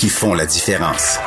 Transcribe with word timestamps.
qui 0.00 0.08
font 0.08 0.32
la 0.32 0.46
différence. 0.46 1.18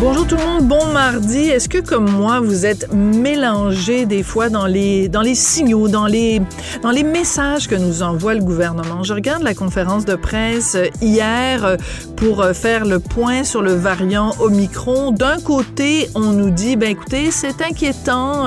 Bonjour 0.00 0.28
tout 0.28 0.36
le 0.36 0.46
monde, 0.46 0.68
bon 0.68 0.92
mardi. 0.92 1.48
Est-ce 1.48 1.68
que 1.68 1.78
comme 1.78 2.08
moi 2.08 2.38
vous 2.38 2.64
êtes 2.64 2.92
mélangé 2.94 4.06
des 4.06 4.22
fois 4.22 4.48
dans 4.48 4.66
les 4.66 5.08
dans 5.08 5.22
les 5.22 5.34
signaux, 5.34 5.88
dans 5.88 6.06
les 6.06 6.40
dans 6.82 6.92
les 6.92 7.02
messages 7.02 7.66
que 7.66 7.74
nous 7.74 8.04
envoie 8.04 8.34
le 8.34 8.40
gouvernement? 8.40 9.02
Je 9.02 9.12
regarde 9.12 9.42
la 9.42 9.54
conférence 9.54 10.04
de 10.04 10.14
presse 10.14 10.76
euh, 10.76 10.86
hier 11.02 11.64
euh, 11.64 11.76
pour 12.14 12.42
euh, 12.42 12.52
faire 12.52 12.84
le 12.84 13.00
point 13.00 13.42
sur 13.42 13.60
le 13.60 13.72
variant 13.72 14.36
Omicron. 14.38 15.10
D'un 15.10 15.40
côté, 15.40 16.08
on 16.14 16.30
nous 16.30 16.50
dit 16.50 16.76
ben 16.76 16.90
écoutez, 16.90 17.32
c'est 17.32 17.60
inquiétant, 17.60 18.46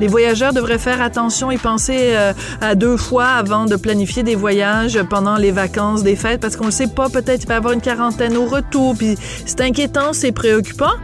les 0.00 0.08
voyageurs 0.08 0.54
devraient 0.54 0.78
faire 0.78 1.02
attention 1.02 1.50
et 1.50 1.58
penser 1.58 2.14
à 2.60 2.74
deux 2.74 2.96
fois 2.96 3.26
avant 3.26 3.66
de 3.66 3.76
planifier 3.76 4.22
des 4.22 4.34
voyages 4.34 5.02
pendant 5.10 5.36
les 5.36 5.50
vacances 5.50 6.02
des 6.02 6.16
fêtes 6.16 6.40
parce 6.40 6.56
qu'on 6.56 6.66
ne 6.66 6.70
sait 6.70 6.86
pas, 6.86 7.08
peut-être 7.08 7.44
il 7.44 7.48
va 7.48 7.54
y 7.54 7.56
avoir 7.58 7.72
une 7.74 7.80
quarantaine 7.80 8.36
au 8.36 8.46
retour 8.46 8.94
puis 8.96 9.16
c'est 9.46 9.60
inquiétant, 9.60 10.12
c'est 10.12 10.32
préoccupant 10.32 10.77
pas. 10.78 10.94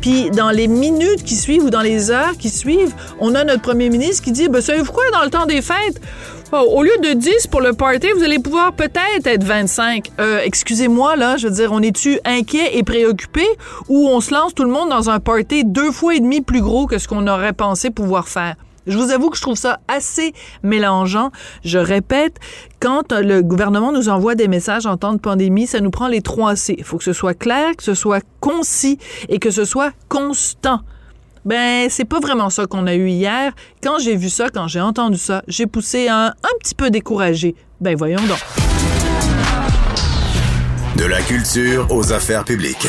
Puis 0.00 0.30
dans 0.30 0.50
les 0.50 0.66
minutes 0.66 1.22
qui 1.24 1.36
suivent 1.36 1.64
ou 1.64 1.70
dans 1.70 1.82
les 1.82 2.10
heures 2.10 2.36
qui 2.38 2.48
suivent, 2.48 2.94
on 3.20 3.34
a 3.34 3.44
notre 3.44 3.62
premier 3.62 3.90
ministre 3.90 4.24
qui 4.24 4.32
dit 4.32 4.48
ben, 4.48 4.60
Savez-vous 4.60 4.92
quoi, 4.92 5.04
dans 5.12 5.22
le 5.22 5.30
temps 5.30 5.46
des 5.46 5.60
fêtes 5.60 6.00
oh, 6.52 6.56
au 6.56 6.82
lieu 6.82 6.96
de 7.02 7.12
10 7.12 7.46
pour 7.48 7.60
le 7.60 7.74
party, 7.74 8.08
vous 8.16 8.24
allez 8.24 8.38
pouvoir 8.38 8.72
peut-être 8.72 9.26
être 9.26 9.44
25. 9.44 10.10
Euh, 10.18 10.40
excusez-moi, 10.42 11.16
là, 11.16 11.36
je 11.36 11.48
veux 11.48 11.54
dire, 11.54 11.70
on 11.72 11.82
est-tu 11.82 12.18
inquiet 12.24 12.78
et 12.78 12.82
préoccupé 12.82 13.46
ou 13.88 14.08
on 14.08 14.20
se 14.20 14.32
lance 14.32 14.54
tout 14.54 14.64
le 14.64 14.70
monde 14.70 14.88
dans 14.88 15.10
un 15.10 15.20
party 15.20 15.64
deux 15.64 15.92
fois 15.92 16.14
et 16.14 16.20
demi 16.20 16.40
plus 16.40 16.62
gros 16.62 16.86
que 16.86 16.98
ce 16.98 17.06
qu'on 17.06 17.26
aurait 17.26 17.52
pensé 17.52 17.90
pouvoir 17.90 18.26
faire? 18.26 18.56
Je 18.86 18.96
vous 18.96 19.10
avoue 19.10 19.30
que 19.30 19.36
je 19.36 19.42
trouve 19.42 19.56
ça 19.56 19.80
assez 19.88 20.32
mélangeant. 20.62 21.30
Je 21.64 21.78
répète, 21.78 22.36
quand 22.80 23.12
le 23.12 23.42
gouvernement 23.42 23.92
nous 23.92 24.08
envoie 24.08 24.34
des 24.34 24.48
messages 24.48 24.86
en 24.86 24.96
temps 24.96 25.12
de 25.12 25.18
pandémie, 25.20 25.66
ça 25.66 25.80
nous 25.80 25.90
prend 25.90 26.08
les 26.08 26.22
trois 26.22 26.56
C. 26.56 26.74
Il 26.78 26.84
faut 26.84 26.98
que 26.98 27.04
ce 27.04 27.12
soit 27.12 27.34
clair, 27.34 27.76
que 27.76 27.82
ce 27.82 27.94
soit 27.94 28.24
concis 28.40 28.98
et 29.28 29.38
que 29.38 29.50
ce 29.50 29.64
soit 29.64 29.92
constant. 30.08 30.80
Ben, 31.44 31.88
c'est 31.88 32.04
pas 32.04 32.20
vraiment 32.20 32.50
ça 32.50 32.66
qu'on 32.66 32.86
a 32.86 32.94
eu 32.94 33.08
hier. 33.08 33.52
Quand 33.82 33.98
j'ai 33.98 34.16
vu 34.16 34.28
ça, 34.28 34.48
quand 34.50 34.68
j'ai 34.68 34.80
entendu 34.80 35.16
ça, 35.16 35.42
j'ai 35.48 35.66
poussé 35.66 36.08
un, 36.08 36.26
un 36.26 36.58
petit 36.60 36.74
peu 36.74 36.90
découragé. 36.90 37.54
Ben, 37.80 37.96
voyons 37.96 38.20
donc. 38.26 38.40
De 40.96 41.04
la 41.04 41.22
culture 41.22 41.86
aux 41.90 42.12
affaires 42.12 42.44
publiques. 42.44 42.88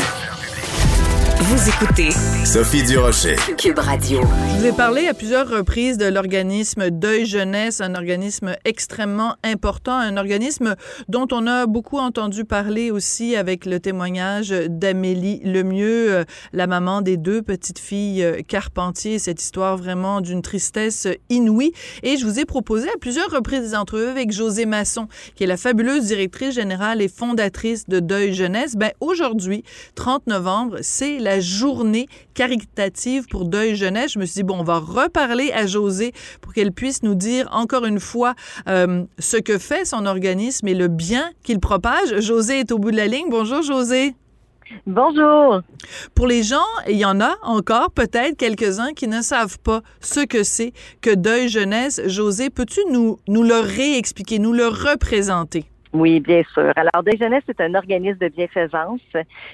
Vous 1.44 1.70
écoutez 1.70 2.12
Sophie 2.46 2.84
Durocher. 2.84 3.36
Cube 3.58 3.80
Radio. 3.80 4.22
Je 4.22 4.60
vous 4.60 4.66
ai 4.68 4.72
parlé 4.72 5.08
à 5.08 5.16
plusieurs 5.16 5.50
reprises 5.50 5.98
de 5.98 6.06
l'organisme 6.06 6.92
Deuil 6.92 7.26
Jeunesse, 7.26 7.82
un 7.82 7.96
organisme 7.96 8.56
extrêmement 8.64 9.36
important, 9.44 9.94
un 9.94 10.18
organisme 10.18 10.76
dont 11.08 11.28
on 11.32 11.48
a 11.48 11.66
beaucoup 11.66 11.98
entendu 11.98 12.46
parler 12.46 12.92
aussi 12.92 13.36
avec 13.36 13.66
le 13.66 13.80
témoignage 13.80 14.50
d'Amélie 14.50 15.42
Lemieux, 15.44 16.14
euh, 16.14 16.24
la 16.54 16.68
maman 16.68 17.02
des 17.02 17.18
deux 17.18 17.42
petites 17.42 17.80
filles 17.80 18.24
euh, 18.24 18.42
Carpentier, 18.48 19.18
cette 19.18 19.42
histoire 19.42 19.78
vraiment 19.78 20.22
d'une 20.22 20.44
tristesse 20.44 21.08
inouïe. 21.30 21.72
Et 22.04 22.18
je 22.18 22.26
vous 22.28 22.40
ai 22.40 22.46
proposé 22.46 22.88
à 22.88 23.00
plusieurs 23.02 23.32
reprises 23.32 23.62
des 23.62 23.76
entrevues 23.76 24.10
avec 24.10 24.32
José 24.32 24.68
Masson, 24.68 25.08
qui 25.34 25.44
est 25.46 25.48
la 25.48 25.58
fabuleuse 25.58 26.06
directrice 26.06 26.54
générale 26.54 27.02
et 27.02 27.08
fondatrice 27.08 27.90
de 27.90 28.00
Deuil 28.00 28.32
Jeunesse. 28.32 28.76
Ben, 28.76 28.92
aujourd'hui, 29.00 29.64
30 29.96 30.28
novembre, 30.28 30.78
c'est 30.82 31.18
la 31.18 31.31
journée 31.40 32.08
caritative 32.34 33.28
pour 33.28 33.46
Deuil 33.46 33.76
Jeunesse. 33.76 34.14
Je 34.14 34.20
me 34.20 34.26
suis 34.26 34.36
dit, 34.36 34.44
bon, 34.44 34.60
on 34.60 34.64
va 34.64 34.80
reparler 34.80 35.52
à 35.52 35.66
José 35.66 36.14
pour 36.42 36.54
qu'elle 36.54 36.72
puisse 36.72 37.04
nous 37.04 37.16
dire 37.16 37.48
encore 37.52 37.86
une 37.86 38.00
fois 38.00 38.36
euh, 38.68 39.04
ce 39.20 39.38
que 39.38 39.58
fait 39.58 39.86
son 39.86 40.06
organisme 40.06 40.68
et 40.68 40.74
le 40.74 40.88
bien 40.88 41.32
qu'il 41.44 41.60
propage. 41.60 42.20
José 42.20 42.60
est 42.60 42.72
au 42.72 42.80
bout 42.80 42.92
de 42.92 42.98
la 42.98 43.08
ligne. 43.08 43.28
Bonjour, 43.30 43.62
José. 43.62 44.16
Bonjour. 44.88 45.62
Pour 46.16 46.28
les 46.28 46.44
gens, 46.44 46.60
il 46.88 46.98
y 46.98 47.06
en 47.06 47.20
a 47.20 47.36
encore 47.44 47.92
peut-être 47.92 48.38
quelques-uns 48.38 48.94
qui 48.94 49.08
ne 49.08 49.22
savent 49.22 49.60
pas 49.60 49.82
ce 50.00 50.22
que 50.22 50.44
c'est 50.44 50.74
que 51.02 51.14
Deuil 51.14 51.50
Jeunesse. 51.50 52.02
José, 52.06 52.50
peux-tu 52.50 52.80
nous, 52.90 53.18
nous 53.28 53.44
le 53.44 53.60
réexpliquer, 53.60 54.40
nous 54.40 54.54
le 54.54 54.68
représenter? 54.68 55.71
Oui, 55.94 56.22
bien 56.22 56.42
sûr. 56.54 56.72
Alors, 56.78 57.04
Des 57.04 57.18
Jeunesse, 57.18 57.44
c'est 57.46 57.60
un 57.60 57.76
organisme 57.76 58.18
de 58.20 58.30
bienfaisance 58.30 59.02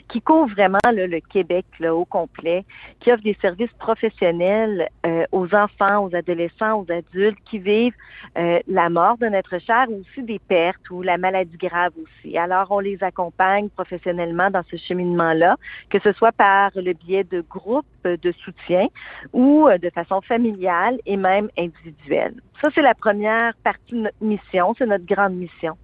qui 0.07 0.21
couvre 0.21 0.53
vraiment 0.53 0.77
le 0.85 1.19
Québec 1.19 1.65
au 1.81 2.05
complet, 2.05 2.63
qui 2.99 3.11
offre 3.11 3.23
des 3.23 3.35
services 3.41 3.73
professionnels 3.79 4.87
euh, 5.03 5.25
aux 5.31 5.53
enfants, 5.55 6.05
aux 6.05 6.15
adolescents, 6.15 6.79
aux 6.81 6.91
adultes 6.91 7.39
qui 7.45 7.57
vivent 7.57 7.95
euh, 8.37 8.59
la 8.67 8.89
mort 8.89 9.17
de 9.17 9.25
notre 9.25 9.57
cher 9.59 9.85
ou 9.89 10.01
aussi 10.01 10.21
des 10.21 10.37
pertes 10.37 10.87
ou 10.91 11.01
la 11.01 11.17
maladie 11.17 11.57
grave 11.57 11.93
aussi. 11.97 12.37
Alors, 12.37 12.67
on 12.69 12.79
les 12.79 13.01
accompagne 13.03 13.69
professionnellement 13.69 14.51
dans 14.51 14.63
ce 14.69 14.77
cheminement-là, 14.77 15.55
que 15.89 15.97
ce 15.99 16.11
soit 16.11 16.33
par 16.33 16.69
le 16.75 16.93
biais 16.93 17.23
de 17.23 17.41
groupes 17.41 17.85
de 18.03 18.31
soutien 18.43 18.85
ou 19.33 19.67
euh, 19.67 19.79
de 19.79 19.89
façon 19.89 20.21
familiale 20.21 20.99
et 21.07 21.17
même 21.17 21.49
individuelle. 21.57 22.35
Ça, 22.61 22.69
c'est 22.75 22.83
la 22.83 22.93
première 22.93 23.55
partie 23.63 23.93
de 23.93 24.01
notre 24.01 24.21
mission, 24.21 24.75
c'est 24.77 24.85
notre 24.85 25.05
grande 25.05 25.33
mission. 25.33 25.75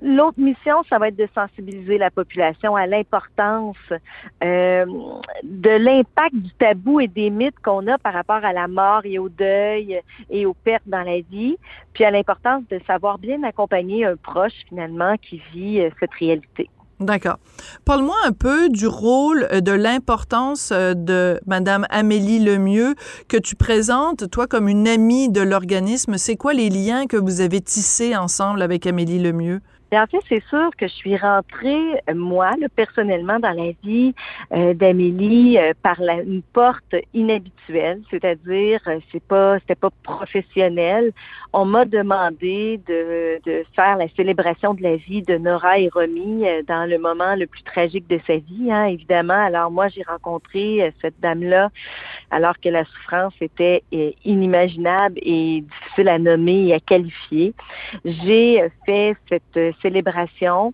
L'autre 0.00 0.38
mission, 0.38 0.84
ça 0.88 0.98
va 0.98 1.08
être 1.08 1.16
de 1.16 1.28
sensibiliser 1.34 1.98
la 1.98 2.10
population 2.10 2.76
à 2.76 2.86
l'importance 2.86 3.76
euh, 4.44 4.86
de 5.42 5.70
l'impact 5.70 6.36
du 6.36 6.52
tabou 6.52 7.00
et 7.00 7.08
des 7.08 7.30
mythes 7.30 7.58
qu'on 7.64 7.84
a 7.88 7.98
par 7.98 8.12
rapport 8.12 8.44
à 8.44 8.52
la 8.52 8.68
mort 8.68 9.00
et 9.04 9.18
au 9.18 9.28
deuil 9.28 10.00
et 10.30 10.46
aux 10.46 10.54
pertes 10.54 10.86
dans 10.86 11.02
la 11.02 11.20
vie, 11.20 11.56
puis 11.94 12.04
à 12.04 12.12
l'importance 12.12 12.62
de 12.70 12.80
savoir 12.86 13.18
bien 13.18 13.42
accompagner 13.42 14.04
un 14.04 14.14
proche 14.14 14.52
finalement 14.68 15.16
qui 15.20 15.42
vit 15.52 15.80
euh, 15.80 15.90
cette 15.98 16.14
réalité. 16.14 16.70
D'accord. 17.00 17.38
Parle-moi 17.84 18.16
un 18.24 18.32
peu 18.32 18.68
du 18.68 18.86
rôle, 18.86 19.48
euh, 19.52 19.60
de 19.60 19.72
l'importance 19.72 20.72
de 20.72 21.40
Madame 21.46 21.86
Amélie 21.90 22.38
Lemieux 22.38 22.94
que 23.28 23.36
tu 23.36 23.56
présentes, 23.56 24.30
toi, 24.30 24.46
comme 24.46 24.68
une 24.68 24.86
amie 24.86 25.28
de 25.28 25.40
l'organisme. 25.40 26.18
C'est 26.18 26.36
quoi 26.36 26.54
les 26.54 26.70
liens 26.70 27.06
que 27.06 27.16
vous 27.16 27.40
avez 27.40 27.60
tissés 27.60 28.16
ensemble 28.16 28.62
avec 28.62 28.86
Amélie 28.86 29.18
Lemieux? 29.18 29.60
En 29.96 30.06
fait, 30.06 30.18
c'est 30.28 30.44
sûr 30.48 30.70
que 30.76 30.86
je 30.86 30.92
suis 30.92 31.16
rentrée, 31.16 32.02
euh, 32.08 32.14
moi, 32.14 32.50
personnellement, 32.76 33.38
dans 33.38 33.52
la 33.52 33.72
vie 33.82 34.14
euh, 34.52 34.74
d'Amélie 34.74 35.56
euh, 35.56 35.72
par 35.82 35.98
la, 36.00 36.20
une 36.20 36.42
porte 36.42 36.94
inhabituelle, 37.14 38.02
c'est-à-dire 38.10 38.80
c'est 39.10 39.22
pas 39.22 39.58
c'était 39.60 39.74
pas 39.74 39.90
professionnel. 40.02 41.12
On 41.54 41.64
m'a 41.64 41.86
demandé 41.86 42.80
de, 42.86 43.40
de 43.46 43.64
faire 43.74 43.96
la 43.96 44.08
célébration 44.08 44.74
de 44.74 44.82
la 44.82 44.96
vie 44.96 45.22
de 45.22 45.38
Nora 45.38 45.78
et 45.78 45.88
Romy 45.88 46.44
dans 46.66 46.88
le 46.88 46.98
moment 46.98 47.34
le 47.34 47.46
plus 47.46 47.62
tragique 47.62 48.06
de 48.08 48.20
sa 48.26 48.36
vie, 48.36 48.70
hein, 48.70 48.86
évidemment. 48.86 49.46
Alors 49.46 49.70
moi, 49.70 49.88
j'ai 49.88 50.02
rencontré 50.02 50.92
cette 51.00 51.18
dame-là 51.20 51.70
alors 52.30 52.58
que 52.60 52.68
la 52.68 52.84
souffrance 52.84 53.34
était 53.40 53.82
inimaginable 54.24 55.18
et 55.22 55.62
difficile 55.62 56.08
à 56.08 56.18
nommer 56.18 56.68
et 56.68 56.74
à 56.74 56.80
qualifier. 56.80 57.54
J'ai 58.04 58.62
fait 58.84 59.16
cette 59.28 59.77
célébration 59.82 60.72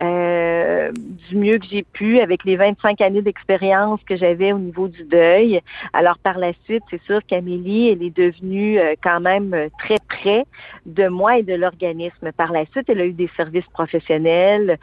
euh, 0.00 0.92
du 0.92 1.36
mieux 1.36 1.58
que 1.58 1.66
j'ai 1.68 1.82
pu 1.82 2.20
avec 2.20 2.44
les 2.44 2.54
25 2.54 3.00
années 3.00 3.20
d'expérience 3.20 3.98
que 4.06 4.16
j'avais 4.16 4.52
au 4.52 4.58
niveau 4.58 4.86
du 4.86 5.02
deuil. 5.02 5.60
Alors 5.92 6.18
par 6.18 6.38
la 6.38 6.52
suite, 6.64 6.84
c'est 6.88 7.02
sûr 7.02 7.18
qu'Amélie, 7.26 7.88
elle 7.88 8.04
est 8.04 8.16
devenue 8.16 8.78
euh, 8.78 8.94
quand 9.02 9.18
même 9.18 9.54
euh, 9.54 9.68
très 9.80 9.96
près 10.08 10.44
de 10.86 11.08
moi 11.08 11.38
et 11.38 11.42
de 11.42 11.54
l'organisme. 11.54 12.30
Par 12.36 12.52
la 12.52 12.64
suite, 12.66 12.88
elle 12.88 13.00
a 13.00 13.06
eu 13.06 13.12
des 13.12 13.30
services 13.36 13.66
professionnels 13.72 14.78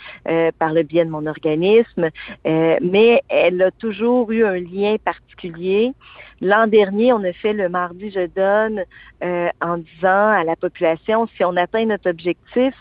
par 0.59 0.73
le 0.73 0.83
biais 0.83 1.05
de 1.05 1.09
mon 1.09 1.25
organisme, 1.25 2.09
mais 2.45 3.21
elle 3.29 3.61
a 3.61 3.71
toujours 3.71 4.31
eu 4.31 4.45
un 4.45 4.57
lien 4.57 4.95
particulier 5.03 5.93
L'an 6.41 6.67
dernier, 6.67 7.13
on 7.13 7.23
a 7.23 7.31
fait 7.33 7.53
le 7.53 7.69
mardi 7.69 8.11
je 8.11 8.27
donne 8.27 8.83
euh, 9.23 9.49
en 9.61 9.77
disant 9.77 10.29
à 10.29 10.43
la 10.43 10.55
population, 10.55 11.27
si 11.35 11.43
on 11.43 11.55
atteint 11.55 11.85
notre 11.85 12.09
objectif, 12.09 12.75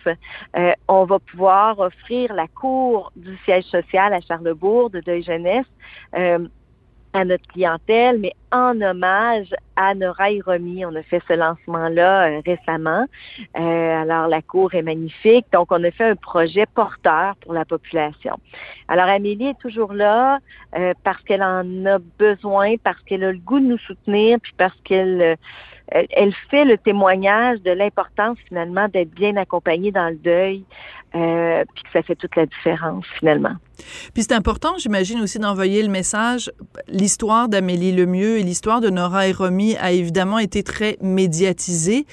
euh, 0.56 0.72
on 0.88 1.04
va 1.04 1.18
pouvoir 1.20 1.78
offrir 1.78 2.34
la 2.34 2.48
cour 2.48 3.12
du 3.14 3.36
siège 3.44 3.64
social 3.64 4.12
à 4.12 4.20
Charlebourg 4.20 4.90
de 4.90 5.00
Deuil 5.00 5.22
Jeunesse. 5.22 5.66
Euh, 6.16 6.46
à 7.14 7.24
notre 7.24 7.46
clientèle, 7.46 8.18
mais 8.18 8.34
en 8.50 8.80
hommage 8.80 9.54
à 9.76 9.94
Nora 9.94 10.26
Romy. 10.44 10.84
On 10.84 10.94
a 10.94 11.02
fait 11.02 11.22
ce 11.28 11.32
lancement-là 11.34 12.26
euh, 12.28 12.42
récemment. 12.44 13.06
Euh, 13.56 14.02
alors, 14.02 14.26
la 14.26 14.42
cour 14.42 14.74
est 14.74 14.82
magnifique. 14.82 15.46
Donc, 15.52 15.70
on 15.70 15.82
a 15.84 15.90
fait 15.92 16.10
un 16.10 16.16
projet 16.16 16.66
porteur 16.66 17.36
pour 17.36 17.54
la 17.54 17.64
population. 17.64 18.36
Alors, 18.88 19.06
Amélie 19.06 19.48
est 19.48 19.60
toujours 19.60 19.92
là 19.92 20.38
euh, 20.76 20.92
parce 21.04 21.22
qu'elle 21.22 21.42
en 21.42 21.86
a 21.86 21.98
besoin, 22.18 22.74
parce 22.82 23.00
qu'elle 23.02 23.24
a 23.24 23.32
le 23.32 23.38
goût 23.38 23.60
de 23.60 23.66
nous 23.66 23.78
soutenir, 23.78 24.38
puis 24.42 24.52
parce 24.56 24.76
qu'elle 24.84 25.36
elle, 25.88 26.32
fait 26.50 26.64
le 26.64 26.78
témoignage 26.78 27.60
de 27.62 27.70
l'importance 27.70 28.38
finalement 28.48 28.88
d'être 28.88 29.10
bien 29.10 29.36
accompagnée 29.36 29.92
dans 29.92 30.08
le 30.08 30.16
deuil, 30.16 30.64
euh, 31.14 31.64
puis 31.74 31.84
que 31.84 31.90
ça 31.92 32.02
fait 32.02 32.16
toute 32.16 32.34
la 32.36 32.46
différence 32.46 33.04
finalement. 33.18 33.54
Puis 34.14 34.22
c'est 34.22 34.32
important, 34.32 34.74
j'imagine 34.78 35.20
aussi 35.20 35.38
d'envoyer 35.38 35.82
le 35.82 35.88
message. 35.88 36.50
L'histoire 36.88 37.48
d'Amélie 37.48 37.92
Lemieux 37.92 38.38
et 38.38 38.42
l'histoire 38.42 38.80
de 38.80 38.88
Nora 38.88 39.28
et 39.28 39.32
Romy 39.32 39.76
a 39.76 39.92
évidemment 39.92 40.38
été 40.38 40.62
très 40.62 40.96
médiatisée, 41.02 42.06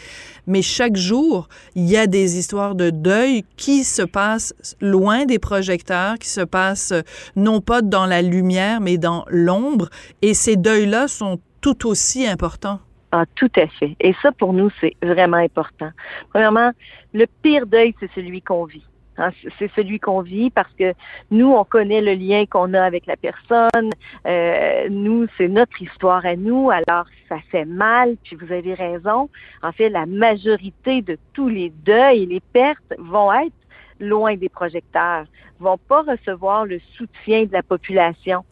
mais 0.48 0.62
chaque 0.62 0.98
jour, 0.98 1.48
il 1.76 1.90
y 1.90 1.98
a 1.98 2.08
des 2.08 2.38
histoires 2.38 2.76
de 2.76 2.90
deuil 2.90 3.44
qui 3.58 3.84
se 3.84 4.02
passent 4.02 4.54
loin 4.82 5.26
des 5.26 5.40
projecteurs, 5.40 6.20
qui 6.20 6.30
se 6.30 6.42
passent 6.42 6.94
non 7.36 7.62
pas 7.62 7.82
dans 7.82 8.06
la 8.06 8.22
lumière, 8.22 8.82
mais 8.82 8.98
dans 8.98 9.26
l'ombre, 9.30 9.90
et 10.22 10.34
ces 10.34 10.58
deuils-là 10.58 11.08
sont 11.08 11.40
tout 11.62 11.88
aussi 11.88 12.28
importants. 12.28 12.80
Ah, 13.12 13.26
tout 13.36 13.52
à 13.58 13.68
fait. 13.68 13.96
Et 14.00 14.14
ça, 14.22 14.32
pour 14.32 14.54
nous, 14.54 14.70
c'est 14.80 14.96
vraiment 15.04 15.38
important. 15.38 15.92
Premièrement, 16.30 16.72
le 17.14 17.26
pire 17.42 17.66
deuil, 17.66 17.94
c'est 18.00 18.10
celui 18.16 18.42
qu'on 18.42 18.66
vit. 18.66 18.86
Hein. 19.18 19.32
c'est 19.60 19.70
celui 19.76 20.00
qu'on 20.00 20.22
vit 20.22 20.50
parce 20.50 20.72
que 20.80 20.94
nous, 21.32 21.52
on 21.52 21.66
connaît 21.66 22.00
le 22.00 22.14
lien 22.14 22.46
qu'on 22.46 22.74
a 22.74 22.82
avec 22.82 23.06
la 23.06 23.18
personne. 23.18 23.90
Euh, 24.26 24.88
nous, 24.90 25.28
c'est 25.38 25.50
notre 25.50 25.82
histoire 25.82 26.26
à 26.26 26.38
nous. 26.38 26.72
Alors, 26.72 27.06
ça 27.28 27.38
fait 27.52 27.66
mal. 27.66 28.16
Puis 28.24 28.38
vous 28.38 28.52
avez 28.54 28.74
raison. 28.74 29.30
En 29.62 29.74
fait, 29.74 29.90
la 29.90 30.06
majorité 30.06 31.02
de 31.02 31.18
tous 31.34 31.50
les 31.50 31.70
deuils 31.70 32.24
et 32.24 32.26
les 32.26 32.40
pertes 32.40 32.94
vont 32.98 33.34
être 33.34 33.54
loin 34.00 34.36
des 34.36 34.50
projecteurs, 34.50 35.26
vont 35.60 35.78
pas 35.78 36.02
recevoir 36.02 36.66
le 36.66 36.80
soutien 36.98 37.46
de 37.46 37.54
la 37.54 37.64
population. 37.64 38.44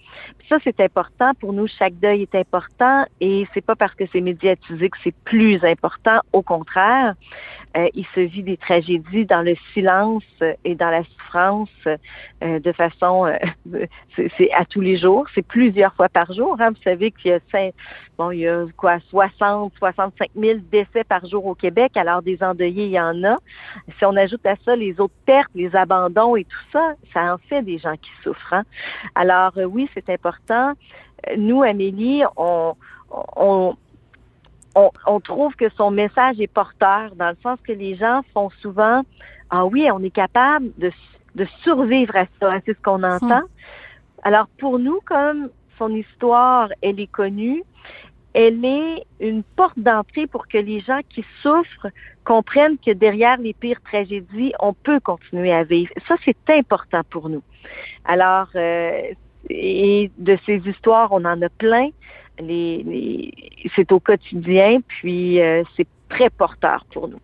Ça, 0.47 0.57
c'est 0.63 0.79
important 0.79 1.33
pour 1.39 1.53
nous. 1.53 1.67
Chaque 1.67 1.95
deuil 1.99 2.23
est 2.23 2.35
important 2.35 3.05
et 3.21 3.47
c'est 3.53 3.61
pas 3.61 3.75
parce 3.75 3.93
que 3.93 4.05
c'est 4.11 4.21
médiatisé 4.21 4.89
que 4.89 4.97
c'est 5.03 5.15
plus 5.23 5.63
important. 5.63 6.19
Au 6.33 6.41
contraire, 6.41 7.15
euh, 7.77 7.87
il 7.93 8.05
se 8.15 8.21
vit 8.21 8.41
des 8.41 8.57
tragédies 8.57 9.25
dans 9.25 9.43
le 9.43 9.55
silence 9.73 10.23
et 10.65 10.73
dans 10.73 10.89
la 10.89 11.03
souffrance 11.03 11.69
euh, 11.85 12.59
de 12.59 12.71
façon, 12.71 13.27
euh, 13.27 13.85
c'est 14.37 14.51
à 14.53 14.65
tous 14.65 14.81
les 14.81 14.97
jours, 14.97 15.27
c'est 15.35 15.45
plusieurs 15.45 15.93
fois 15.93 16.09
par 16.09 16.33
jour. 16.33 16.57
Hein. 16.59 16.71
Vous 16.71 16.81
savez 16.83 17.11
qu'il 17.11 17.29
y 17.29 17.33
a 17.33 17.71
bon, 18.17 18.31
il 18.31 18.39
y 18.39 18.47
a 18.47 18.65
quoi, 18.75 18.97
60, 19.09 19.73
65 19.77 20.29
000 20.35 20.59
décès 20.71 21.03
par 21.03 21.27
jour 21.27 21.45
au 21.45 21.53
Québec. 21.53 21.95
Alors 21.95 22.23
des 22.23 22.41
endeuillés, 22.41 22.85
il 22.85 22.91
y 22.91 22.99
en 22.99 23.23
a. 23.23 23.37
Si 23.99 24.05
on 24.05 24.15
ajoute 24.15 24.45
à 24.47 24.55
ça 24.65 24.75
les 24.75 24.99
autres 24.99 25.13
pertes, 25.27 25.51
les 25.53 25.75
abandons 25.75 26.35
et 26.35 26.45
tout 26.45 26.65
ça, 26.73 26.93
ça 27.13 27.35
en 27.35 27.37
fait 27.37 27.61
des 27.61 27.77
gens 27.77 27.95
qui 27.97 28.11
souffrent. 28.23 28.53
Hein. 28.53 28.63
Alors 29.13 29.53
oui, 29.57 29.87
c'est 29.93 29.98
important. 30.07 30.73
Nous, 31.35 31.63
Amélie, 31.63 32.23
on, 32.37 32.75
on 33.35 33.75
on, 35.05 35.19
trouve 35.19 35.55
que 35.55 35.69
son 35.69 35.91
message 35.91 36.39
est 36.39 36.47
porteur, 36.47 37.15
dans 37.15 37.29
le 37.29 37.37
sens 37.41 37.59
que 37.65 37.71
les 37.71 37.95
gens 37.95 38.21
font 38.33 38.49
souvent 38.61 39.03
Ah 39.49 39.65
oui, 39.65 39.89
on 39.91 40.01
est 40.03 40.11
capable 40.11 40.69
de, 40.77 40.91
survivre 41.63 42.15
à 42.15 42.25
ça, 42.39 42.51
hein, 42.51 42.59
c'est 42.65 42.75
ce 42.77 42.81
qu'on 42.81 43.03
entend. 43.03 43.41
Alors 44.23 44.47
pour 44.57 44.79
nous, 44.79 44.99
comme 45.05 45.49
son 45.77 45.93
histoire, 45.95 46.69
elle 46.81 46.99
est 46.99 47.11
connue, 47.11 47.63
elle 48.33 48.63
est 48.63 49.05
une 49.19 49.43
porte 49.43 49.79
d'entrée 49.79 50.27
pour 50.27 50.47
que 50.47 50.57
les 50.57 50.81
gens 50.81 50.99
qui 51.09 51.25
souffrent 51.41 51.87
comprennent 52.25 52.77
que 52.77 52.91
derrière 52.91 53.37
les 53.37 53.53
pires 53.53 53.81
tragédies, 53.81 54.53
on 54.59 54.73
peut 54.73 54.99
continuer 54.99 55.51
à 55.51 55.63
vivre. 55.63 55.91
Ça, 56.07 56.15
c'est 56.23 56.37
important 56.49 57.01
pour 57.09 57.29
nous. 57.29 57.41
Alors, 58.05 58.49
euh, 58.55 59.01
et 59.49 60.11
de 60.17 60.37
ces 60.45 60.57
histoires, 60.67 61.11
on 61.11 61.25
en 61.25 61.41
a 61.41 61.49
plein 61.49 61.89
c'est 63.75 63.91
au 63.91 63.99
quotidien, 63.99 64.79
puis 64.87 65.41
euh, 65.41 65.63
c'est 65.75 65.87
très 66.09 66.29
porteur 66.29 66.85
pour 66.91 67.07
nous. 67.07 67.19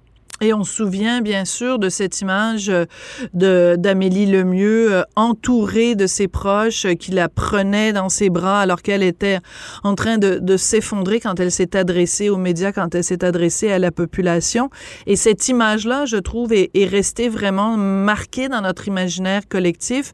Et 0.46 0.54
on 0.54 0.64
se 0.64 0.76
souvient 0.76 1.22
bien 1.22 1.44
sûr 1.44 1.80
de 1.80 1.90
cette 1.90 2.22
image 2.22 2.70
euh, 2.70 3.78
d'Amélie 3.78 4.28
Lemieux 4.28 4.94
euh, 4.94 5.02
entourée 5.16 5.96
de 5.96 6.06
ses 6.06 6.28
proches 6.28 6.86
euh, 6.86 6.94
qui 6.94 7.10
la 7.10 7.30
prenaient 7.30 7.94
dans 7.94 8.10
ses 8.10 8.30
bras 8.30 8.62
alors 8.62 8.84
qu'elle 8.84 9.02
était 9.02 9.40
en 9.84 9.96
train 9.96 10.20
de, 10.20 10.58
s'effondrer 10.58 11.20
quand 11.20 11.40
elle 11.40 11.50
s'est 11.50 11.76
adressée 11.76 12.30
aux 12.30 12.38
médias, 12.38 12.72
quand 12.72 12.94
elle 12.94 13.04
s'est 13.04 13.26
adressée 13.26 13.72
à 13.72 13.80
la 13.80 13.90
population. 13.90 14.70
Et 15.08 15.16
cette 15.16 15.48
image-là, 15.48 16.06
je 16.06 16.18
trouve, 16.18 16.54
est, 16.54 16.70
est 16.76 16.86
restée 16.86 17.28
vraiment 17.28 17.76
marquée 17.76 18.48
dans 18.48 18.62
notre 18.62 18.88
imaginaire 18.88 19.48
collectif 19.50 20.14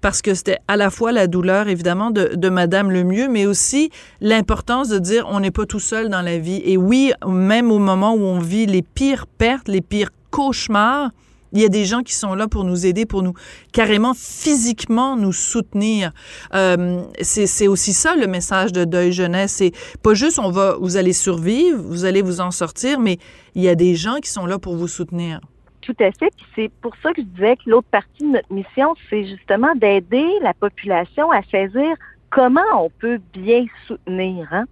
parce 0.00 0.22
que 0.22 0.34
c'était 0.34 0.58
à 0.68 0.76
la 0.76 0.90
fois 0.90 1.10
la 1.10 1.26
douleur 1.26 1.66
évidemment 1.66 2.12
de, 2.12 2.30
de 2.36 2.48
Madame 2.48 2.92
Lemieux, 2.92 3.28
mais 3.28 3.46
aussi 3.46 3.90
l'importance 4.20 4.88
de 4.88 5.00
dire 5.00 5.26
on 5.28 5.40
n'est 5.40 5.50
pas 5.50 5.66
tout 5.66 5.80
seul 5.80 6.08
dans 6.08 6.22
la 6.22 6.38
vie. 6.38 6.62
Et 6.64 6.76
oui, 6.76 7.12
même 7.26 7.72
au 7.72 7.80
moment 7.80 8.14
où 8.14 8.22
on 8.22 8.38
vit 8.38 8.66
les 8.66 8.82
pires 8.82 9.26
pertes 9.26 9.68
les 9.72 9.80
pires 9.80 10.10
cauchemars, 10.30 11.10
il 11.52 11.60
y 11.60 11.64
a 11.64 11.68
des 11.68 11.84
gens 11.84 12.02
qui 12.02 12.14
sont 12.14 12.34
là 12.34 12.48
pour 12.48 12.64
nous 12.64 12.86
aider, 12.86 13.04
pour 13.04 13.22
nous 13.22 13.34
carrément 13.72 14.14
physiquement 14.14 15.16
nous 15.16 15.32
soutenir. 15.32 16.12
Euh, 16.54 17.02
c'est 17.20 17.68
aussi 17.68 17.92
ça 17.92 18.16
le 18.16 18.26
message 18.26 18.72
de 18.72 18.84
Deuil 18.84 19.12
Jeunesse. 19.12 19.52
C'est 19.52 19.72
pas 20.02 20.14
juste 20.14 20.38
on 20.38 20.50
va, 20.50 20.76
vous 20.80 20.96
allez 20.96 21.12
survivre, 21.12 21.78
vous 21.78 22.04
allez 22.04 22.22
vous 22.22 22.40
en 22.40 22.50
sortir, 22.50 22.98
mais 22.98 23.18
il 23.54 23.62
y 23.62 23.68
a 23.68 23.74
des 23.74 23.94
gens 23.94 24.16
qui 24.22 24.30
sont 24.30 24.46
là 24.46 24.58
pour 24.58 24.76
vous 24.76 24.88
soutenir. 24.88 25.40
Tout 25.82 25.96
à 25.98 26.12
fait. 26.12 26.32
c'est 26.54 26.70
pour 26.80 26.94
ça 27.02 27.12
que 27.12 27.20
je 27.22 27.26
disais 27.26 27.56
que 27.56 27.68
l'autre 27.68 27.88
partie 27.90 28.22
de 28.22 28.28
notre 28.28 28.52
mission, 28.52 28.94
c'est 29.10 29.26
justement 29.26 29.74
d'aider 29.74 30.28
la 30.40 30.54
population 30.54 31.30
à 31.32 31.42
saisir 31.50 31.96
comment 32.32 32.60
on 32.76 32.88
peut 32.88 33.20
bien 33.34 33.66
soutenir, 33.86 34.48
hein? 34.52 34.64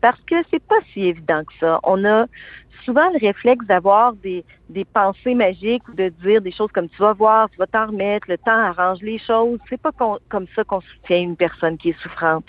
Parce 0.00 0.20
que 0.22 0.36
c'est 0.50 0.62
pas 0.62 0.78
si 0.92 1.02
évident 1.02 1.42
que 1.44 1.52
ça. 1.60 1.78
On 1.82 2.04
a 2.04 2.26
souvent 2.84 3.10
le 3.10 3.18
réflexe 3.18 3.66
d'avoir 3.66 4.14
des, 4.14 4.44
pensées 4.92 5.34
magiques 5.34 5.86
ou 5.88 5.94
de 5.94 6.08
dire 6.22 6.40
des 6.40 6.52
choses 6.52 6.70
comme 6.72 6.88
tu 6.88 6.98
vas 6.98 7.12
voir, 7.12 7.50
tu 7.50 7.58
vas 7.58 7.66
t'en 7.66 7.86
remettre, 7.86 8.28
le 8.28 8.38
temps 8.38 8.52
arrange 8.52 9.00
les 9.02 9.18
choses. 9.18 9.58
C'est 9.68 9.80
pas 9.80 9.92
comme 10.28 10.46
ça 10.54 10.64
qu'on 10.64 10.80
soutient 10.80 11.20
une 11.20 11.36
personne 11.36 11.76
qui 11.78 11.90
est 11.90 12.00
souffrante. 12.02 12.44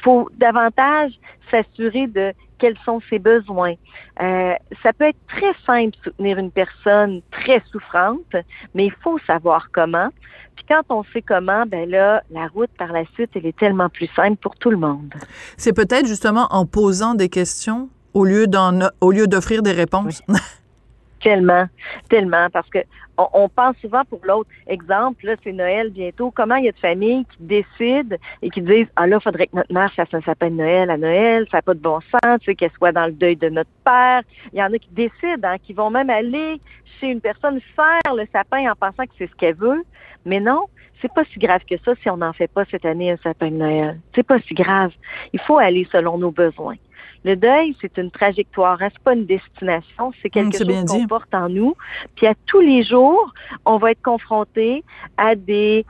Faut 0.00 0.28
davantage 0.38 1.12
s'assurer 1.50 2.06
de 2.06 2.32
quels 2.58 2.78
sont 2.84 3.00
ses 3.10 3.18
besoins. 3.18 3.74
Euh, 4.20 4.54
ça 4.82 4.92
peut 4.92 5.06
être 5.06 5.18
très 5.26 5.52
simple 5.66 5.96
soutenir 6.04 6.38
une 6.38 6.52
personne 6.52 7.20
très 7.32 7.60
souffrante, 7.72 8.36
mais 8.74 8.86
il 8.86 8.94
faut 9.02 9.18
savoir 9.26 9.68
comment. 9.72 10.10
Puis 10.54 10.64
quand 10.68 10.82
on 10.88 11.02
sait 11.12 11.22
comment, 11.22 11.64
ben 11.66 11.90
là, 11.90 12.22
la 12.30 12.46
route 12.46 12.70
par 12.78 12.92
la 12.92 13.04
suite, 13.14 13.30
elle 13.34 13.46
est 13.46 13.58
tellement 13.58 13.88
plus 13.88 14.08
simple 14.14 14.36
pour 14.36 14.54
tout 14.56 14.70
le 14.70 14.76
monde. 14.76 15.12
C'est 15.56 15.72
peut-être 15.72 16.06
justement 16.06 16.46
en 16.50 16.64
posant 16.64 17.14
des 17.14 17.28
questions 17.28 17.88
au 18.14 18.24
lieu 18.24 18.46
d'en, 18.46 18.80
au 19.00 19.10
lieu 19.10 19.26
d'offrir 19.26 19.62
des 19.62 19.72
réponses. 19.72 20.22
Tellement, 21.20 21.66
tellement, 22.08 22.48
parce 22.52 22.68
que 22.68 22.80
on, 23.16 23.48
pense 23.48 23.76
souvent 23.76 24.04
pour 24.04 24.20
l'autre. 24.24 24.50
Exemple, 24.66 25.24
là, 25.24 25.36
c'est 25.44 25.52
Noël 25.52 25.90
bientôt. 25.90 26.32
Comment 26.32 26.56
il 26.56 26.64
y 26.64 26.68
a 26.68 26.72
de 26.72 26.78
familles 26.78 27.24
qui 27.26 27.42
décident 27.44 28.16
et 28.40 28.50
qui 28.50 28.60
disent 28.60 28.88
Ah 28.96 29.06
là, 29.06 29.18
il 29.20 29.22
faudrait 29.22 29.46
que 29.46 29.54
notre 29.56 29.72
mère 29.72 29.92
fasse 29.92 30.12
un 30.12 30.20
sapin 30.22 30.50
de 30.50 30.56
Noël 30.56 30.90
à 30.90 30.96
Noël, 30.96 31.46
ça 31.50 31.58
n'a 31.58 31.62
pas 31.62 31.74
de 31.74 31.78
bon 31.78 32.00
sens, 32.00 32.40
tu 32.40 32.46
sais, 32.46 32.54
qu'elle 32.56 32.72
soit 32.72 32.90
dans 32.90 33.06
le 33.06 33.12
deuil 33.12 33.36
de 33.36 33.48
notre 33.50 33.70
père. 33.84 34.22
Il 34.52 34.58
y 34.58 34.62
en 34.62 34.72
a 34.72 34.78
qui 34.78 34.88
décident, 34.90 35.48
hein, 35.48 35.56
qui 35.62 35.72
vont 35.72 35.90
même 35.90 36.10
aller 36.10 36.60
chez 36.98 37.08
une 37.08 37.20
personne 37.20 37.60
faire 37.76 38.14
le 38.14 38.26
sapin 38.32 38.70
en 38.70 38.74
pensant 38.74 39.04
que 39.04 39.12
c'est 39.18 39.28
ce 39.28 39.34
qu'elle 39.36 39.54
veut. 39.54 39.84
Mais 40.24 40.40
non, 40.40 40.66
c'est 41.00 41.12
pas 41.12 41.24
si 41.32 41.38
grave 41.38 41.62
que 41.68 41.76
ça 41.84 41.92
si 42.02 42.08
on 42.08 42.16
n'en 42.16 42.32
fait 42.32 42.48
pas 42.48 42.64
cette 42.70 42.84
année 42.84 43.10
un 43.10 43.16
sapin 43.18 43.50
de 43.50 43.56
Noël. 43.56 44.00
C'est 44.14 44.26
pas 44.26 44.40
si 44.40 44.54
grave. 44.54 44.92
Il 45.32 45.40
faut 45.40 45.58
aller 45.58 45.86
selon 45.92 46.18
nos 46.18 46.30
besoins. 46.30 46.76
Le 47.24 47.36
deuil, 47.36 47.76
c'est 47.80 47.96
une 47.98 48.10
trajectoire, 48.10 48.78
hein, 48.82 48.88
c'est 48.92 49.02
pas 49.02 49.14
une 49.14 49.26
destination, 49.26 50.12
c'est 50.20 50.28
quelque 50.30 50.60
Hum, 50.60 50.66
bien 50.66 50.80
chose 50.80 50.90
qu'on 50.90 51.06
porte 51.06 51.34
en 51.34 51.48
nous. 51.48 51.74
Puis 52.16 52.26
à 52.26 52.34
tous 52.46 52.60
les 52.60 52.82
jours, 52.82 53.32
on 53.64 53.76
va 53.78 53.92
être 53.92 54.02
confronté 54.02 54.82
à 55.16 55.34
des 55.36 55.84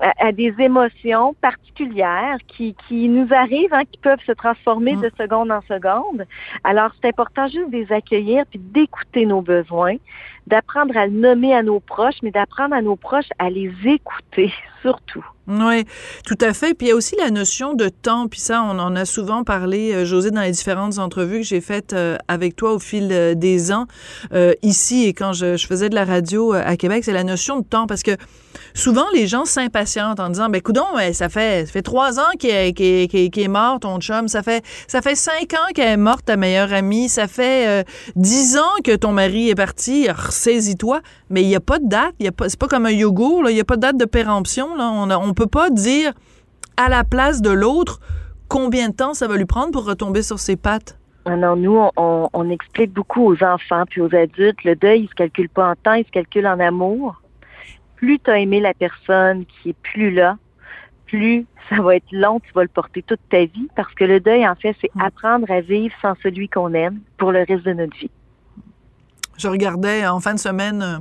à, 0.00 0.12
à 0.28 0.32
des 0.32 0.54
émotions 0.58 1.34
particulières 1.40 2.38
qui, 2.46 2.74
qui 2.88 3.08
nous 3.08 3.28
arrivent, 3.32 3.72
hein, 3.74 3.84
qui 3.90 3.98
peuvent 3.98 4.22
se 4.26 4.32
transformer 4.32 4.94
Hum. 4.94 5.02
de 5.02 5.10
seconde 5.18 5.50
en 5.50 5.60
seconde. 5.62 6.24
Alors, 6.64 6.90
c'est 7.00 7.08
important 7.08 7.46
juste 7.48 7.70
de 7.70 7.76
les 7.76 7.92
accueillir 7.92 8.44
puis 8.50 8.58
d'écouter 8.58 9.26
nos 9.26 9.42
besoins, 9.42 9.96
d'apprendre 10.48 10.96
à 10.96 11.06
le 11.06 11.12
nommer 11.12 11.54
à 11.54 11.62
nos 11.62 11.80
proches, 11.80 12.16
mais 12.22 12.30
d'apprendre 12.30 12.74
à 12.74 12.82
nos 12.82 12.96
proches 12.96 13.28
à 13.38 13.50
les 13.50 13.72
écouter, 13.84 14.52
surtout. 14.82 15.24
Oui, 15.48 15.84
tout 16.26 16.36
à 16.42 16.52
fait. 16.52 16.74
Puis 16.74 16.88
il 16.88 16.90
y 16.90 16.92
a 16.92 16.94
aussi 16.94 17.16
la 17.16 17.30
notion 17.30 17.72
de 17.72 17.88
temps. 17.88 18.28
Puis 18.28 18.40
ça, 18.40 18.62
on 18.62 18.78
en 18.78 18.94
a 18.96 19.06
souvent 19.06 19.44
parlé, 19.44 19.94
euh, 19.94 20.04
José, 20.04 20.30
dans 20.30 20.42
les 20.42 20.50
différentes 20.50 20.98
entrevues 20.98 21.38
que 21.38 21.46
j'ai 21.46 21.62
faites 21.62 21.94
euh, 21.94 22.18
avec 22.28 22.54
toi 22.54 22.74
au 22.74 22.78
fil 22.78 23.08
euh, 23.10 23.34
des 23.34 23.72
ans, 23.72 23.86
ici 24.62 25.06
et 25.06 25.14
quand 25.14 25.32
je, 25.32 25.56
faisais 25.56 25.88
de 25.88 25.94
la 25.94 26.04
radio 26.04 26.52
à 26.52 26.76
Québec, 26.76 27.04
c'est 27.04 27.12
la 27.12 27.24
notion 27.24 27.60
de 27.60 27.64
temps. 27.64 27.86
Parce 27.86 28.02
que 28.02 28.12
souvent, 28.74 29.06
les 29.14 29.26
gens 29.26 29.44
s'impatientent 29.44 30.20
en 30.20 30.28
disant, 30.28 30.48
ben 30.48 30.60
coudon, 30.60 30.84
ça 31.12 31.28
fait, 31.28 31.66
ça 31.66 31.72
fait 31.72 31.82
trois 31.82 32.18
ans 32.20 32.30
qu'il 32.38 32.50
est, 32.50 32.78
est 32.78 33.48
mort, 33.48 33.80
ton 33.80 33.98
chum. 34.00 34.28
Ça 34.28 34.42
fait, 34.42 34.64
ça 34.86 35.02
fait 35.02 35.14
cinq 35.14 35.54
ans 35.54 35.72
qu'elle 35.74 35.92
est 35.92 35.96
morte, 35.96 36.26
ta 36.26 36.36
meilleure 36.36 36.72
amie. 36.72 37.08
Ça 37.08 37.26
fait 37.26 37.86
dix 38.16 38.56
ans 38.58 38.82
que 38.84 38.94
ton 38.96 39.12
mari 39.12 39.50
est 39.50 39.54
parti. 39.54 40.08
Ressaisis-toi. 40.38 41.00
Mais 41.30 41.42
il 41.42 41.48
n'y 41.48 41.56
a 41.56 41.60
pas 41.60 41.78
de 41.78 41.86
date. 41.88 42.14
Il 42.20 42.30
pas, 42.32 42.48
c'est 42.48 42.58
pas 42.58 42.68
comme 42.68 42.86
un 42.86 42.90
yogourt. 42.90 43.48
Il 43.50 43.54
n'y 43.54 43.60
a 43.60 43.64
pas 43.64 43.76
de 43.76 43.80
date 43.82 43.96
de 43.96 44.04
péremption. 44.04 44.74
Là. 44.76 44.90
On 44.90 45.26
ne 45.26 45.32
peut 45.32 45.46
pas 45.46 45.70
dire 45.70 46.12
à 46.76 46.88
la 46.88 47.02
place 47.04 47.42
de 47.42 47.50
l'autre 47.50 48.00
combien 48.48 48.88
de 48.88 48.94
temps 48.94 49.14
ça 49.14 49.26
va 49.26 49.36
lui 49.36 49.44
prendre 49.46 49.72
pour 49.72 49.84
retomber 49.84 50.22
sur 50.22 50.38
ses 50.38 50.56
pattes. 50.56 50.96
Non, 51.28 51.56
nous, 51.56 51.76
on, 51.76 51.90
on- 51.96 52.28
on 52.32 52.48
explique 52.50 52.92
beaucoup 52.94 53.22
aux 53.26 53.42
enfants 53.44 53.84
puis 53.90 54.00
aux 54.00 54.14
adultes, 54.14 54.64
le 54.64 54.74
deuil, 54.76 55.02
il 55.02 55.08
se 55.08 55.14
calcule 55.14 55.48
pas 55.50 55.68
en 55.70 55.74
temps, 55.74 55.92
il 55.92 56.06
se 56.06 56.10
calcule 56.10 56.46
en 56.46 56.58
amour. 56.58 57.20
Plus 57.96 58.18
tu 58.20 58.30
as 58.30 58.38
aimé 58.38 58.60
la 58.60 58.72
personne 58.72 59.44
qui 59.44 59.70
est 59.70 59.76
plus 59.82 60.10
là, 60.10 60.38
plus 61.06 61.44
ça 61.68 61.82
va 61.82 61.96
être 61.96 62.10
long, 62.12 62.40
tu 62.40 62.50
vas 62.54 62.62
le 62.62 62.68
porter 62.68 63.02
toute 63.02 63.20
ta 63.30 63.40
vie, 63.44 63.68
parce 63.76 63.92
que 63.92 64.04
le 64.04 64.20
deuil, 64.20 64.48
en 64.48 64.54
fait, 64.54 64.74
c'est 64.80 64.90
apprendre 64.98 65.50
à 65.50 65.60
vivre 65.60 65.94
sans 66.00 66.14
celui 66.22 66.48
qu'on 66.48 66.72
aime 66.72 67.00
pour 67.18 67.30
le 67.30 67.40
reste 67.46 67.64
de 67.66 67.74
notre 67.74 67.94
vie. 67.98 68.10
Je 69.38 69.46
regardais 69.46 70.04
en 70.04 70.18
fin 70.18 70.34
de 70.34 70.40
semaine, 70.40 70.82
euh, 70.82 70.98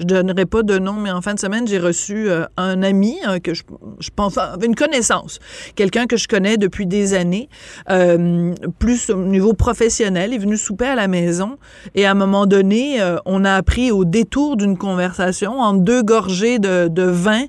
je 0.00 0.04
donnerai 0.04 0.44
pas 0.44 0.64
de 0.64 0.76
nom, 0.76 0.94
mais 0.94 1.12
en 1.12 1.22
fin 1.22 1.34
de 1.34 1.38
semaine, 1.38 1.68
j'ai 1.68 1.78
reçu 1.78 2.28
euh, 2.28 2.44
un 2.56 2.82
ami 2.82 3.16
euh, 3.28 3.38
que 3.38 3.54
je, 3.54 3.62
je 4.00 4.10
pense, 4.14 4.38
une 4.60 4.74
connaissance, 4.74 5.38
quelqu'un 5.76 6.06
que 6.06 6.16
je 6.16 6.26
connais 6.26 6.56
depuis 6.56 6.86
des 6.86 7.14
années, 7.14 7.48
plus 8.80 9.10
au 9.10 9.16
niveau 9.16 9.52
professionnel, 9.52 10.34
est 10.34 10.38
venu 10.38 10.56
souper 10.56 10.86
à 10.86 10.96
la 10.96 11.06
maison 11.06 11.58
et 11.94 12.06
à 12.06 12.10
un 12.10 12.14
moment 12.14 12.46
donné, 12.46 12.98
on 13.24 13.44
a 13.44 13.54
appris 13.54 13.92
au 13.92 14.04
détour 14.04 14.56
d'une 14.56 14.76
conversation, 14.76 15.60
en 15.60 15.74
deux 15.74 16.02
gorgées 16.02 16.58
de, 16.58 16.88
de 16.88 17.02
vin, 17.02 17.44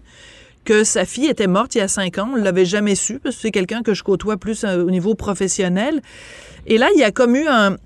que 0.66 0.84
sa 0.84 1.06
fille 1.06 1.28
était 1.28 1.48
morte 1.48 1.76
il 1.76 1.80
y 1.80 1.82
a 1.82 1.88
cinq 1.88 2.18
ans. 2.18 2.30
On 2.34 2.38
ne 2.38 2.44
l'avait 2.44 2.66
jamais 2.66 2.96
su 2.96 3.20
parce 3.20 3.36
que 3.36 3.42
c'est 3.42 3.52
quelqu'un 3.52 3.82
que 3.82 3.94
je 3.94 4.04
côtoie 4.04 4.38
plus 4.38 4.66
au 4.66 4.92
niveau 4.92 5.16
professionnel. 5.16 6.02
Et 6.66 6.78
là, 6.78 6.90
il 6.94 7.00
y 7.00 7.04
a 7.04 7.12
comme 7.12 7.36
eu 7.36 7.48
un, 7.48 7.78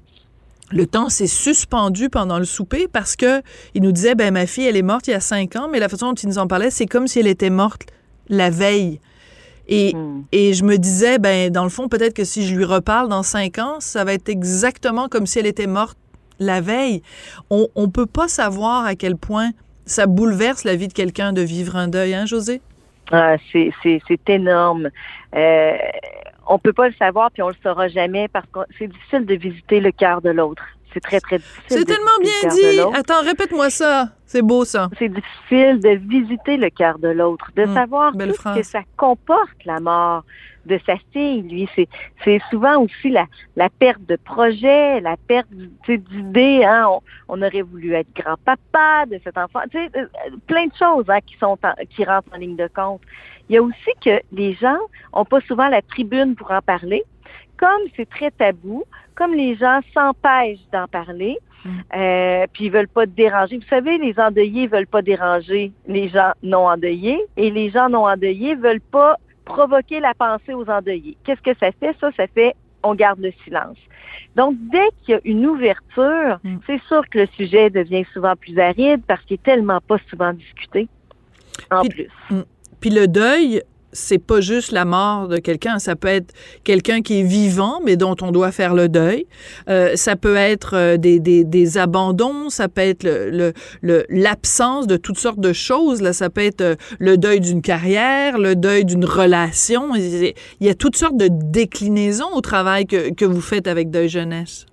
le 0.72 0.86
temps 0.86 1.10
s'est 1.10 1.28
suspendu 1.28 2.10
pendant 2.10 2.40
le 2.40 2.46
souper 2.46 2.88
parce 2.92 3.16
que 3.16 3.42
il 3.75 3.82
nous 3.82 3.92
disait 3.92 4.16
ben 4.16 4.34
ma 4.34 4.46
fille 4.46 4.66
elle 4.66 4.78
est 4.78 4.82
morte 4.82 5.08
il 5.08 5.12
y 5.12 5.13
a 5.13 5.20
cinq 5.20 5.56
ans 5.56 5.68
mais 5.72 5.80
la 5.80 5.90
façon 5.90 6.10
dont 6.10 6.16
il 6.16 6.30
nous 6.30 6.38
en 6.38 6.48
parlait 6.48 6.70
c'est 6.70 6.86
comme 6.86 7.08
si 7.08 7.20
elle 7.20 7.28
était 7.28 7.50
morte 7.50 7.84
la 8.30 8.50
veille 8.50 9.00
et, 9.68 9.94
Hmm. 9.96 10.24
et 10.32 10.54
je 10.54 10.63
me 10.63 10.78
disais 10.78 11.20
ben 11.20 11.51
dans 11.51 11.63
le 11.63 11.70
fond 11.70 11.88
peut-être 11.88 12.13
que 12.13 12.24
si 12.24 12.48
je 12.48 12.56
lui 12.56 12.66
reparle 12.66 13.10
dans 13.10 13.24
cinq 13.24 13.60
ans 13.60 13.75
ça 13.80 14.04
va 14.04 14.13
être 14.13 14.30
exactement 14.30 15.08
comme 15.08 15.25
si 15.25 15.40
elle 15.40 15.48
était 15.48 15.68
morte 15.68 15.98
la 16.40 16.62
veille 16.62 17.01
on 17.50 17.68
on 17.75 17.90
peut 17.90 18.08
pas 18.08 18.28
savoir 18.28 18.86
à 18.86 18.96
quel 18.96 19.16
point 19.18 19.51
ça 19.86 20.08
bouleverse 20.08 20.63
la 20.63 20.75
vie 20.75 20.88
de 20.88 20.94
quelqu'un 20.94 21.34
de 21.34 21.42
vivre 21.42 21.75
un 21.75 21.88
deuil 21.88 22.13
hein 22.13 22.25
José? 22.25 22.62
Ah, 23.12 23.36
c'est, 23.51 23.72
c'est, 23.84 24.01
c'est 24.08 24.30
énorme. 24.30 24.90
Euh, 25.36 25.74
on 26.48 26.60
peut 26.60 26.74
pas 26.74 26.88
le 26.90 26.96
savoir 26.96 27.32
puis 27.32 27.42
on 27.42 27.50
le 27.50 27.56
saura 27.64 27.88
jamais 27.88 28.28
parce 28.28 28.46
que 28.52 28.60
c'est 28.78 28.88
difficile 28.88 29.26
de 29.26 29.36
visiter 29.36 29.80
le 29.80 29.92
cœur 29.92 30.22
de 30.22 30.30
l'autre. 30.30 30.64
C'est 30.94 31.00
très, 31.00 31.22
très 31.22 31.38
difficile. 31.38 31.64
c'est 31.70 31.86
tellement 31.86 32.20
bien 32.22 32.50
dit 32.50 32.80
attends 32.94 33.22
répète-moi 33.22 33.70
ça 33.70 34.10
c'est 34.26 34.42
beau 34.42 34.66
ça 34.66 34.90
C'est 35.00 35.08
difficile 35.08 35.80
de 35.80 35.90
visiter 35.92 36.58
le 36.58 36.70
cœur 36.70 37.00
de 37.00 37.08
l'autre, 37.10 37.50
de 37.56 37.66
Mm, 37.66 37.74
savoir 37.74 38.12
tout 38.12 38.20
ce 38.34 38.56
que 38.60 38.64
ça 38.64 38.82
comporte, 38.98 39.56
la 39.66 39.80
mort 39.80 40.24
de 40.66 40.80
sa 40.86 40.94
fille. 41.12 41.42
Lui, 41.42 41.68
c'est, 41.76 41.88
c'est 42.24 42.40
souvent 42.52 42.78
aussi 42.84 43.10
la, 43.10 43.26
la 43.56 43.68
perte 43.70 44.02
de 44.06 44.16
projet, 44.16 45.00
la 45.02 45.16
perte 45.18 45.48
d'idées. 45.88 46.64
Hein? 46.64 46.86
On, 46.90 47.02
on 47.30 47.42
aurait 47.42 47.62
voulu 47.64 47.94
être 47.94 48.08
grand-papa 48.16 49.06
de 49.08 49.20
cet 49.24 49.38
enfant. 49.38 49.62
Tu 49.72 49.78
sais, 49.80 49.90
euh, 49.98 50.06
plein 50.48 50.68
de 50.68 50.74
choses 50.78 51.06
hein, 51.10 51.20
qui, 51.26 51.36
sont 51.38 51.58
en- 51.64 51.86
qui 51.90 52.04
rentrent 52.06 52.30
en 52.34 52.38
ligne 52.38 52.56
de 52.56 52.70
compte. 52.74 53.02
Il 53.51 53.55
y 53.55 53.58
a 53.58 53.62
aussi 53.62 53.91
que 54.01 54.22
les 54.31 54.53
gens 54.53 54.77
ont 55.12 55.25
pas 55.25 55.41
souvent 55.41 55.67
la 55.67 55.81
tribune 55.81 56.36
pour 56.36 56.51
en 56.51 56.62
parler. 56.62 57.03
Comme 57.58 57.81
c'est 57.98 58.10
très 58.10 58.31
tabou, 58.31 58.86
comme 59.13 59.34
les 59.34 59.55
gens 59.58 59.81
s'empêchent 59.93 60.65
d'en 60.72 60.88
parler, 60.88 61.38
euh, 61.93 62.46
puis 62.53 62.65
ils 62.67 62.72
veulent 62.72 62.88
pas 62.88 63.05
déranger. 63.05 63.58
Vous 63.58 63.67
savez, 63.67 63.98
les 63.98 64.17
endeuillés 64.17 64.67
veulent 64.67 64.88
pas 64.88 65.01
déranger 65.01 65.74
les 65.86 66.08
gens 66.08 66.31
non 66.41 66.70
endeuillés 66.70 67.22
et 67.36 67.51
les 67.51 67.70
gens 67.70 67.89
non 67.89 68.08
endeuillés 68.08 68.55
veulent 68.55 68.79
pas 68.79 69.17
provoquer 69.43 70.00
la 70.00 70.13
pensée 70.13 70.53
aux 70.53 70.70
endeuillés. 70.70 71.17
Qu'est-ce 71.25 71.41
que 71.41 71.53
ça 71.60 71.74
fait? 71.74 71.93
Ça, 72.00 72.10
ça 72.15 72.27
fait 72.27 72.55
on 72.84 72.96
garde 72.96 73.20
le 73.20 73.31
silence. 73.43 73.77
Donc, 74.38 74.55
dès 74.72 74.88
qu'il 75.03 75.13
y 75.13 75.17
a 75.17 75.22
une 75.25 75.46
ouverture, 75.46 76.39
Mm. 76.43 76.55
c'est 76.65 76.81
sûr 76.88 77.08
que 77.10 77.20
le 77.20 77.25
sujet 77.36 77.70
devient 77.70 78.05
souvent 78.13 78.36
plus 78.38 78.58
aride 78.58 79.01
parce 79.08 79.22
qu'il 79.25 79.36
est 79.36 79.43
tellement 79.43 79.81
pas 79.81 79.98
souvent 80.10 80.31
discuté. 80.34 80.88
En 81.70 81.81
Puis- 81.81 82.08
plus. 82.29 82.38
Puis 82.82 82.90
le 82.90 83.08
deuil, 83.08 83.62
c'est 83.94 84.20
pas 84.20 84.40
juste 84.40 84.72
la 84.72 84.86
mort 84.86 85.28
de 85.28 85.38
quelqu'un, 85.38 85.78
ça 85.78 85.98
peut 85.98 86.08
être 86.08 86.34
quelqu'un 86.64 87.02
qui 87.02 87.20
est 87.20 87.24
vivant, 87.24 87.82
mais 87.84 87.98
dont 87.98 88.16
on 88.22 88.32
doit 88.32 88.52
faire 88.54 88.74
le 88.74 88.88
deuil. 88.88 89.26
Euh, 89.70 89.96
ça 89.96 90.16
peut 90.16 90.38
être 90.38 90.76
euh, 90.76 90.96
des, 90.98 91.20
des, 91.20 91.44
des 91.44 91.78
abandons, 91.78 92.50
ça 92.50 92.70
peut 92.70 92.82
être 92.82 93.04
le- 93.04 93.54
l'absence 94.10 94.88
de 94.88 94.96
toutes 94.96 95.20
sortes 95.20 95.42
de 95.42 95.52
choses. 95.52 96.02
Là, 96.02 96.14
ça 96.14 96.30
peut 96.30 96.42
être 96.42 96.62
euh, 96.62 96.76
le 97.00 97.18
deuil 97.18 97.42
d'une 97.42 97.62
carrière, 97.62 98.38
le 98.38 98.56
deuil 98.56 98.86
d'une 98.86 99.04
relation. 99.06 99.94
Il 99.96 100.34
y 100.62 100.70
a 100.70 100.74
toutes 100.76 100.96
sortes 100.96 101.18
de 101.18 101.28
déclinaisons 101.30 102.34
au 102.34 102.42
travail 102.42 102.86
que, 102.86 103.14
que 103.14 103.26
vous 103.26 103.42
faites 103.42 103.68
avec 103.68 103.92
Deuil 103.92 104.08
Jeunesse. 104.08 104.68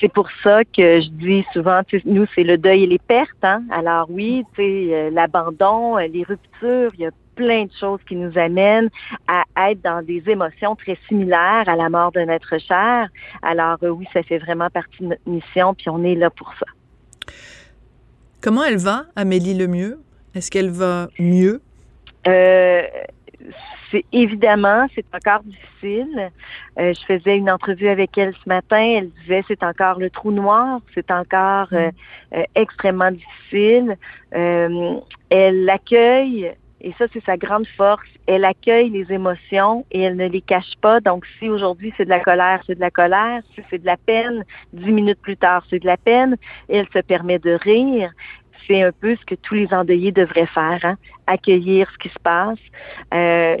C'est 0.00 0.12
pour 0.12 0.28
ça 0.42 0.64
que 0.64 1.00
je 1.00 1.08
dis 1.08 1.44
souvent, 1.52 1.80
nous, 2.04 2.26
c'est 2.34 2.44
le 2.44 2.56
deuil 2.56 2.84
et 2.84 2.86
les 2.86 2.98
pertes. 2.98 3.42
Hein? 3.42 3.64
Alors 3.70 4.06
oui, 4.10 4.44
euh, 4.58 5.10
l'abandon, 5.10 5.98
euh, 5.98 6.06
les 6.06 6.22
ruptures, 6.22 6.92
il 6.94 7.00
y 7.00 7.06
a 7.06 7.10
plein 7.34 7.64
de 7.64 7.72
choses 7.78 8.00
qui 8.08 8.16
nous 8.16 8.36
amènent 8.36 8.90
à 9.26 9.70
être 9.70 9.80
dans 9.82 10.04
des 10.04 10.22
émotions 10.26 10.76
très 10.76 10.98
similaires 11.08 11.68
à 11.68 11.76
la 11.76 11.88
mort 11.88 12.12
de 12.12 12.20
notre 12.20 12.58
cher. 12.58 13.08
Alors 13.42 13.78
euh, 13.82 13.88
oui, 13.88 14.06
ça 14.12 14.22
fait 14.22 14.38
vraiment 14.38 14.70
partie 14.70 15.02
de 15.02 15.06
notre 15.06 15.28
mission, 15.28 15.74
puis 15.74 15.88
on 15.88 16.02
est 16.04 16.14
là 16.14 16.30
pour 16.30 16.52
ça. 16.58 16.66
Comment 18.40 18.64
elle 18.64 18.78
va, 18.78 19.06
Amélie 19.16 19.54
Lemieux? 19.54 19.98
Est-ce 20.34 20.50
qu'elle 20.50 20.70
va 20.70 21.08
mieux? 21.18 21.60
Euh, 22.26 22.82
c'est 23.90 24.04
évidemment, 24.12 24.86
c'est 24.94 25.06
encore 25.14 25.42
difficile. 25.42 26.30
Euh, 26.78 26.92
je 26.92 27.04
faisais 27.06 27.36
une 27.36 27.50
entrevue 27.50 27.88
avec 27.88 28.16
elle 28.18 28.34
ce 28.34 28.48
matin. 28.48 28.80
Elle 28.80 29.10
disait 29.22 29.42
c'est 29.48 29.62
encore 29.62 29.98
le 29.98 30.10
trou 30.10 30.30
noir, 30.30 30.80
c'est 30.94 31.10
encore 31.10 31.68
euh, 31.72 31.90
euh, 32.34 32.42
extrêmement 32.54 33.10
difficile. 33.10 33.96
Elle 34.30 35.64
l'accueille 35.64 36.52
et 36.80 36.92
ça 36.98 37.06
c'est 37.12 37.24
sa 37.24 37.36
grande 37.36 37.66
force. 37.76 38.08
Elle 38.26 38.44
accueille 38.44 38.90
les 38.90 39.10
émotions 39.12 39.86
et 39.90 40.02
elle 40.02 40.16
ne 40.16 40.28
les 40.28 40.42
cache 40.42 40.76
pas. 40.80 41.00
Donc 41.00 41.24
si 41.38 41.48
aujourd'hui 41.48 41.92
c'est 41.96 42.04
de 42.04 42.10
la 42.10 42.20
colère, 42.20 42.62
c'est 42.66 42.74
de 42.74 42.80
la 42.80 42.90
colère. 42.90 43.42
Si 43.54 43.62
c'est 43.70 43.78
de 43.78 43.86
la 43.86 43.96
peine, 43.96 44.44
dix 44.72 44.92
minutes 44.92 45.20
plus 45.20 45.36
tard 45.36 45.64
c'est 45.70 45.80
de 45.80 45.86
la 45.86 45.96
peine. 45.96 46.36
Elle 46.68 46.86
se 46.92 47.00
permet 47.00 47.38
de 47.38 47.52
rire 47.52 48.12
c'est 48.66 48.82
un 48.82 48.92
peu 48.92 49.16
ce 49.16 49.24
que 49.24 49.34
tous 49.34 49.54
les 49.54 49.72
endeuillés 49.72 50.12
devraient 50.12 50.46
faire, 50.46 50.80
hein? 50.82 50.96
accueillir 51.26 51.90
ce 51.92 51.98
qui 51.98 52.08
se 52.08 52.18
passe. 52.22 52.58
Euh, 53.14 53.56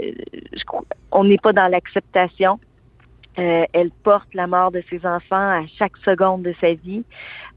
je 0.52 0.64
on 1.12 1.24
n'est 1.24 1.38
pas 1.38 1.52
dans 1.52 1.68
l'acceptation. 1.68 2.58
Euh, 3.38 3.64
elle 3.72 3.90
porte 4.02 4.34
la 4.34 4.48
mort 4.48 4.72
de 4.72 4.82
ses 4.90 5.06
enfants 5.06 5.36
à 5.36 5.62
chaque 5.78 5.96
seconde 5.98 6.42
de 6.42 6.54
sa 6.60 6.74
vie, 6.74 7.04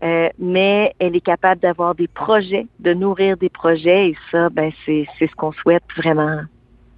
euh, 0.04 0.30
mais 0.38 0.94
elle 1.00 1.16
est 1.16 1.26
capable 1.26 1.60
d'avoir 1.60 1.96
des 1.96 2.08
projets, 2.08 2.68
de 2.80 2.94
nourrir 2.94 3.36
des 3.38 3.50
projets, 3.50 4.10
et 4.10 4.18
ça, 4.30 4.50
ben 4.52 4.72
c'est 4.86 5.08
ce 5.20 5.36
qu'on 5.36 5.52
souhaite 5.52 5.84
vraiment. 5.98 6.42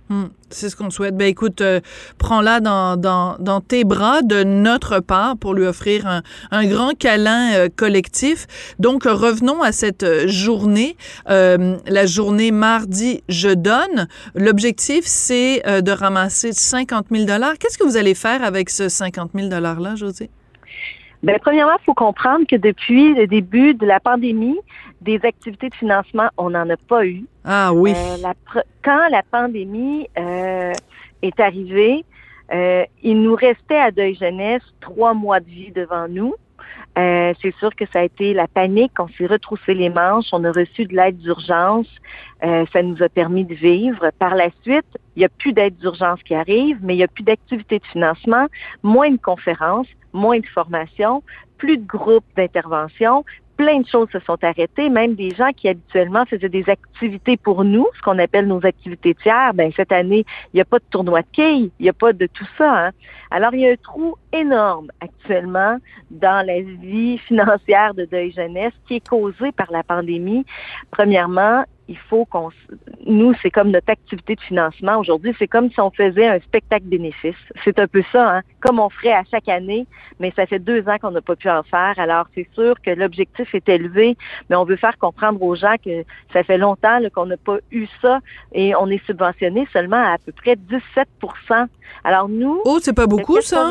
Hmm, 0.09 0.25
c'est 0.49 0.69
ce 0.69 0.75
qu'on 0.75 0.89
souhaite. 0.89 1.15
Ben 1.15 1.27
écoute, 1.27 1.61
euh, 1.61 1.79
prends-la 2.17 2.59
dans, 2.59 2.97
dans, 2.97 3.37
dans, 3.39 3.61
tes 3.61 3.85
bras 3.85 4.21
de 4.21 4.43
notre 4.43 4.99
part 4.99 5.37
pour 5.37 5.53
lui 5.53 5.65
offrir 5.65 6.05
un, 6.07 6.21
un 6.51 6.65
grand 6.65 6.91
câlin 6.97 7.53
euh, 7.53 7.69
collectif. 7.73 8.45
Donc, 8.79 9.05
revenons 9.05 9.61
à 9.61 9.71
cette 9.71 10.27
journée, 10.27 10.97
euh, 11.29 11.77
la 11.87 12.05
journée 12.05 12.51
mardi 12.51 13.23
Je 13.29 13.49
donne. 13.49 14.07
L'objectif, 14.35 15.05
c'est 15.05 15.63
de 15.81 15.91
ramasser 15.91 16.51
50 16.51 17.07
000 17.09 17.25
Qu'est-ce 17.59 17.77
que 17.77 17.85
vous 17.85 17.97
allez 17.97 18.13
faire 18.13 18.43
avec 18.43 18.69
ce 18.69 18.89
50 18.89 19.31
000 19.33 19.47
$-là, 19.47 19.95
José? 19.95 20.29
Bien, 21.23 21.37
premièrement, 21.41 21.77
il 21.81 21.85
faut 21.85 21.93
comprendre 21.93 22.45
que 22.45 22.57
depuis 22.57 23.13
le 23.13 23.27
début 23.27 23.73
de 23.73 23.85
la 23.85 24.01
pandémie, 24.01 24.57
des 25.03 25.19
activités 25.23 25.69
de 25.69 25.75
financement, 25.75 26.29
on 26.37 26.49
n'en 26.51 26.69
a 26.69 26.77
pas 26.77 27.05
eu. 27.05 27.25
Ah 27.43 27.73
oui. 27.73 27.93
Euh, 27.95 28.33
quand 28.83 29.07
la 29.09 29.23
pandémie 29.23 30.07
euh, 30.17 30.73
est 31.21 31.39
arrivée, 31.39 32.05
euh, 32.53 32.83
il 33.01 33.21
nous 33.21 33.35
restait 33.35 33.79
à 33.79 33.91
Deuil 33.91 34.15
Jeunesse 34.15 34.63
trois 34.81 35.13
mois 35.13 35.39
de 35.39 35.49
vie 35.49 35.71
devant 35.71 36.07
nous. 36.07 36.35
Euh, 36.97 37.33
c'est 37.41 37.55
sûr 37.55 37.75
que 37.75 37.85
ça 37.91 37.99
a 37.99 38.03
été 38.03 38.33
la 38.33 38.47
panique. 38.47 38.91
On 38.99 39.07
s'est 39.07 39.25
retroussé 39.25 39.73
les 39.73 39.89
manches. 39.89 40.27
On 40.31 40.43
a 40.43 40.51
reçu 40.51 40.85
de 40.85 40.95
l'aide 40.95 41.17
d'urgence. 41.17 41.87
Euh, 42.43 42.65
ça 42.71 42.83
nous 42.83 43.01
a 43.01 43.09
permis 43.09 43.45
de 43.45 43.55
vivre. 43.55 44.11
Par 44.19 44.35
la 44.35 44.49
suite, 44.61 44.85
il 45.15 45.19
n'y 45.19 45.25
a 45.25 45.29
plus 45.29 45.53
d'aide 45.53 45.77
d'urgence 45.77 46.21
qui 46.23 46.35
arrive, 46.35 46.77
mais 46.81 46.93
il 46.93 46.97
n'y 46.97 47.03
a 47.03 47.07
plus 47.07 47.23
d'activité 47.23 47.79
de 47.79 47.85
financement, 47.85 48.45
moins 48.83 49.09
de 49.09 49.17
conférences, 49.17 49.87
moins 50.13 50.39
de 50.39 50.45
formations, 50.45 51.23
plus 51.57 51.77
de 51.77 51.85
groupes 51.85 52.25
d'intervention, 52.35 53.25
plein 53.57 53.79
de 53.79 53.87
choses 53.87 54.09
se 54.11 54.19
sont 54.19 54.37
arrêtées, 54.43 54.89
même 54.89 55.15
des 55.15 55.31
gens 55.31 55.51
qui 55.55 55.69
habituellement 55.69 56.25
faisaient 56.25 56.49
des 56.49 56.67
activités 56.69 57.37
pour 57.37 57.63
nous, 57.63 57.87
ce 57.95 58.01
qu'on 58.01 58.19
appelle 58.19 58.47
nos 58.47 58.65
activités 58.65 59.15
tiers, 59.15 59.53
ben 59.53 59.71
cette 59.75 59.91
année, 59.91 60.25
il 60.53 60.57
n'y 60.57 60.61
a 60.61 60.65
pas 60.65 60.79
de 60.79 60.85
tournoi 60.89 61.21
de 61.21 61.27
quilles, 61.31 61.71
il 61.79 61.83
n'y 61.83 61.89
a 61.89 61.93
pas 61.93 62.13
de 62.13 62.27
tout 62.27 62.47
ça. 62.57 62.87
Hein. 62.87 62.91
Alors, 63.31 63.53
il 63.53 63.61
y 63.61 63.67
a 63.67 63.71
un 63.71 63.75
trou 63.75 64.15
énorme 64.31 64.91
actuellement 65.01 65.77
dans 66.11 66.45
la 66.45 66.61
vie 66.61 67.17
financière 67.27 67.93
de 67.93 68.05
Deuil 68.05 68.31
Jeunesse 68.31 68.73
qui 68.87 68.95
est 68.95 69.07
causé 69.07 69.51
par 69.51 69.71
la 69.71 69.83
pandémie. 69.83 70.45
Premièrement, 70.91 71.63
il 71.87 71.97
faut 71.97 72.25
qu'on 72.25 72.49
nous 73.05 73.33
c'est 73.41 73.51
comme 73.51 73.71
notre 73.71 73.89
activité 73.89 74.35
de 74.35 74.41
financement. 74.41 74.99
Aujourd'hui 74.99 75.35
c'est 75.37 75.47
comme 75.47 75.69
si 75.69 75.79
on 75.79 75.91
faisait 75.91 76.27
un 76.27 76.39
spectacle 76.39 76.85
bénéfice. 76.85 77.35
C'est 77.63 77.77
un 77.79 77.87
peu 77.87 78.03
ça 78.11 78.37
hein. 78.37 78.41
Comme 78.61 78.79
on 78.79 78.89
ferait 78.89 79.13
à 79.13 79.23
chaque 79.29 79.49
année 79.49 79.85
mais 80.19 80.31
ça 80.35 80.45
fait 80.45 80.59
deux 80.59 80.87
ans 80.87 80.97
qu'on 81.01 81.11
n'a 81.11 81.21
pas 81.21 81.35
pu 81.35 81.49
en 81.49 81.63
faire. 81.63 81.93
Alors 81.97 82.27
c'est 82.33 82.47
sûr 82.53 82.75
que 82.81 82.91
l'objectif 82.91 83.53
est 83.53 83.67
élevé 83.67 84.17
mais 84.49 84.55
on 84.55 84.65
veut 84.65 84.77
faire 84.77 84.97
comprendre 84.97 85.41
aux 85.41 85.55
gens 85.55 85.75
que 85.83 86.03
ça 86.31 86.43
fait 86.43 86.57
longtemps 86.57 86.99
qu'on 87.13 87.25
n'a 87.25 87.37
pas 87.37 87.57
eu 87.71 87.87
ça 88.01 88.19
et 88.53 88.75
on 88.75 88.87
est 88.87 89.03
subventionné 89.05 89.67
seulement 89.73 89.97
à 89.97 90.13
à 90.13 90.17
peu 90.17 90.31
près 90.31 90.55
17% 90.55 91.67
alors 92.03 92.29
nous 92.29 92.61
oh 92.65 92.79
c'est 92.81 92.93
pas 92.93 93.07
beaucoup 93.07 93.41
ça 93.41 93.69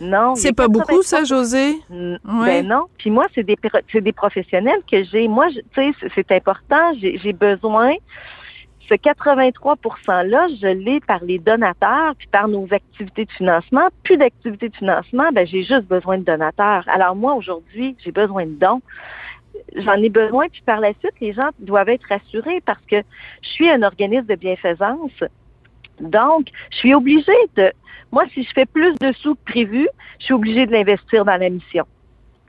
non. 0.00 0.34
C'est 0.34 0.52
pas 0.52 0.68
beaucoup, 0.68 1.02
ça, 1.02 1.24
José? 1.24 1.76
Ben 1.90 2.66
non. 2.66 2.84
Puis 2.98 3.10
moi, 3.10 3.26
c'est 3.34 3.42
des, 3.42 3.56
c'est 3.90 4.00
des 4.00 4.12
professionnels 4.12 4.80
que 4.90 5.04
j'ai. 5.04 5.28
Moi, 5.28 5.48
tu 5.50 5.62
sais, 5.74 6.08
c'est 6.14 6.32
important. 6.32 6.92
J'ai 7.00 7.32
besoin. 7.32 7.94
Ce 8.88 8.94
83 8.94 9.76
%-là, 9.76 10.46
je 10.62 10.66
l'ai 10.66 11.00
par 11.00 11.22
les 11.22 11.38
donateurs, 11.38 12.14
puis 12.16 12.26
par 12.28 12.48
nos 12.48 12.66
activités 12.72 13.26
de 13.26 13.30
financement. 13.32 13.88
Plus 14.02 14.16
d'activités 14.16 14.70
de 14.70 14.76
financement, 14.76 15.30
ben 15.30 15.46
j'ai 15.46 15.62
juste 15.62 15.84
besoin 15.84 16.16
de 16.16 16.24
donateurs. 16.24 16.84
Alors 16.88 17.14
moi, 17.14 17.34
aujourd'hui, 17.34 17.96
j'ai 18.02 18.12
besoin 18.12 18.46
de 18.46 18.52
dons 18.52 18.80
j'en 19.76 19.94
ai 19.94 20.08
besoin, 20.08 20.48
puis 20.48 20.62
par 20.64 20.80
la 20.80 20.92
suite, 20.94 21.14
les 21.20 21.32
gens 21.32 21.50
doivent 21.58 21.88
être 21.88 22.06
rassurés 22.08 22.60
parce 22.64 22.84
que 22.90 22.96
je 23.42 23.48
suis 23.48 23.68
un 23.68 23.82
organisme 23.82 24.26
de 24.26 24.34
bienfaisance. 24.34 25.12
Donc, 26.00 26.48
je 26.70 26.76
suis 26.76 26.94
obligée 26.94 27.32
de, 27.56 27.72
moi, 28.12 28.24
si 28.32 28.42
je 28.42 28.50
fais 28.54 28.66
plus 28.66 28.94
de 29.00 29.12
sous 29.12 29.34
que 29.34 29.44
prévu, 29.44 29.88
je 30.18 30.24
suis 30.26 30.34
obligée 30.34 30.66
de 30.66 30.72
l'investir 30.72 31.24
dans 31.24 31.36
la 31.36 31.50
mission. 31.50 31.84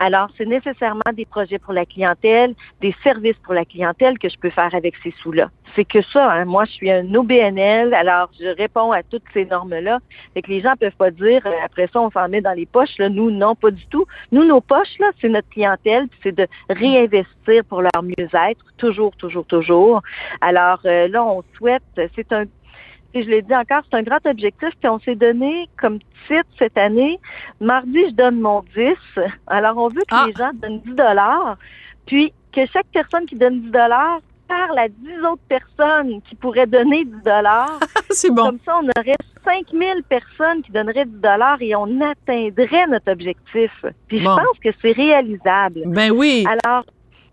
Alors, 0.02 0.30
c'est 0.38 0.46
nécessairement 0.46 1.12
des 1.14 1.26
projets 1.26 1.60
pour 1.60 1.74
la 1.74 1.86
clientèle, 1.86 2.56
des 2.80 2.96
services 3.04 3.36
pour 3.44 3.54
la 3.54 3.66
clientèle 3.66 4.18
que 4.18 4.30
je 4.30 4.38
peux 4.40 4.50
faire 4.50 4.74
avec 4.74 4.96
ces 5.04 5.14
sous-là. 5.22 5.50
C'est 5.76 5.84
que 5.84 6.02
ça, 6.02 6.32
hein. 6.32 6.46
moi, 6.46 6.64
je 6.64 6.72
suis 6.72 6.90
un 6.90 7.14
OBNL, 7.14 7.94
alors 7.94 8.30
je 8.40 8.48
réponds 8.56 8.94
à 8.94 9.04
toutes 9.04 9.26
ces 9.34 9.46
normes-là. 9.46 10.00
Fait 10.34 10.42
que 10.42 10.50
les 10.50 10.62
gens 10.62 10.76
peuvent 10.80 10.96
pas 10.96 11.12
dire, 11.12 11.42
euh, 11.46 11.52
après 11.66 11.90
ça, 11.92 12.00
on 12.00 12.10
s'en 12.12 12.30
met 12.30 12.40
dans 12.40 12.54
les 12.54 12.66
poches. 12.66 12.98
Là. 12.98 13.10
Nous, 13.10 13.30
non, 13.30 13.56
pas 13.56 13.72
du 13.72 13.86
tout. 13.88 14.06
Nous, 14.32 14.46
nos 14.46 14.62
poches, 14.62 14.98
là, 15.00 15.12
c'est 15.20 15.28
notre 15.28 15.50
clientèle, 15.50 16.08
c'est 16.24 16.32
de 16.32 16.48
réinvestir 16.70 17.66
pour 17.68 17.82
leur 17.82 18.02
mieux-être, 18.02 18.64
toujours, 18.78 19.14
toujours, 19.18 19.46
toujours. 19.46 20.02
Alors 20.40 20.80
euh, 20.86 21.10
là, 21.10 21.26
on 21.26 21.44
souhaite, 21.58 21.84
c'est 22.16 22.32
un 22.32 22.46
et 23.14 23.24
je 23.24 23.30
l'ai 23.30 23.42
dit 23.42 23.56
encore, 23.56 23.82
c'est 23.90 23.98
un 23.98 24.04
grand 24.04 24.26
objectif. 24.26 24.70
Puis 24.80 24.90
on 24.90 25.00
s'est 25.00 25.16
donné 25.16 25.68
comme 25.80 26.00
titre 26.28 26.50
cette 26.58 26.78
année, 26.78 27.20
mardi, 27.60 28.06
je 28.10 28.14
donne 28.14 28.40
mon 28.40 28.64
10. 28.76 28.96
Alors, 29.48 29.78
on 29.78 29.88
veut 29.88 30.02
que 30.02 30.16
ah. 30.16 30.26
les 30.28 30.34
gens 30.34 30.52
donnent 30.54 30.82
10 30.82 30.94
dollars. 30.94 31.58
Puis 32.06 32.34
que 32.52 32.66
chaque 32.68 32.88
personne 32.94 33.26
qui 33.26 33.36
donne 33.36 33.62
10 33.62 33.72
dollars 33.72 34.20
parle 34.48 34.80
à 34.80 34.88
10 34.88 34.96
autres 35.32 35.42
personnes 35.48 36.22
qui 36.28 36.36
pourraient 36.36 36.68
donner 36.68 37.06
10 37.06 37.12
dollars. 37.24 37.80
c'est 38.10 38.32
bon. 38.32 38.46
Comme 38.46 38.60
ça, 38.66 38.80
on 38.82 38.88
aurait 39.00 39.16
5000 39.44 40.04
personnes 40.08 40.62
qui 40.64 40.72
donneraient 40.72 41.06
10 41.06 41.22
dollars 41.22 41.58
et 41.62 41.76
on 41.76 42.02
atteindrait 42.02 42.88
notre 42.88 43.12
objectif. 43.12 43.72
Puis 44.08 44.20
je 44.20 44.26
pense 44.26 44.60
que 44.64 44.70
c'est 44.82 44.92
réalisable. 44.92 45.84
Ben 45.88 46.12
oui. 46.12 46.46
Alors, 46.48 46.86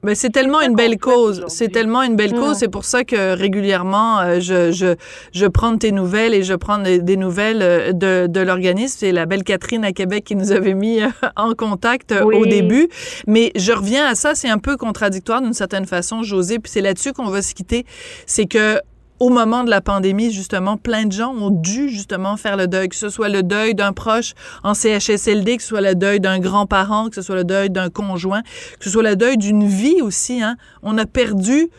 mais 0.06 0.14
c'est 0.14 0.30
tellement 0.30 0.60
une 0.60 0.76
belle 0.76 0.98
cause. 0.98 1.44
C'est 1.48 1.68
tellement 1.68 2.02
une 2.04 2.14
belle 2.14 2.32
cause. 2.32 2.58
C'est 2.58 2.68
pour 2.68 2.84
ça 2.84 3.02
que 3.02 3.34
régulièrement, 3.34 4.20
euh, 4.20 4.38
je, 4.40 4.70
je, 4.70 4.94
je 5.32 5.46
prends 5.46 5.76
tes 5.76 5.90
nouvelles 5.90 6.32
et 6.32 6.44
je 6.44 6.54
prends 6.54 6.78
des, 6.78 7.16
nouvelles 7.16 7.60
euh, 7.60 7.92
de, 7.92 8.28
de 8.28 8.40
l'organisme. 8.40 8.96
C'est 9.00 9.10
la 9.10 9.26
belle 9.26 9.42
Catherine 9.42 9.84
à 9.84 9.90
Québec 9.90 10.22
qui 10.24 10.36
nous 10.36 10.52
avait 10.52 10.74
mis 10.74 11.02
euh, 11.02 11.08
en 11.34 11.54
contact 11.54 12.14
au 12.22 12.46
début. 12.46 12.88
Mais 13.26 13.50
je 13.56 13.72
reviens 13.72 14.06
à 14.06 14.14
ça. 14.14 14.36
C'est 14.36 14.48
un 14.48 14.58
peu 14.58 14.76
contradictoire 14.76 15.42
d'une 15.42 15.54
certaine 15.54 15.86
façon, 15.86 16.22
José. 16.22 16.60
Puis 16.60 16.70
c'est 16.70 16.82
là-dessus 16.82 17.12
qu'on 17.12 17.28
va 17.28 17.42
se 17.42 17.52
quitter. 17.52 17.84
C'est 18.26 18.46
que 18.46 18.80
au 19.18 19.30
moment 19.30 19.64
de 19.64 19.70
la 19.70 19.80
pandémie, 19.80 20.30
justement, 20.30 20.76
plein 20.76 21.06
de 21.06 21.12
gens 21.12 21.34
ont 21.34 21.50
dû 21.50 21.88
justement 21.88 22.36
faire 22.36 22.56
le 22.56 22.66
deuil, 22.66 22.88
que 22.88 22.96
ce 22.96 23.08
soit 23.08 23.28
le 23.28 23.42
deuil 23.42 23.74
d'un 23.74 23.92
proche 23.92 24.34
en 24.62 24.74
CHSLD, 24.74 25.56
que 25.56 25.62
ce 25.62 25.68
soit 25.68 25.80
le 25.80 25.94
deuil 25.94 26.20
d'un 26.20 26.38
grand-parent, 26.38 27.08
que 27.08 27.14
ce 27.14 27.22
soit 27.22 27.36
le 27.36 27.44
deuil 27.44 27.70
d'un 27.70 27.88
conjoint, 27.88 28.42
que 28.78 28.84
ce 28.84 28.90
soit 28.90 29.02
le 29.02 29.16
deuil 29.16 29.38
d'une 29.38 29.66
vie 29.66 30.02
aussi. 30.02 30.42
Hein. 30.42 30.56
On 30.82 30.98
a 30.98 31.06
perdu 31.06 31.70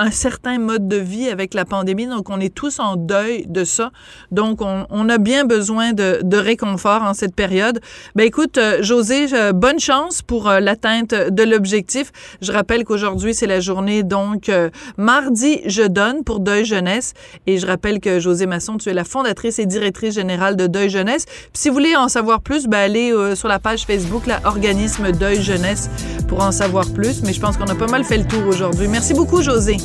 un 0.00 0.10
certain 0.10 0.58
mode 0.58 0.88
de 0.88 0.96
vie 0.96 1.28
avec 1.28 1.52
la 1.52 1.66
pandémie. 1.66 2.06
Donc, 2.06 2.30
on 2.30 2.40
est 2.40 2.54
tous 2.54 2.80
en 2.80 2.96
deuil 2.96 3.44
de 3.46 3.64
ça. 3.64 3.90
Donc, 4.32 4.62
on, 4.62 4.86
on 4.88 5.08
a 5.10 5.18
bien 5.18 5.44
besoin 5.44 5.92
de, 5.92 6.20
de, 6.22 6.38
réconfort 6.38 7.02
en 7.02 7.12
cette 7.12 7.34
période. 7.34 7.80
Ben, 8.14 8.24
écoute, 8.24 8.56
euh, 8.56 8.82
José, 8.82 9.26
euh, 9.34 9.52
bonne 9.52 9.78
chance 9.78 10.22
pour 10.22 10.48
euh, 10.48 10.58
l'atteinte 10.58 11.12
de 11.12 11.42
l'objectif. 11.42 12.12
Je 12.40 12.50
rappelle 12.50 12.84
qu'aujourd'hui, 12.84 13.34
c'est 13.34 13.46
la 13.46 13.60
journée, 13.60 14.02
donc, 14.02 14.50
mardi, 14.96 15.60
je 15.66 15.82
donne 15.82 16.24
pour 16.24 16.40
Deuil 16.40 16.64
Jeunesse. 16.64 17.12
Et 17.46 17.58
je 17.58 17.66
rappelle 17.66 18.00
que 18.00 18.20
José 18.20 18.46
Masson, 18.46 18.78
tu 18.78 18.88
es 18.88 18.94
la 18.94 19.04
fondatrice 19.04 19.58
et 19.58 19.66
directrice 19.66 20.14
générale 20.14 20.56
de 20.56 20.66
Deuil 20.66 20.88
Jeunesse. 20.88 21.26
Puis, 21.26 21.50
si 21.54 21.68
vous 21.68 21.74
voulez 21.74 21.94
en 21.94 22.08
savoir 22.08 22.40
plus, 22.40 22.68
ben, 22.68 22.78
allez 22.78 23.12
sur 23.34 23.48
la 23.48 23.58
page 23.58 23.84
Facebook, 23.84 24.26
la 24.26 24.40
Organisme 24.44 25.12
Deuil 25.12 25.42
Jeunesse, 25.42 25.90
pour 26.26 26.42
en 26.42 26.52
savoir 26.52 26.86
plus. 26.90 27.22
Mais 27.22 27.34
je 27.34 27.40
pense 27.40 27.58
qu'on 27.58 27.66
a 27.66 27.74
pas 27.74 27.88
mal 27.88 28.04
fait 28.04 28.16
le 28.16 28.24
tour 28.24 28.46
aujourd'hui. 28.46 28.88
Merci 28.88 29.12
beaucoup, 29.12 29.42
José. 29.42 29.76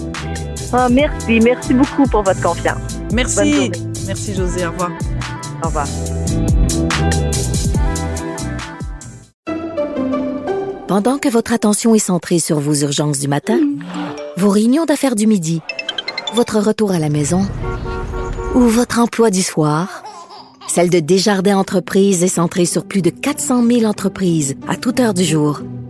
Ah, 0.74 0.90
merci. 0.90 1.40
Merci 1.40 1.74
beaucoup 1.74 2.04
pour 2.04 2.24
votre 2.24 2.42
confiance. 2.42 3.00
Merci. 3.14 3.72
Merci, 4.08 4.36
José. 4.36 4.66
Au 4.66 4.72
revoir. 4.72 4.92
Au 5.64 5.68
revoir. 5.68 5.88
Pendant 10.88 11.18
que 11.18 11.30
votre 11.30 11.52
attention 11.52 11.96
est 11.96 12.00
centrée 12.00 12.40
sur 12.40 12.60
vos 12.60 12.76
urgences 12.76 13.20
du 13.20 13.28
matin, 13.28 13.60
vos 14.38 14.50
réunions 14.50 14.86
d'affaires 14.86 15.16
du 15.16 15.28
midi, 15.28 15.62
votre 16.36 16.60
retour 16.60 16.92
à 16.92 17.00
la 17.00 17.10
maison 17.10 17.42
ou 18.54 18.62
votre 18.62 19.00
emploi 19.00 19.32
du 19.32 19.42
soir, 19.42 20.04
celle 20.68 20.90
de 20.90 21.00
Desjardins 21.00 21.58
Entreprises 21.58 22.24
est 22.24 22.28
centrée 22.28 22.66
sur 22.66 22.86
plus 22.86 23.02
de 23.02 23.10
400 23.10 23.66
000 23.66 23.86
entreprises 23.86 24.56
à 24.68 24.76
toute 24.76 25.00
heure 25.00 25.14
du 25.14 25.24
jour. 25.24 25.62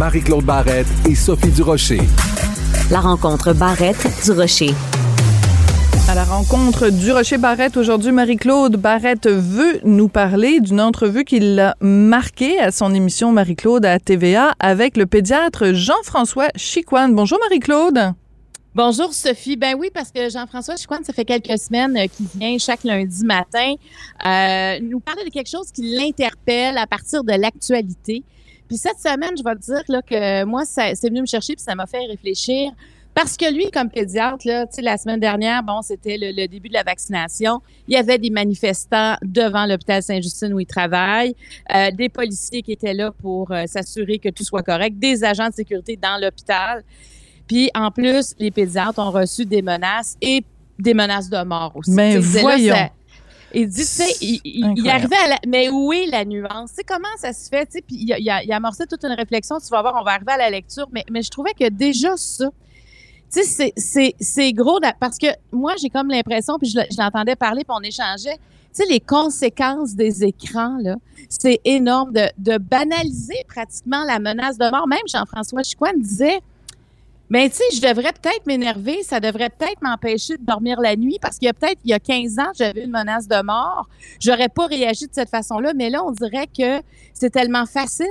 Marie-Claude 0.00 0.46
Barrette 0.46 0.86
et 1.06 1.14
Sophie 1.14 1.50
Durocher. 1.50 2.00
La 2.90 3.00
rencontre 3.00 3.52
Barrette-Durocher. 3.52 4.70
À 6.08 6.14
la 6.14 6.24
rencontre 6.24 6.88
du 6.88 7.12
Rocher 7.12 7.36
Barrette, 7.36 7.76
aujourd'hui, 7.76 8.10
Marie-Claude 8.10 8.76
Barrette 8.76 9.28
veut 9.28 9.78
nous 9.84 10.08
parler 10.08 10.60
d'une 10.60 10.80
entrevue 10.80 11.26
qu'il 11.26 11.60
a 11.60 11.76
marquée 11.82 12.58
à 12.58 12.72
son 12.72 12.94
émission 12.94 13.30
Marie-Claude 13.32 13.84
à 13.84 13.98
TVA 13.98 14.54
avec 14.58 14.96
le 14.96 15.04
pédiatre 15.04 15.74
Jean-François 15.74 16.48
Chicoine. 16.56 17.14
Bonjour 17.14 17.38
Marie-Claude. 17.38 18.14
Bonjour 18.74 19.12
Sophie. 19.12 19.56
Ben 19.56 19.74
oui, 19.78 19.90
parce 19.92 20.10
que 20.12 20.30
Jean-François 20.30 20.76
Chicoine, 20.76 21.04
ça 21.04 21.12
fait 21.12 21.26
quelques 21.26 21.58
semaines 21.58 22.08
qu'il 22.08 22.26
vient 22.38 22.56
chaque 22.56 22.84
lundi 22.84 23.22
matin 23.22 23.74
euh, 24.24 24.78
nous 24.80 25.00
parler 25.00 25.24
de 25.26 25.30
quelque 25.30 25.50
chose 25.50 25.70
qui 25.70 25.94
l'interpelle 25.94 26.78
à 26.78 26.86
partir 26.86 27.22
de 27.22 27.32
l'actualité. 27.32 28.24
Puis 28.70 28.78
cette 28.78 29.00
semaine, 29.00 29.32
je 29.36 29.42
vais 29.42 29.56
te 29.56 29.62
dire 29.62 29.82
là, 29.88 30.00
que 30.00 30.44
moi, 30.44 30.62
c'est 30.64 31.08
venu 31.08 31.22
me 31.22 31.26
chercher 31.26 31.56
puis 31.56 31.64
ça 31.64 31.74
m'a 31.74 31.86
fait 31.86 32.06
réfléchir. 32.06 32.70
Parce 33.12 33.36
que 33.36 33.52
lui, 33.52 33.68
comme 33.72 33.90
pédiatre, 33.90 34.46
là, 34.46 34.64
la 34.80 34.96
semaine 34.96 35.18
dernière, 35.18 35.64
bon, 35.64 35.82
c'était 35.82 36.16
le, 36.16 36.46
début 36.46 36.68
de 36.68 36.74
la 36.74 36.84
vaccination. 36.84 37.60
Il 37.88 37.94
y 37.94 37.96
avait 37.96 38.18
des 38.18 38.30
manifestants 38.30 39.16
devant 39.22 39.66
l'hôpital 39.66 40.04
Saint-Justine 40.04 40.54
où 40.54 40.60
il 40.60 40.66
travaille, 40.66 41.34
euh, 41.74 41.90
des 41.90 42.08
policiers 42.08 42.62
qui 42.62 42.70
étaient 42.70 42.94
là 42.94 43.10
pour 43.10 43.50
euh, 43.50 43.64
s'assurer 43.66 44.20
que 44.20 44.28
tout 44.28 44.44
soit 44.44 44.62
correct, 44.62 44.96
des 45.00 45.24
agents 45.24 45.48
de 45.48 45.54
sécurité 45.54 45.98
dans 46.00 46.22
l'hôpital. 46.22 46.84
Puis 47.48 47.72
en 47.74 47.90
plus, 47.90 48.36
les 48.38 48.52
pédiatres 48.52 49.00
ont 49.00 49.10
reçu 49.10 49.44
des 49.44 49.62
menaces 49.62 50.16
et 50.22 50.44
des 50.78 50.94
menaces 50.94 51.28
de 51.28 51.42
mort 51.42 51.72
aussi. 51.74 51.90
Mais 51.90 52.18
voyons. 52.18 52.76
Il 53.54 53.68
dit, 53.68 53.80
tu 53.80 53.86
sais, 53.86 54.16
il, 54.20 54.88
arrivait 54.88 55.16
à 55.16 55.28
la, 55.28 55.38
mais 55.46 55.68
où 55.68 55.92
est 55.92 56.06
la 56.06 56.24
nuance? 56.24 56.72
Tu 56.76 56.84
comment 56.86 57.08
ça 57.18 57.32
se 57.32 57.48
fait? 57.48 57.70
Sais, 57.70 57.82
puis 57.82 57.96
il, 57.96 58.14
il, 58.18 58.30
a, 58.30 58.56
amorcé 58.56 58.86
toute 58.86 59.04
une 59.04 59.12
réflexion. 59.12 59.58
Tu 59.58 59.68
vas 59.68 59.82
voir, 59.82 59.96
on 60.00 60.04
va 60.04 60.12
arriver 60.12 60.32
à 60.32 60.38
la 60.38 60.50
lecture. 60.50 60.88
Mais, 60.92 61.04
mais 61.10 61.22
je 61.22 61.30
trouvais 61.30 61.52
que 61.52 61.68
déjà 61.68 62.16
ça, 62.16 62.48
tu 63.32 63.42
sais, 63.44 64.14
c'est 64.20 64.52
gros 64.52 64.80
parce 64.98 65.18
que 65.18 65.28
moi, 65.52 65.74
j'ai 65.80 65.88
comme 65.88 66.08
l'impression, 66.08 66.58
puis 66.58 66.68
je, 66.68 66.78
l'entendais 66.98 67.36
parler, 67.36 67.62
puis 67.64 67.76
on 67.76 67.82
échangeait. 67.82 68.36
Tu 68.74 68.84
sais, 68.84 68.86
les 68.86 69.00
conséquences 69.00 69.94
des 69.94 70.24
écrans, 70.24 70.78
là, 70.80 70.96
c'est 71.28 71.60
énorme 71.64 72.12
de, 72.12 72.28
de 72.38 72.58
banaliser 72.58 73.42
pratiquement 73.48 74.04
la 74.04 74.18
menace 74.18 74.58
de 74.58 74.70
mort. 74.70 74.86
Même 74.86 75.00
Jean-François 75.06 75.62
Chicoine 75.62 76.00
disait, 76.00 76.40
mais 77.30 77.48
tu 77.48 77.56
sais, 77.56 77.64
je 77.74 77.80
devrais 77.80 78.12
peut-être 78.12 78.44
m'énerver, 78.46 79.02
ça 79.02 79.20
devrait 79.20 79.50
peut-être 79.50 79.80
m'empêcher 79.82 80.36
de 80.36 80.44
dormir 80.44 80.80
la 80.80 80.96
nuit 80.96 81.18
parce 81.22 81.38
qu'il 81.38 81.46
y 81.46 81.48
a 81.48 81.52
peut-être 81.52 81.78
il 81.84 81.90
y 81.90 81.94
a 81.94 82.00
15 82.00 82.38
ans, 82.40 82.50
j'avais 82.58 82.84
une 82.84 82.90
menace 82.90 83.28
de 83.28 83.42
mort, 83.42 83.88
j'aurais 84.20 84.48
pas 84.48 84.66
réagi 84.66 85.06
de 85.06 85.14
cette 85.14 85.30
façon-là, 85.30 85.72
mais 85.74 85.90
là 85.90 86.04
on 86.04 86.10
dirait 86.10 86.48
que 86.48 86.82
c'est 87.14 87.30
tellement 87.30 87.66
facile 87.66 88.06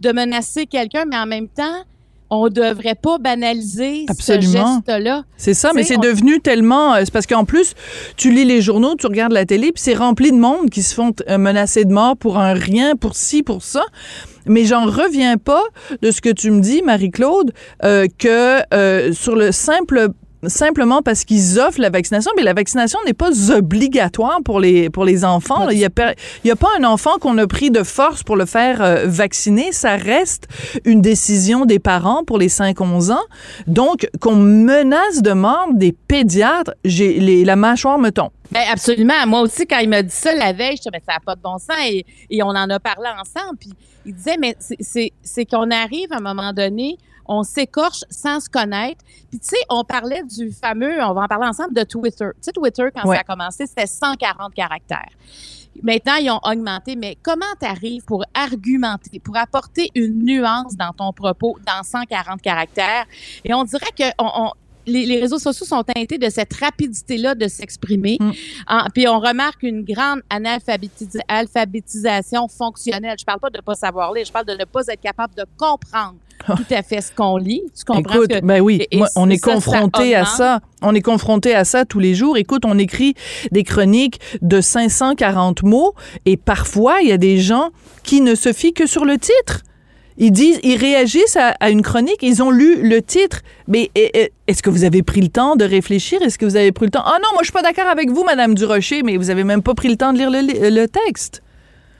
de 0.00 0.12
menacer 0.12 0.66
quelqu'un 0.66 1.04
mais 1.06 1.16
en 1.16 1.26
même 1.26 1.48
temps 1.48 1.82
on 2.30 2.48
devrait 2.48 2.94
pas 2.94 3.18
banaliser 3.18 4.06
ce 4.18 4.40
geste-là. 4.40 5.24
C'est 5.36 5.54
ça, 5.54 5.72
mais 5.74 5.82
c'est 5.82 5.98
devenu 5.98 6.40
tellement. 6.40 6.94
Euh, 6.94 7.00
c'est 7.04 7.12
parce 7.12 7.26
qu'en 7.26 7.44
plus, 7.44 7.74
tu 8.16 8.30
lis 8.30 8.44
les 8.44 8.60
journaux, 8.60 8.94
tu 8.96 9.06
regardes 9.06 9.32
la 9.32 9.46
télé, 9.46 9.72
puis 9.72 9.82
c'est 9.82 9.94
rempli 9.94 10.30
de 10.32 10.36
monde 10.36 10.70
qui 10.70 10.82
se 10.82 10.94
font 10.94 11.12
euh, 11.28 11.38
menacer 11.38 11.84
de 11.84 11.92
mort 11.92 12.16
pour 12.16 12.38
un 12.38 12.54
rien, 12.54 12.96
pour 12.96 13.16
ci, 13.16 13.42
pour 13.42 13.62
ça. 13.62 13.84
Mais 14.46 14.64
j'en 14.64 14.86
reviens 14.86 15.36
pas 15.36 15.62
de 16.02 16.10
ce 16.10 16.20
que 16.20 16.30
tu 16.30 16.50
me 16.50 16.60
dis, 16.60 16.82
Marie-Claude, 16.82 17.52
euh, 17.84 18.06
que 18.18 18.60
euh, 18.74 19.12
sur 19.12 19.36
le 19.36 19.52
simple 19.52 20.08
simplement 20.46 21.02
parce 21.02 21.24
qu'ils 21.24 21.58
offrent 21.58 21.80
la 21.80 21.90
vaccination, 21.90 22.30
mais 22.36 22.42
la 22.42 22.54
vaccination 22.54 22.98
n'est 23.06 23.14
pas 23.14 23.30
obligatoire 23.52 24.40
pour 24.44 24.60
les, 24.60 24.90
pour 24.90 25.04
les 25.04 25.24
enfants. 25.24 25.68
Il 25.70 25.78
n'y 25.78 25.84
a, 25.84 25.88
a, 25.88 26.56
pas 26.56 26.68
un 26.78 26.84
enfant 26.84 27.18
qu'on 27.20 27.36
a 27.38 27.46
pris 27.46 27.70
de 27.70 27.82
force 27.82 28.22
pour 28.22 28.36
le 28.36 28.46
faire 28.46 28.82
euh, 28.82 29.06
vacciner. 29.06 29.72
Ça 29.72 29.96
reste 29.96 30.48
une 30.84 31.00
décision 31.00 31.64
des 31.64 31.78
parents 31.78 32.24
pour 32.24 32.38
les 32.38 32.48
5-11 32.48 33.12
ans. 33.12 33.24
Donc, 33.66 34.08
qu'on 34.20 34.36
menace 34.36 35.22
de 35.22 35.32
mort 35.32 35.68
des 35.72 35.92
pédiatres, 35.92 36.72
j'ai 36.84 37.18
les, 37.18 37.44
la 37.44 37.56
mâchoire 37.56 37.98
me 37.98 38.10
tombe. 38.10 38.30
Ben 38.50 38.62
absolument. 38.72 39.26
Moi 39.26 39.40
aussi, 39.42 39.66
quand 39.66 39.78
il 39.78 39.90
m'a 39.90 40.02
dit 40.02 40.14
ça 40.14 40.34
la 40.34 40.52
veille, 40.52 40.76
je 40.76 40.82
disais, 40.82 41.02
ça 41.06 41.14
n'a 41.14 41.20
pas 41.20 41.34
de 41.34 41.42
bon 41.42 41.58
sens. 41.58 41.76
Et, 41.86 42.06
et, 42.30 42.42
on 42.42 42.48
en 42.48 42.70
a 42.70 42.80
parlé 42.80 43.08
ensemble. 43.20 43.58
Puis 43.58 43.70
il 44.06 44.14
disait, 44.14 44.36
mais 44.38 44.56
c'est 44.58 45.44
qu'on 45.44 45.70
arrive 45.70 46.12
à 46.12 46.16
un 46.16 46.20
moment 46.20 46.52
donné, 46.52 46.96
on 47.28 47.42
s'écorche 47.42 48.04
sans 48.10 48.40
se 48.40 48.48
connaître. 48.48 49.04
Puis 49.30 49.38
tu 49.38 49.48
sais, 49.48 49.62
on 49.68 49.84
parlait 49.84 50.22
du 50.24 50.50
fameux, 50.50 51.02
on 51.02 51.12
va 51.12 51.22
en 51.22 51.28
parler 51.28 51.46
ensemble, 51.46 51.74
de 51.74 51.84
Twitter. 51.84 52.28
Tu 52.36 52.42
sais, 52.42 52.52
Twitter, 52.52 52.88
quand 52.94 53.10
ça 53.12 53.20
a 53.20 53.24
commencé, 53.24 53.66
c'était 53.66 53.86
140 53.86 54.54
caractères. 54.54 55.10
Maintenant, 55.82 56.16
ils 56.16 56.30
ont 56.30 56.40
augmenté, 56.42 56.96
mais 56.96 57.16
comment 57.22 57.44
tu 57.60 57.66
arrives 57.66 58.04
pour 58.04 58.24
argumenter, 58.34 59.20
pour 59.20 59.36
apporter 59.36 59.90
une 59.94 60.24
nuance 60.24 60.76
dans 60.76 60.92
ton 60.92 61.12
propos 61.12 61.56
dans 61.64 61.82
140 61.82 62.42
caractères? 62.42 63.06
Et 63.44 63.54
on 63.54 63.62
dirait 63.64 63.92
que 63.96 64.04
on, 64.18 64.50
les, 64.88 65.20
réseaux 65.20 65.38
sociaux 65.38 65.66
sont 65.66 65.82
teintés 65.82 66.18
de 66.18 66.30
cette 66.30 66.54
rapidité-là 66.54 67.34
de 67.34 67.48
s'exprimer. 67.48 68.18
Mm. 68.20 68.30
puis 68.94 69.08
on 69.08 69.20
remarque 69.20 69.62
une 69.62 69.84
grande 69.84 70.20
analphabétisation 70.30 72.48
fonctionnelle. 72.48 73.16
Je 73.18 73.24
parle 73.24 73.40
pas 73.40 73.50
de 73.50 73.58
ne 73.58 73.62
pas 73.62 73.74
savoir 73.74 74.12
lire, 74.12 74.24
je 74.24 74.32
parle 74.32 74.46
de 74.46 74.54
ne 74.54 74.64
pas 74.64 74.86
être 74.88 75.00
capable 75.00 75.34
de 75.34 75.44
comprendre 75.56 76.16
ah. 76.46 76.54
tout 76.56 76.74
à 76.74 76.82
fait 76.82 77.00
ce 77.00 77.12
qu'on 77.12 77.36
lit. 77.36 77.62
Tu 77.76 77.84
comprends 77.84 78.14
Écoute, 78.14 78.32
ben 78.42 78.60
oui, 78.60 78.86
on 79.16 79.30
est 79.30 79.38
confronté 79.38 80.14
à 80.14 80.24
ça. 80.24 80.60
On 80.82 80.94
est 80.94 81.02
confronté 81.02 81.54
à 81.54 81.64
ça 81.64 81.84
tous 81.84 81.98
les 81.98 82.14
jours. 82.14 82.36
Écoute, 82.36 82.64
on 82.64 82.78
écrit 82.78 83.14
des 83.50 83.64
chroniques 83.64 84.20
de 84.42 84.60
540 84.60 85.62
mots 85.62 85.94
et 86.24 86.36
parfois 86.36 87.00
il 87.02 87.08
y 87.08 87.12
a 87.12 87.18
des 87.18 87.38
gens 87.38 87.70
qui 88.02 88.20
ne 88.20 88.34
se 88.34 88.52
fient 88.52 88.72
que 88.72 88.86
sur 88.86 89.04
le 89.04 89.18
titre. 89.18 89.62
Ils 90.20 90.32
disent, 90.32 90.58
ils 90.64 90.76
réagissent 90.76 91.36
à, 91.36 91.70
une 91.70 91.82
chronique, 91.82 92.18
ils 92.22 92.42
ont 92.42 92.50
lu 92.50 92.82
le 92.82 93.00
titre. 93.02 93.42
Mais 93.68 93.90
est-ce 93.94 94.64
que 94.64 94.68
vous 94.68 94.82
avez 94.82 95.04
pris 95.04 95.20
le 95.20 95.28
temps 95.28 95.54
de 95.54 95.64
réfléchir? 95.64 96.20
Est-ce 96.22 96.38
que 96.38 96.44
vous 96.44 96.56
avez 96.56 96.72
pris 96.72 96.86
le 96.86 96.90
temps? 96.90 97.04
Ah 97.04 97.18
non, 97.22 97.28
moi, 97.34 97.42
je 97.42 97.44
suis 97.44 97.52
pas 97.52 97.62
d'accord 97.62 97.86
avec 97.86 98.10
vous, 98.10 98.24
Madame 98.24 98.56
Durocher, 98.56 99.04
mais 99.04 99.16
vous 99.16 99.30
avez 99.30 99.44
même 99.44 99.62
pas 99.62 99.74
pris 99.74 99.88
le 99.88 99.96
temps 99.96 100.12
de 100.12 100.18
lire 100.18 100.30
le, 100.30 100.86
texte. 100.86 101.40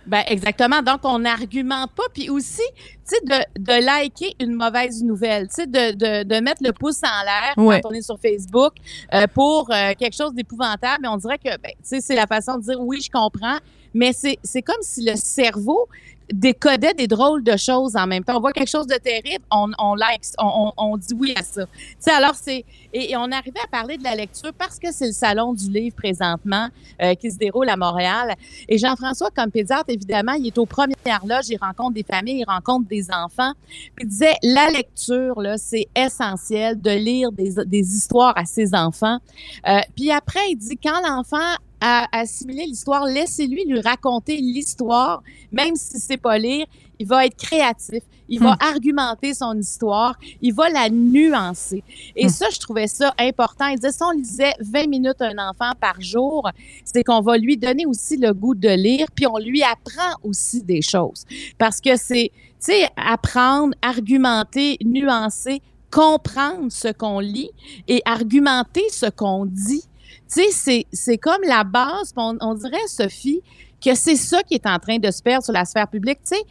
Ben 0.06 0.22
exactement. 0.26 0.82
Donc, 0.82 1.00
on 1.04 1.20
n'argumente 1.20 1.92
pas. 1.92 2.02
Puis 2.12 2.28
aussi, 2.28 2.62
tu 2.76 2.84
sais, 3.04 3.20
de, 3.24 3.62
de, 3.62 3.84
liker 3.84 4.34
une 4.40 4.54
mauvaise 4.54 5.04
nouvelle, 5.04 5.46
tu 5.46 5.54
sais, 5.54 5.66
de, 5.66 5.92
de, 5.92 6.24
de, 6.24 6.40
mettre 6.40 6.64
le 6.64 6.72
pouce 6.72 7.00
en 7.04 7.24
l'air 7.24 7.54
quand 7.54 7.88
on 7.88 7.92
est 7.92 8.02
sur 8.02 8.18
Facebook 8.18 8.72
euh, 9.14 9.26
pour 9.32 9.68
euh, 9.70 9.92
quelque 9.96 10.16
chose 10.16 10.34
d'épouvantable. 10.34 11.02
Mais 11.02 11.08
on 11.08 11.18
dirait 11.18 11.38
que, 11.38 11.50
ben, 11.50 11.70
tu 11.70 11.84
sais, 11.84 12.00
c'est 12.00 12.16
la 12.16 12.26
façon 12.26 12.56
de 12.56 12.62
dire 12.62 12.80
oui, 12.80 13.00
je 13.00 13.10
comprends. 13.10 13.58
Mais 13.94 14.12
c'est 14.12 14.62
comme 14.62 14.82
si 14.82 15.04
le 15.04 15.16
cerveau 15.16 15.88
décodait 16.32 16.94
des 16.94 17.06
drôles 17.06 17.42
de 17.42 17.56
choses 17.56 17.96
en 17.96 18.06
même 18.06 18.24
temps. 18.24 18.36
On 18.36 18.40
voit 18.40 18.52
quelque 18.52 18.70
chose 18.70 18.86
de 18.86 18.96
terrible, 18.96 19.44
on, 19.50 19.70
on 19.78 19.94
like, 19.94 20.22
on, 20.38 20.72
on, 20.76 20.96
dit 20.96 21.14
oui 21.14 21.34
à 21.36 21.42
ça. 21.42 21.62
sais, 21.98 22.10
alors 22.10 22.34
c'est 22.34 22.64
et, 22.92 23.16
on 23.16 23.30
arrivait 23.30 23.60
à 23.62 23.66
parler 23.66 23.98
de 23.98 24.04
la 24.04 24.14
lecture 24.14 24.52
parce 24.56 24.78
que 24.78 24.92
c'est 24.92 25.06
le 25.06 25.12
salon 25.12 25.52
du 25.52 25.70
livre 25.70 25.96
présentement 25.96 26.68
euh, 27.02 27.14
qui 27.14 27.30
se 27.30 27.36
déroule 27.36 27.68
à 27.68 27.76
Montréal. 27.76 28.34
Et 28.68 28.78
Jean-François, 28.78 29.30
comme 29.34 29.50
pédiatre, 29.50 29.86
évidemment, 29.88 30.32
il 30.32 30.46
est 30.46 30.58
aux 30.58 30.66
premières 30.66 31.24
loges, 31.26 31.48
il 31.48 31.58
rencontre 31.58 31.92
des 31.94 32.02
familles, 32.02 32.40
il 32.40 32.44
rencontre 32.44 32.88
des 32.88 33.10
enfants. 33.10 33.52
Puis 33.68 34.04
il 34.04 34.08
disait 34.08 34.34
la 34.42 34.70
lecture 34.70 35.40
là, 35.40 35.58
c'est 35.58 35.88
essentiel 35.94 36.80
de 36.80 36.90
lire 36.90 37.32
des, 37.32 37.54
des 37.66 37.94
histoires 37.94 38.36
à 38.36 38.44
ses 38.44 38.74
enfants. 38.74 39.18
Euh, 39.66 39.80
puis 39.96 40.10
après, 40.10 40.50
il 40.50 40.56
dit 40.56 40.78
quand 40.82 41.00
l'enfant 41.06 41.56
à 41.80 42.06
assimiler 42.12 42.66
l'histoire, 42.66 43.04
laissez-lui 43.04 43.64
lui 43.64 43.80
raconter 43.80 44.36
l'histoire, 44.36 45.22
même 45.52 45.76
si 45.76 45.98
c'est 45.98 46.16
pas 46.16 46.38
lire, 46.38 46.66
il 46.98 47.06
va 47.06 47.26
être 47.26 47.36
créatif, 47.36 48.02
il 48.28 48.40
va 48.40 48.52
hmm. 48.52 48.58
argumenter 48.60 49.34
son 49.34 49.56
histoire, 49.58 50.18
il 50.42 50.52
va 50.52 50.68
la 50.68 50.90
nuancer. 50.90 51.82
Et 52.16 52.26
hmm. 52.26 52.30
ça, 52.30 52.46
je 52.52 52.58
trouvais 52.58 52.88
ça 52.88 53.14
important. 53.18 53.66
Il 53.68 53.76
disait, 53.76 53.92
si 53.92 54.02
on 54.02 54.10
lisait 54.10 54.54
20 54.60 54.88
minutes 54.88 55.20
un 55.20 55.38
enfant 55.38 55.72
par 55.80 56.00
jour, 56.00 56.48
c'est 56.84 57.04
qu'on 57.04 57.20
va 57.20 57.38
lui 57.38 57.56
donner 57.56 57.86
aussi 57.86 58.16
le 58.16 58.32
goût 58.32 58.54
de 58.54 58.68
lire, 58.68 59.06
puis 59.14 59.26
on 59.26 59.38
lui 59.38 59.62
apprend 59.62 60.16
aussi 60.22 60.62
des 60.62 60.82
choses. 60.82 61.24
Parce 61.56 61.80
que 61.80 61.96
c'est, 61.96 62.32
tu 62.34 62.72
sais, 62.72 62.88
apprendre, 62.96 63.74
argumenter, 63.80 64.78
nuancer, 64.84 65.62
comprendre 65.90 66.70
ce 66.70 66.88
qu'on 66.88 67.20
lit 67.20 67.50
et 67.86 68.02
argumenter 68.04 68.84
ce 68.90 69.06
qu'on 69.06 69.46
dit. 69.46 69.84
Tu 70.32 70.42
sais, 70.50 70.86
c'est 70.92 71.18
comme 71.18 71.42
la 71.46 71.64
base. 71.64 72.12
On, 72.16 72.36
on, 72.40 72.54
dirait, 72.54 72.86
Sophie, 72.86 73.40
que 73.84 73.94
c'est 73.94 74.16
ça 74.16 74.42
qui 74.42 74.54
est 74.54 74.66
en 74.66 74.78
train 74.78 74.98
de 74.98 75.10
se 75.10 75.22
perdre 75.22 75.44
sur 75.44 75.52
la 75.52 75.64
sphère 75.64 75.88
publique. 75.88 76.18
Tu 76.24 76.36
sais, 76.36 76.42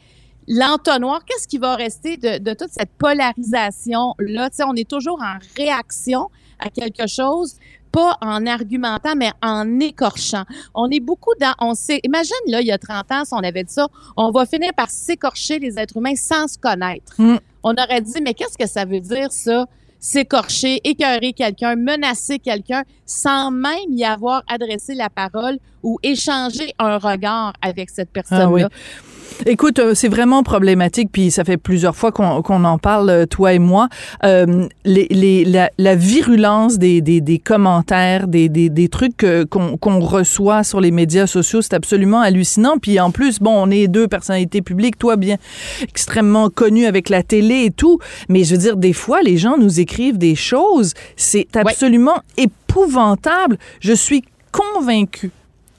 l'entonnoir, 0.48 1.24
qu'est-ce 1.26 1.48
qui 1.48 1.58
va 1.58 1.76
rester 1.76 2.18
de, 2.18 2.40
de 2.40 2.54
toute 2.54 2.72
cette 2.72 2.92
polarisation-là? 2.98 4.50
Tu 4.50 4.58
sais, 4.58 4.64
on 4.64 4.74
est 4.74 4.90
toujours 4.90 5.22
en 5.22 5.38
réaction 5.56 6.30
à 6.60 6.70
quelque 6.70 7.08
chose, 7.08 7.58
pas 7.92 8.18
en 8.22 8.46
argumentant, 8.46 9.16
mais 9.16 9.32
en 9.42 9.80
écorchant. 9.80 10.44
On 10.74 10.90
est 10.90 11.00
beaucoup 11.00 11.34
dans, 11.40 11.54
on 11.60 11.74
sait, 11.74 12.00
imagine, 12.04 12.36
là, 12.48 12.62
il 12.62 12.68
y 12.68 12.72
a 12.72 12.78
30 12.78 13.12
ans, 13.12 13.26
si 13.26 13.34
on 13.34 13.38
avait 13.38 13.64
dit 13.64 13.74
ça, 13.74 13.88
on 14.16 14.32
va 14.32 14.46
finir 14.46 14.74
par 14.76 14.90
s'écorcher 14.90 15.60
les 15.60 15.78
êtres 15.78 15.98
humains 15.98 16.16
sans 16.16 16.48
se 16.48 16.58
connaître. 16.58 17.14
Mm. 17.18 17.38
On 17.64 17.74
aurait 17.74 18.02
dit, 18.02 18.22
mais 18.22 18.34
qu'est-ce 18.34 18.58
que 18.58 18.68
ça 18.68 18.86
veut 18.86 19.00
dire, 19.00 19.32
ça? 19.32 19.66
S'écorcher, 20.00 20.80
écœurer 20.84 21.34
quelqu'un, 21.34 21.76
menacer 21.76 22.40
quelqu'un 22.40 22.84
sans 23.06 23.52
même 23.52 23.92
y 23.92 24.04
avoir 24.04 24.44
adressé 24.48 24.94
la 24.94 25.10
parole 25.10 25.58
ou 25.84 25.98
échanger 26.04 26.74
un 26.80 26.98
regard 26.98 27.54
avec 27.62 27.90
cette 27.90 28.12
personne-là. 28.12 28.46
Ah 28.46 28.50
oui. 28.50 28.64
Écoute, 29.46 29.80
euh, 29.80 29.94
c'est 29.94 30.08
vraiment 30.08 30.42
problématique, 30.42 31.10
puis 31.12 31.30
ça 31.32 31.44
fait 31.44 31.58
plusieurs 31.58 31.96
fois 31.96 32.12
qu'on 32.12 32.64
en 32.64 32.78
parle, 32.78 33.10
euh, 33.10 33.26
toi 33.26 33.54
et 33.54 33.60
moi. 33.60 33.88
Euh, 34.24 34.68
les, 34.84 35.08
les, 35.10 35.46
la, 35.46 35.70
la 35.78 35.96
virulence 35.96 36.78
des, 36.78 37.02
des, 37.02 37.22
des 37.22 37.38
commentaires, 37.38 38.28
des, 38.28 38.50
des, 38.50 38.70
des 38.70 38.90
trucs 38.90 39.26
qu'on 39.50 40.00
reçoit 40.00 40.64
sur 40.64 40.82
les 40.82 40.92
médias 40.92 41.28
sociaux, 41.28 41.62
c'est 41.62 41.74
absolument 41.74 42.22
hallucinant. 42.22 42.78
Puis 42.82 43.00
en 43.00 43.12
plus, 43.12 43.40
bon, 43.40 43.54
on 43.56 43.70
est 43.70 43.88
deux 43.88 44.08
personnalités 44.08 44.62
publiques, 44.62 44.98
toi 44.98 45.16
bien 45.16 45.38
extrêmement 45.82 46.50
connu 46.50 46.86
avec 46.86 47.10
la 47.10 47.24
télé 47.24 47.66
et 47.66 47.72
tout, 47.72 48.00
mais 48.30 48.44
je 48.44 48.56
veux 48.56 48.62
dire, 48.62 48.78
des 48.78 48.94
fois, 48.94 49.22
les 49.22 49.38
gens 49.38 49.58
nous 49.58 49.80
écrivent 49.80 50.18
des 50.18 50.36
choses, 50.36 50.94
c'est 51.16 51.56
absolument 51.56 52.22
épouvantable. 52.38 53.58
Je 53.80 53.94
suis 53.94 54.24
convaincue 54.52 55.32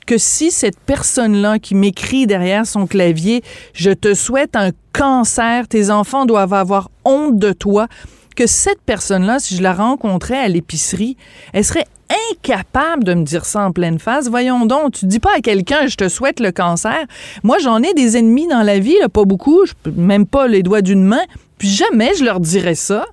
que 0.09 0.17
si 0.17 0.51
cette 0.51 0.81
personne-là 0.81 1.59
qui 1.59 1.75
m'écrit 1.75 2.27
derrière 2.27 2.67
son 2.67 2.87
clavier, 2.87 3.43
je 3.75 3.91
te 3.91 4.15
souhaite 4.15 4.57
un 4.57 4.71
cancer, 4.95 5.69
tes 5.69 5.91
enfants 5.91 6.25
doivent 6.25 6.55
avoir 6.55 6.91
honte 7.05 7.39
de 7.39 7.53
toi, 7.53 7.89
que 8.35 8.47
cette 8.47 8.81
personne-là, 8.87 9.39
si 9.39 9.55
je 9.55 9.63
la 9.63 9.75
rencontrais 9.75 10.39
à 10.39 10.49
l'épicerie, 10.49 11.19
elle 11.53 11.63
serait 11.63 11.85
incapable 12.31 13.05
de 13.05 13.13
me 13.13 13.23
dire 13.23 13.45
ça 13.45 13.67
en 13.67 13.71
pleine 13.71 13.99
face. 13.99 14.29
Voyons 14.29 14.65
donc, 14.65 14.93
tu 14.93 15.05
dis 15.05 15.21
pas 15.21 15.37
à 15.37 15.41
quelqu'un 15.43 15.87
je 15.89 15.97
te 15.97 16.09
souhaite 16.09 16.41
le 16.41 16.53
cancer. 16.53 17.05
Moi, 17.43 17.59
j'en 17.59 17.83
ai 17.83 17.93
des 17.93 18.17
ennemis 18.17 18.49
dans 18.49 18.63
la 18.63 18.79
vie, 18.79 18.97
là, 19.03 19.11
pas 19.11 19.27
beaucoup, 19.27 19.61
même 19.95 20.25
pas 20.25 20.47
les 20.49 20.63
doigts 20.63 20.81
d'une 20.81 21.05
main, 21.05 21.25
puis 21.59 21.69
jamais 21.69 22.13
je 22.19 22.25
leur 22.25 22.41
dirais 22.41 22.77
ça. 22.77 23.05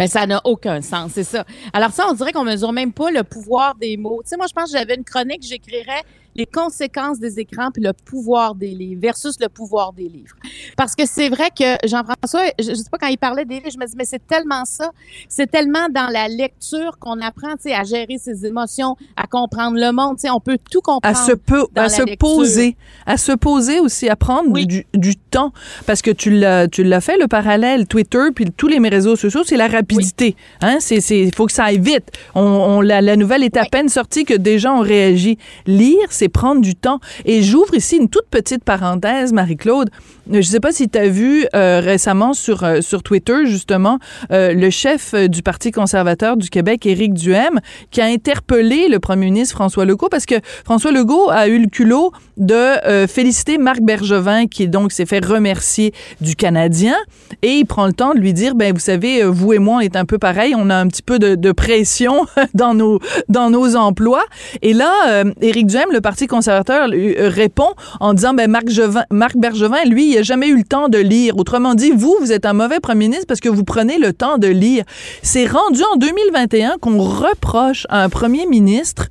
Ben, 0.00 0.08
ça 0.08 0.26
n'a 0.26 0.40
aucun 0.44 0.80
sens, 0.80 1.12
c'est 1.12 1.24
ça. 1.24 1.44
Alors 1.74 1.90
ça, 1.90 2.06
on 2.08 2.14
dirait 2.14 2.32
qu'on 2.32 2.42
mesure 2.42 2.72
même 2.72 2.90
pas 2.90 3.10
le 3.10 3.22
pouvoir 3.22 3.74
des 3.74 3.98
mots. 3.98 4.22
Tu 4.22 4.30
sais, 4.30 4.38
moi, 4.38 4.46
je 4.48 4.54
pense 4.54 4.72
que 4.72 4.78
j'avais 4.78 4.94
une 4.94 5.04
chronique, 5.04 5.42
j'écrirais 5.42 6.00
les 6.36 6.46
conséquences 6.46 7.18
des 7.18 7.38
écrans 7.40 7.70
puis 7.72 7.82
le 7.82 7.92
pouvoir 7.92 8.54
des 8.54 8.68
livres 8.70 9.00
versus 9.00 9.34
le 9.40 9.48
pouvoir 9.48 9.92
des 9.92 10.08
livres. 10.08 10.34
Parce 10.76 10.94
que 10.94 11.04
c'est 11.06 11.28
vrai 11.28 11.48
que 11.50 11.86
Jean-François, 11.86 12.52
je, 12.58 12.70
je 12.70 12.74
sais 12.74 12.90
pas 12.90 12.98
quand 12.98 13.08
il 13.08 13.18
parlait 13.18 13.44
des 13.44 13.54
livres, 13.56 13.70
je 13.72 13.78
me 13.78 13.86
dis 13.86 13.94
mais 13.96 14.04
c'est 14.04 14.24
tellement 14.26 14.64
ça, 14.64 14.90
c'est 15.28 15.50
tellement 15.50 15.88
dans 15.92 16.08
la 16.12 16.28
lecture 16.28 16.98
qu'on 16.98 17.20
apprend, 17.20 17.52
tu 17.56 17.62
sais, 17.70 17.74
à 17.74 17.82
gérer 17.84 18.18
ses 18.18 18.46
émotions, 18.46 18.96
à 19.16 19.26
comprendre 19.26 19.76
le 19.76 19.92
monde, 19.92 20.16
tu 20.16 20.22
sais, 20.22 20.30
on 20.30 20.40
peut 20.40 20.58
tout 20.70 20.80
comprendre. 20.80 21.16
à 21.18 21.26
se, 21.26 21.32
po- 21.32 21.68
dans 21.74 21.82
à 21.82 21.84
la 21.84 21.88
se 21.88 22.02
lecture. 22.02 22.16
poser, 22.18 22.76
à 23.06 23.16
se 23.16 23.32
poser 23.32 23.80
aussi, 23.80 24.08
à 24.08 24.16
prendre 24.16 24.52
du, 24.64 24.86
du 24.94 25.16
temps. 25.16 25.52
Parce 25.86 26.02
que 26.02 26.10
tu 26.10 26.30
l'as, 26.30 26.68
tu 26.68 26.82
l'as 26.84 27.00
fait, 27.00 27.16
le 27.18 27.26
parallèle, 27.28 27.86
Twitter, 27.86 28.28
puis 28.34 28.46
tous 28.56 28.68
les 28.68 28.78
réseaux 28.88 29.16
sociaux, 29.16 29.42
c'est 29.44 29.56
la 29.56 29.68
rapidité. 29.68 30.36
Hein? 30.62 30.78
C'est, 30.80 31.00
c'est, 31.00 31.18
il 31.20 31.34
faut 31.34 31.46
que 31.46 31.52
ça 31.52 31.64
aille 31.64 31.78
vite. 31.78 32.10
On, 32.34 32.42
on- 32.42 32.80
la, 32.80 33.00
la 33.00 33.16
nouvelle 33.16 33.42
est 33.44 33.56
à 33.56 33.64
peine 33.64 33.88
sortie 33.88 34.24
que 34.24 34.34
des 34.34 34.58
gens 34.58 34.78
ont 34.78 34.82
réagi. 34.82 35.38
Lire, 35.66 36.10
c'est 36.20 36.28
prendre 36.28 36.60
du 36.60 36.74
temps. 36.74 37.00
Et 37.24 37.42
j'ouvre 37.42 37.74
ici 37.74 37.96
une 37.96 38.10
toute 38.10 38.26
petite 38.30 38.62
parenthèse, 38.62 39.32
Marie-Claude. 39.32 39.88
Je 40.30 40.42
sais 40.42 40.60
pas 40.60 40.70
si 40.70 40.88
tu 40.88 40.98
as 40.98 41.08
vu 41.08 41.46
euh, 41.56 41.80
récemment 41.80 42.34
sur, 42.34 42.62
euh, 42.62 42.80
sur 42.82 43.02
Twitter, 43.02 43.46
justement, 43.46 43.98
euh, 44.30 44.52
le 44.52 44.70
chef 44.70 45.14
du 45.14 45.42
Parti 45.42 45.72
conservateur 45.72 46.36
du 46.36 46.50
Québec, 46.50 46.86
Éric 46.86 47.14
Duhem, 47.14 47.58
qui 47.90 48.00
a 48.00 48.04
interpellé 48.04 48.88
le 48.88 49.00
premier 49.00 49.24
ministre 49.24 49.54
François 49.54 49.84
Legault 49.84 50.08
parce 50.08 50.26
que 50.26 50.36
François 50.64 50.92
Legault 50.92 51.30
a 51.30 51.48
eu 51.48 51.58
le 51.58 51.66
culot 51.66 52.12
de 52.36 53.06
féliciter 53.06 53.58
Marc 53.58 53.82
Bergevin, 53.82 54.46
qui 54.46 54.66
donc 54.66 54.92
s'est 54.92 55.04
fait 55.04 55.22
remercier 55.22 55.92
du 56.22 56.36
Canadien, 56.36 56.94
et 57.42 57.52
il 57.52 57.66
prend 57.66 57.86
le 57.86 57.92
temps 57.92 58.14
de 58.14 58.18
lui 58.18 58.32
dire, 58.32 58.54
ben 58.54 58.72
vous 58.72 58.80
savez, 58.80 59.22
vous 59.24 59.52
et 59.52 59.58
moi, 59.58 59.76
on 59.76 59.80
est 59.80 59.94
un 59.94 60.06
peu 60.06 60.16
pareil, 60.18 60.54
on 60.56 60.70
a 60.70 60.76
un 60.76 60.86
petit 60.86 61.02
peu 61.02 61.18
de, 61.18 61.52
pression 61.52 62.26
dans 62.54 62.72
nos 62.72 62.98
dans 63.28 63.50
nos 63.50 63.76
emplois. 63.76 64.24
Et 64.62 64.72
là, 64.72 65.24
Éric 65.42 65.66
Duhem, 65.66 65.88
le 65.92 66.00
Parti 66.10 66.26
conservateur, 66.26 66.88
euh, 66.92 67.28
répond 67.28 67.68
en 68.00 68.14
disant, 68.14 68.34
ben 68.34 68.50
Marc, 68.50 68.66
Marc 69.12 69.36
Bergevin, 69.36 69.84
lui, 69.84 70.10
il 70.10 70.18
a 70.18 70.22
jamais 70.22 70.48
eu 70.48 70.56
le 70.56 70.64
temps 70.64 70.88
de 70.88 70.98
lire. 70.98 71.36
Autrement 71.36 71.76
dit, 71.76 71.92
vous, 71.94 72.16
vous 72.18 72.32
êtes 72.32 72.46
un 72.46 72.52
mauvais 72.52 72.80
premier 72.80 73.06
ministre 73.06 73.26
parce 73.28 73.38
que 73.38 73.48
vous 73.48 73.62
prenez 73.62 73.96
le 73.96 74.12
temps 74.12 74.36
de 74.36 74.48
lire. 74.48 74.82
C'est 75.22 75.46
rendu 75.46 75.80
en 75.94 75.96
2021 75.98 76.78
qu'on 76.80 76.98
reproche 77.00 77.86
à 77.90 78.02
un 78.02 78.08
premier 78.08 78.46
ministre 78.46 79.06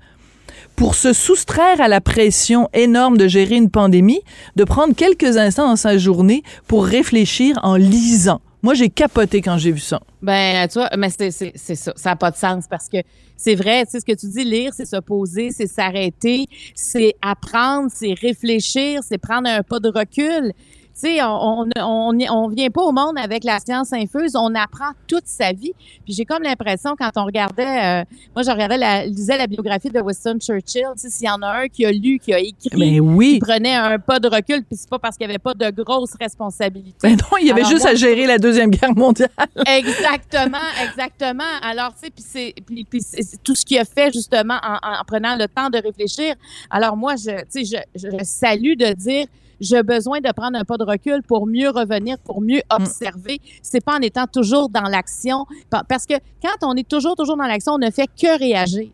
pour 0.76 0.94
se 0.94 1.14
soustraire 1.14 1.80
à 1.80 1.88
la 1.88 2.02
pression 2.02 2.68
énorme 2.74 3.16
de 3.16 3.30
gérer 3.30 3.56
une 3.56 3.70
pandémie, 3.70 4.20
de 4.58 4.66
prendre 4.66 4.94
quelques 4.94 5.38
instants 5.38 5.70
dans 5.70 5.78
sa 5.78 5.98
journée 5.98 6.44
pour 6.68 6.86
réfléchir 6.86 7.58
en 7.64 7.78
lisant. 7.78 8.42
Moi, 8.62 8.74
j'ai 8.74 8.90
capoté 8.90 9.42
quand 9.42 9.58
j'ai 9.58 9.72
vu 9.72 9.80
ça. 9.80 10.02
Ben, 10.22 10.68
tu 10.68 10.80
mais 10.98 11.10
c'est, 11.10 11.32
c'est, 11.32 11.54
c'est 11.56 11.76
ça. 11.76 11.94
Ça 11.96 12.10
n'a 12.10 12.16
pas 12.18 12.32
de 12.32 12.36
sens 12.36 12.66
parce 12.70 12.90
que 12.90 12.98
c'est 13.38 13.56
vrai, 13.56 13.86
sais, 13.88 14.02
ce 14.02 14.06
que 14.06 14.12
tu 14.12 14.28
dis, 14.28 14.44
lire, 14.44 14.74
c'est 14.76 14.86
se 14.86 14.98
poser, 14.98 15.52
c'est 15.52 15.68
s'arrêter, 15.68 16.46
c'est 16.76 17.16
apprendre, 17.22 17.90
c'est 17.94 18.14
réfléchir, 18.14 19.00
c'est 19.02 19.18
prendre 19.18 19.48
un 19.50 19.64
pas 19.64 19.80
de 19.80 19.88
recul. 19.88 20.52
Sais, 21.00 21.24
on, 21.24 21.64
on, 21.64 21.70
on, 21.80 22.18
on 22.30 22.48
vient 22.50 22.70
pas 22.70 22.82
au 22.82 22.92
monde 22.92 23.18
avec 23.18 23.46
la 23.46 23.62
science 23.62 23.94
infuse, 23.94 24.36
on 24.36 24.54
apprend 24.54 24.92
toute 25.08 25.28
sa 25.28 25.54
vie. 25.54 25.72
Puis 26.04 26.14
j'ai 26.14 26.26
comme 26.26 26.44
l'impression, 26.44 26.98
quand 27.00 27.12
on 27.16 27.24
regardait, 27.24 28.02
euh, 28.02 28.04
moi, 28.36 28.44
je 28.44 28.52
regardais, 28.52 28.78
la, 28.78 29.06
lisais 29.06 29.38
la 29.38 29.48
biographie 29.48 29.90
de 29.90 30.02
Winston 30.02 30.40
Churchill, 30.42 30.88
tu 30.96 31.04
sais, 31.04 31.10
s'il 31.10 31.28
y 31.28 31.30
en 31.30 31.42
a 31.42 31.62
un 31.62 31.68
qui 31.70 31.86
a 31.86 31.92
lu, 31.94 32.20
qui 32.20 32.34
a 32.34 32.40
écrit, 32.40 32.70
Mais 32.78 33.00
oui. 33.00 33.36
qui 33.36 33.40
prenait 33.40 33.76
un 33.76 33.98
pas 33.98 34.20
de 34.20 34.28
recul, 34.28 34.66
puis 34.66 34.76
c'est 34.76 34.90
pas 34.90 35.00
parce 35.00 35.16
qu'il 35.16 35.26
n'y 35.26 35.32
avait 35.32 35.40
pas 35.40 35.54
de 35.54 35.72
grosses 35.72 36.16
responsabilités. 36.20 36.98
Ben 37.02 37.12
non, 37.16 37.38
il 37.40 37.48
y 37.48 37.52
avait 37.52 37.62
Alors, 37.62 37.72
juste 37.72 37.84
moi, 37.84 37.94
à 37.94 37.96
gérer 37.96 38.28
la 38.28 38.38
Deuxième 38.38 38.70
Guerre 38.70 38.94
mondiale. 38.94 39.30
Exactement, 39.68 40.58
exactement. 40.84 41.44
Alors, 41.62 41.94
tu 41.96 42.12
sais, 42.22 42.54
puis 42.66 43.02
c'est 43.02 43.42
tout 43.42 43.56
ce 43.56 43.64
qu'il 43.64 43.80
a 43.80 43.86
fait 43.86 44.12
justement 44.12 44.60
en, 44.62 45.00
en 45.00 45.04
prenant 45.08 45.38
le 45.38 45.48
temps 45.48 45.70
de 45.70 45.78
réfléchir. 45.78 46.36
Alors 46.70 46.98
moi, 46.98 47.16
je, 47.16 47.40
tu 47.46 47.66
sais, 47.66 47.82
je, 47.96 48.10
je 48.10 48.24
salue 48.26 48.76
de 48.76 48.92
dire 48.94 49.28
j'ai 49.60 49.84
besoin 49.84 50.20
de 50.22 50.32
prendre 50.32 50.58
un 50.58 50.64
pas 50.64 50.78
de 50.78 50.84
recul 50.84 51.22
pour 51.24 51.48
mieux 51.48 51.70
revenir, 51.70 52.18
pour 52.20 52.42
mieux 52.42 52.62
observer. 52.70 53.40
C'est 53.62 53.84
pas 53.84 53.96
en 53.98 54.02
étant 54.02 54.26
toujours 54.28 54.70
dans 54.70 54.84
l'action, 54.90 55.46
Pa- 55.70 55.84
parce 55.88 56.06
que 56.06 56.14
quand 56.42 56.56
on 56.68 56.76
est 56.76 56.88
toujours 56.88 57.16
toujours 57.16 57.38
dans 57.38 57.46
l'action, 57.48 57.74
on 57.74 57.78
ne 57.78 57.92
fait 57.92 58.08
que 58.08 58.38
réagir. 58.40 58.90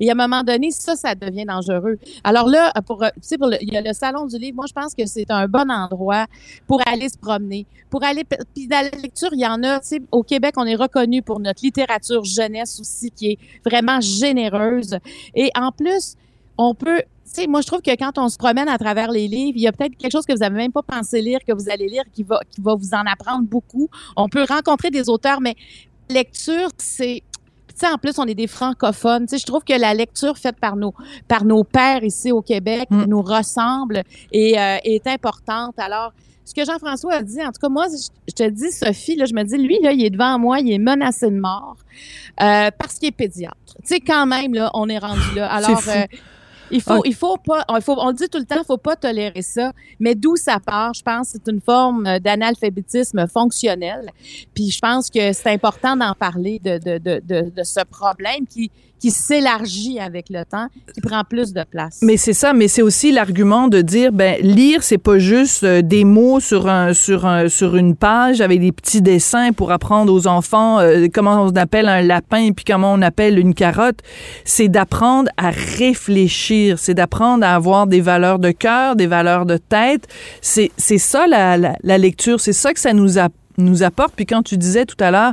Et 0.00 0.08
à 0.08 0.12
un 0.12 0.16
moment 0.16 0.42
donné, 0.42 0.72
ça, 0.72 0.96
ça 0.96 1.14
devient 1.14 1.44
dangereux. 1.44 1.96
Alors 2.24 2.48
là, 2.48 2.72
pour, 2.84 3.04
euh, 3.04 3.08
tu 3.14 3.20
sais, 3.22 3.38
pour 3.38 3.46
le- 3.46 3.56
il 3.62 3.72
y 3.72 3.76
a 3.76 3.80
le 3.80 3.92
salon 3.92 4.26
du 4.26 4.36
livre. 4.36 4.56
Moi, 4.56 4.64
je 4.68 4.72
pense 4.72 4.94
que 4.94 5.06
c'est 5.06 5.30
un 5.30 5.46
bon 5.46 5.70
endroit 5.70 6.26
pour 6.66 6.80
aller 6.88 7.08
se 7.08 7.16
promener, 7.16 7.66
pour 7.88 8.02
aller. 8.02 8.24
Puis 8.52 8.66
dans 8.66 8.82
la 8.84 8.98
lecture, 8.98 9.28
il 9.32 9.40
y 9.40 9.46
en 9.46 9.62
a. 9.62 9.78
Tu 9.80 9.86
sais, 9.86 10.02
au 10.10 10.24
Québec, 10.24 10.54
on 10.56 10.64
est 10.66 10.74
reconnu 10.74 11.22
pour 11.22 11.38
notre 11.38 11.62
littérature 11.64 12.24
jeunesse 12.24 12.80
aussi, 12.80 13.10
qui 13.12 13.30
est 13.32 13.38
vraiment 13.64 14.00
généreuse. 14.00 14.98
Et 15.36 15.50
en 15.56 15.70
plus, 15.70 16.16
on 16.58 16.74
peut. 16.74 17.02
Sais, 17.26 17.46
moi, 17.48 17.60
je 17.60 17.66
trouve 17.66 17.82
que 17.82 17.94
quand 17.96 18.18
on 18.18 18.28
se 18.28 18.38
promène 18.38 18.68
à 18.68 18.78
travers 18.78 19.10
les 19.10 19.26
livres, 19.26 19.56
il 19.56 19.62
y 19.62 19.66
a 19.66 19.72
peut-être 19.72 19.96
quelque 19.96 20.12
chose 20.12 20.24
que 20.24 20.32
vous 20.32 20.42
avez 20.42 20.54
même 20.54 20.72
pas 20.72 20.82
pensé 20.82 21.20
lire, 21.20 21.40
que 21.46 21.52
vous 21.52 21.68
allez 21.68 21.88
lire, 21.88 22.04
qui 22.12 22.22
va, 22.22 22.40
qui 22.48 22.60
va 22.60 22.74
vous 22.74 22.94
en 22.94 23.04
apprendre 23.04 23.44
beaucoup. 23.44 23.88
On 24.16 24.28
peut 24.28 24.44
rencontrer 24.48 24.90
des 24.90 25.08
auteurs, 25.08 25.40
mais 25.40 25.56
lecture, 26.08 26.70
c'est 26.78 27.22
tu 27.68 27.80
sais, 27.84 27.92
en 27.92 27.98
plus, 27.98 28.18
on 28.18 28.24
est 28.24 28.34
des 28.34 28.46
francophones. 28.46 29.26
Tu 29.26 29.32
sais, 29.32 29.38
je 29.38 29.44
trouve 29.44 29.62
que 29.62 29.78
la 29.78 29.92
lecture 29.92 30.38
faite 30.38 30.56
par 30.58 30.76
nos, 30.76 30.94
par 31.28 31.44
nos 31.44 31.62
pères 31.62 32.02
ici 32.04 32.32
au 32.32 32.40
Québec 32.40 32.88
nous 32.90 33.20
ressemble 33.20 34.02
et 34.32 34.58
euh, 34.58 34.78
est 34.82 35.06
importante. 35.06 35.74
Alors, 35.76 36.14
ce 36.46 36.54
que 36.54 36.64
Jean-François 36.64 37.16
a 37.16 37.22
dit, 37.22 37.42
en 37.42 37.50
tout 37.50 37.60
cas, 37.60 37.68
moi, 37.68 37.86
je, 38.28 38.32
te 38.32 38.48
dis, 38.48 38.72
Sophie, 38.72 39.16
là, 39.16 39.26
je 39.26 39.34
me 39.34 39.42
dis, 39.42 39.58
lui, 39.58 39.78
là, 39.82 39.92
il 39.92 40.02
est 40.02 40.10
devant 40.10 40.38
moi, 40.38 40.60
il 40.60 40.72
est 40.72 40.78
menacé 40.78 41.28
de 41.28 41.38
mort 41.38 41.76
euh, 42.40 42.70
parce 42.78 42.94
qu'il 42.94 43.08
est 43.08 43.12
pédiatre. 43.12 43.56
Tu 43.82 43.88
sais, 43.88 44.00
quand 44.00 44.26
même, 44.26 44.54
là, 44.54 44.70
on 44.72 44.88
est 44.88 44.98
rendu 44.98 45.34
là. 45.34 45.52
Alors, 45.52 45.82
euh, 45.88 46.04
il 46.70 46.82
faut, 46.82 47.02
il 47.04 47.14
faut 47.14 47.36
pas, 47.36 47.64
il 47.74 47.82
faut, 47.82 47.96
on 47.98 48.08
le 48.08 48.14
dit 48.14 48.28
tout 48.28 48.38
le 48.38 48.44
temps, 48.44 48.60
il 48.60 48.66
faut 48.66 48.76
pas 48.76 48.96
tolérer 48.96 49.42
ça. 49.42 49.72
Mais 50.00 50.14
d'où 50.14 50.36
ça 50.36 50.58
part, 50.60 50.94
je 50.94 51.02
pense, 51.02 51.28
c'est 51.28 51.48
une 51.48 51.60
forme 51.60 52.06
euh, 52.06 52.18
d'analphabétisme 52.18 53.26
fonctionnel. 53.28 54.10
Puis 54.54 54.70
je 54.70 54.78
pense 54.78 55.10
que 55.10 55.32
c'est 55.32 55.50
important 55.50 55.96
d'en 55.96 56.14
parler 56.14 56.58
de, 56.58 56.78
de, 56.78 56.98
de, 56.98 57.20
de, 57.24 57.50
de 57.50 57.62
ce 57.62 57.80
problème 57.84 58.46
qui, 58.46 58.70
qui 58.98 59.10
s'élargit 59.10 59.98
avec 60.00 60.26
le 60.30 60.44
temps, 60.44 60.66
qui 60.94 61.00
prend 61.00 61.22
plus 61.24 61.52
de 61.52 61.64
place. 61.64 61.98
Mais 62.02 62.16
c'est 62.16 62.32
ça, 62.32 62.52
mais 62.52 62.68
c'est 62.68 62.82
aussi 62.82 63.12
l'argument 63.12 63.68
de 63.68 63.80
dire 63.82 64.12
ben 64.12 64.36
lire 64.40 64.82
c'est 64.82 64.98
pas 64.98 65.18
juste 65.18 65.64
euh, 65.64 65.82
des 65.82 66.04
mots 66.04 66.40
sur 66.40 66.68
un 66.68 66.92
sur 66.92 67.26
un 67.26 67.48
sur 67.48 67.76
une 67.76 67.94
page 67.96 68.40
avec 68.40 68.60
des 68.60 68.72
petits 68.72 69.02
dessins 69.02 69.52
pour 69.52 69.72
apprendre 69.72 70.12
aux 70.12 70.26
enfants 70.26 70.80
euh, 70.80 71.06
comment 71.12 71.42
on 71.42 71.56
appelle 71.56 71.88
un 71.88 72.02
lapin 72.02 72.50
puis 72.52 72.64
comment 72.64 72.92
on 72.92 73.02
appelle 73.02 73.38
une 73.38 73.54
carotte, 73.54 73.98
c'est 74.44 74.68
d'apprendre 74.68 75.30
à 75.36 75.50
réfléchir, 75.50 76.78
c'est 76.78 76.94
d'apprendre 76.94 77.44
à 77.44 77.54
avoir 77.54 77.86
des 77.86 78.00
valeurs 78.00 78.38
de 78.38 78.50
cœur, 78.50 78.96
des 78.96 79.06
valeurs 79.06 79.46
de 79.46 79.56
tête. 79.56 80.06
C'est 80.40 80.70
c'est 80.76 80.98
ça 80.98 81.26
la, 81.26 81.56
la, 81.56 81.98
lecture, 81.98 82.40
c'est 82.40 82.52
ça 82.52 82.72
que 82.72 82.80
ça 82.80 82.92
nous 82.92 83.18
apporte 83.18 83.45
nous 83.58 83.82
apporte. 83.82 84.12
Puis 84.14 84.26
quand 84.26 84.42
tu 84.42 84.56
disais 84.56 84.86
tout 84.86 84.96
à 85.00 85.10
l'heure 85.10 85.32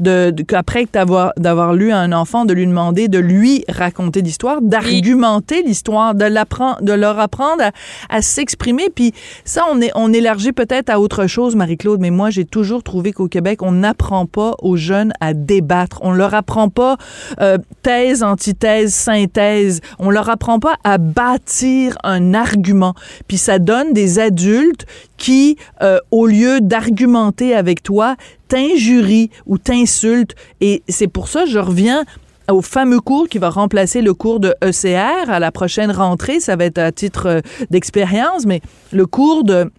de, 0.00 0.30
de 0.30 0.42
qu'après 0.42 0.86
d'avoir 0.92 1.32
d'avoir 1.36 1.74
lu 1.74 1.92
à 1.92 1.98
un 1.98 2.12
enfant, 2.12 2.44
de 2.44 2.52
lui 2.52 2.66
demander 2.66 3.08
de 3.08 3.18
lui 3.18 3.64
raconter 3.68 4.22
l'histoire, 4.22 4.60
d'argumenter 4.60 5.62
l'histoire, 5.62 6.14
de 6.14 6.24
l'apprendre, 6.24 6.82
de 6.82 6.92
leur 6.92 7.18
apprendre 7.18 7.62
à, 7.62 8.16
à 8.16 8.22
s'exprimer. 8.22 8.88
Puis 8.94 9.12
ça, 9.44 9.62
on 9.70 9.80
est 9.80 9.90
on 9.94 10.12
élargit 10.12 10.52
peut-être 10.52 10.90
à 10.90 11.00
autre 11.00 11.26
chose, 11.26 11.56
Marie-Claude. 11.56 12.00
Mais 12.00 12.10
moi, 12.10 12.30
j'ai 12.30 12.44
toujours 12.44 12.82
trouvé 12.82 13.12
qu'au 13.12 13.28
Québec, 13.28 13.62
on 13.62 13.72
n'apprend 13.72 14.26
pas 14.26 14.54
aux 14.60 14.76
jeunes 14.76 15.12
à 15.20 15.34
débattre. 15.34 15.98
On 16.02 16.12
leur 16.12 16.34
apprend 16.34 16.68
pas 16.68 16.96
euh, 17.40 17.58
thèse, 17.82 18.22
antithèse, 18.22 18.94
synthèse. 18.94 19.80
On 19.98 20.10
leur 20.10 20.28
apprend 20.28 20.58
pas 20.58 20.76
à 20.84 20.98
bâtir 20.98 21.96
un 22.04 22.34
argument. 22.34 22.94
Puis 23.28 23.38
ça 23.38 23.58
donne 23.58 23.92
des 23.92 24.18
adultes 24.18 24.86
qui, 25.16 25.56
euh, 25.82 25.98
au 26.10 26.26
lieu 26.26 26.60
d'argumenter 26.60 27.54
avec 27.54 27.82
toi, 27.82 28.16
t'injurient 28.48 29.30
ou 29.46 29.58
t'insultent. 29.58 30.34
Et 30.60 30.82
c'est 30.88 31.08
pour 31.08 31.28
ça 31.28 31.44
que 31.44 31.50
je 31.50 31.58
reviens 31.58 32.04
au 32.50 32.60
fameux 32.60 33.00
cours 33.00 33.28
qui 33.28 33.38
va 33.38 33.48
remplacer 33.48 34.02
le 34.02 34.12
cours 34.12 34.40
de 34.40 34.54
ECR 34.62 35.30
à 35.30 35.38
la 35.38 35.50
prochaine 35.50 35.90
rentrée. 35.90 36.40
Ça 36.40 36.56
va 36.56 36.64
être 36.64 36.78
à 36.78 36.92
titre 36.92 37.26
euh, 37.26 37.40
d'expérience, 37.70 38.46
mais 38.46 38.60
le 38.92 39.06
cours 39.06 39.44
de 39.44 39.70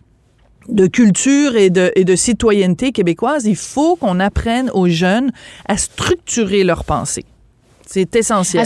de 0.67 0.87
culture 0.87 1.55
et 1.55 1.69
de, 1.69 1.91
et 1.95 2.05
de 2.05 2.15
citoyenneté 2.15 2.91
québécoise, 2.91 3.45
il 3.45 3.55
faut 3.55 3.95
qu'on 3.95 4.19
apprenne 4.19 4.71
aux 4.73 4.87
jeunes 4.87 5.31
à 5.67 5.77
structurer 5.77 6.63
leur 6.63 6.83
pensée. 6.83 7.25
C'est 7.85 8.15
essentiel. 8.15 8.65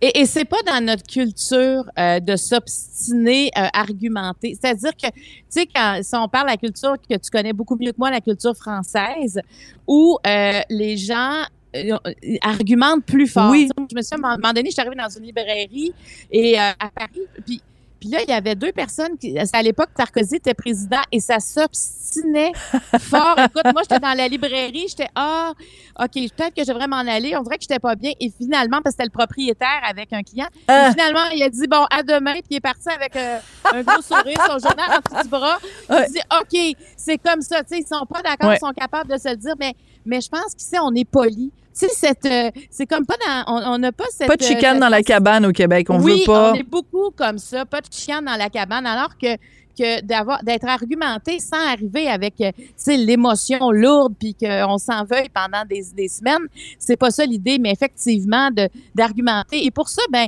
Et, 0.00 0.20
et 0.20 0.26
c'est 0.26 0.44
pas 0.44 0.62
dans 0.66 0.84
notre 0.84 1.04
culture 1.04 1.84
euh, 1.98 2.20
de 2.20 2.36
s'obstiner, 2.36 3.50
euh, 3.56 3.66
argumenter. 3.72 4.56
C'est-à-dire 4.60 4.92
que, 4.92 5.08
tu 5.08 5.22
sais, 5.48 5.66
quand 5.66 6.00
si 6.02 6.14
on 6.16 6.28
parle 6.28 6.46
de 6.46 6.50
la 6.52 6.56
culture 6.58 6.96
que 7.08 7.16
tu 7.16 7.30
connais 7.30 7.52
beaucoup 7.52 7.76
mieux 7.76 7.92
que 7.92 7.98
moi, 7.98 8.10
la 8.10 8.20
culture 8.20 8.54
française, 8.54 9.40
où 9.86 10.18
euh, 10.26 10.60
les 10.68 10.96
gens 10.96 11.42
euh, 11.74 11.96
argumentent 12.42 13.04
plus 13.04 13.26
fort. 13.26 13.50
Oui. 13.50 13.68
Je 13.90 13.96
me 13.96 14.02
suis, 14.02 14.14
à 14.14 14.18
un 14.18 14.36
moment 14.36 14.52
donné, 14.52 14.68
je 14.68 14.72
suis 14.72 14.80
arrivée 14.80 14.96
dans 14.96 15.08
une 15.08 15.24
librairie 15.24 15.92
et 16.30 16.58
à 16.58 16.74
Paris, 16.94 17.22
puis 17.44 17.62
puis 18.06 18.14
là, 18.14 18.22
il 18.22 18.30
y 18.30 18.32
avait 18.32 18.54
deux 18.54 18.70
personnes 18.72 19.18
qui, 19.18 19.36
à 19.38 19.62
l'époque, 19.62 19.88
Sarkozy 19.96 20.36
était 20.36 20.54
président 20.54 21.00
et 21.10 21.18
ça 21.18 21.40
s'obstinait 21.40 22.52
fort. 23.00 23.36
Écoute, 23.38 23.64
moi, 23.72 23.82
j'étais 23.82 23.98
dans 23.98 24.16
la 24.16 24.28
librairie, 24.28 24.86
j'étais, 24.88 25.08
ah, 25.16 25.52
OK, 25.98 26.12
peut-être 26.12 26.54
que 26.54 26.62
je 26.62 26.68
devrais 26.68 26.86
m'en 26.86 26.98
aller. 26.98 27.36
On 27.36 27.42
dirait 27.42 27.56
que 27.56 27.62
j'étais 27.62 27.80
pas 27.80 27.96
bien. 27.96 28.12
Et 28.20 28.30
finalement, 28.30 28.80
parce 28.82 28.94
que 28.96 29.02
c'était 29.02 29.04
le 29.12 29.18
propriétaire 29.18 29.80
avec 29.88 30.12
un 30.12 30.22
client, 30.22 30.46
Ah. 30.68 30.92
finalement, 30.92 31.24
il 31.34 31.42
a 31.42 31.50
dit, 31.50 31.66
bon, 31.66 31.84
à 31.90 32.02
demain, 32.04 32.34
puis 32.34 32.42
il 32.50 32.56
est 32.58 32.60
parti 32.60 32.88
avec 32.88 33.16
euh, 33.16 33.38
un 33.72 33.82
gros 33.82 34.00
sourire, 34.02 34.38
son 34.46 34.58
journal 34.58 35.00
en 35.12 35.22
du 35.22 35.28
bras. 35.28 35.58
Il 35.90 36.12
dit, 36.12 36.20
OK, 36.40 36.76
c'est 36.96 37.18
comme 37.18 37.40
ça. 37.42 37.62
Tu 37.64 37.74
sais, 37.76 37.80
ils 37.80 37.86
sont 37.86 38.06
pas 38.06 38.22
d'accord, 38.22 38.50
Ouais. 38.50 38.56
ils 38.56 38.66
sont 38.66 38.72
capables 38.72 39.10
de 39.12 39.18
se 39.18 39.28
le 39.28 39.36
dire, 39.36 39.54
mais, 39.58 39.74
mais 40.06 40.20
je 40.20 40.28
pense 40.28 40.54
qu'ici, 40.54 40.76
on 40.82 40.94
est 40.94 41.04
poli. 41.04 41.52
Tu 41.78 41.86
sais, 41.86 41.92
cette, 41.92 42.24
euh, 42.24 42.50
c'est 42.70 42.86
comme 42.86 43.04
pas 43.04 43.16
dans, 43.26 43.72
on 43.74 43.78
n'a 43.78 43.92
pas 43.92 44.06
cette. 44.10 44.28
Pas 44.28 44.36
de 44.36 44.42
chicane 44.42 44.78
euh, 44.78 44.80
dans 44.80 44.88
la 44.88 45.02
cabane 45.02 45.44
au 45.44 45.52
Québec. 45.52 45.88
On 45.90 46.00
oui, 46.00 46.20
veut 46.20 46.26
pas. 46.26 46.52
on 46.52 46.54
est 46.54 46.62
beaucoup 46.62 47.10
comme 47.14 47.38
ça, 47.38 47.66
pas 47.66 47.82
de 47.82 47.88
chien 47.90 48.22
dans 48.22 48.36
la 48.36 48.48
cabane, 48.48 48.86
alors 48.86 49.18
que 49.18 49.36
que 49.78 50.00
d'avoir 50.00 50.42
d'être 50.42 50.66
argumenté 50.66 51.38
sans 51.38 51.60
arriver 51.70 52.08
avec 52.08 52.40
euh, 52.40 52.50
l'émotion 52.86 53.70
lourde 53.70 54.14
puis 54.18 54.34
qu'on 54.34 54.78
s'en 54.78 55.04
veuille 55.04 55.28
pendant 55.28 55.64
des, 55.68 55.84
des 55.94 56.08
semaines 56.08 56.46
c'est 56.78 56.96
pas 56.96 57.10
ça 57.10 57.26
l'idée 57.26 57.58
mais 57.58 57.72
effectivement 57.72 58.50
de 58.50 58.68
d'argumenter 58.94 59.66
et 59.66 59.70
pour 59.70 59.88
ça 59.88 60.02
ben 60.10 60.26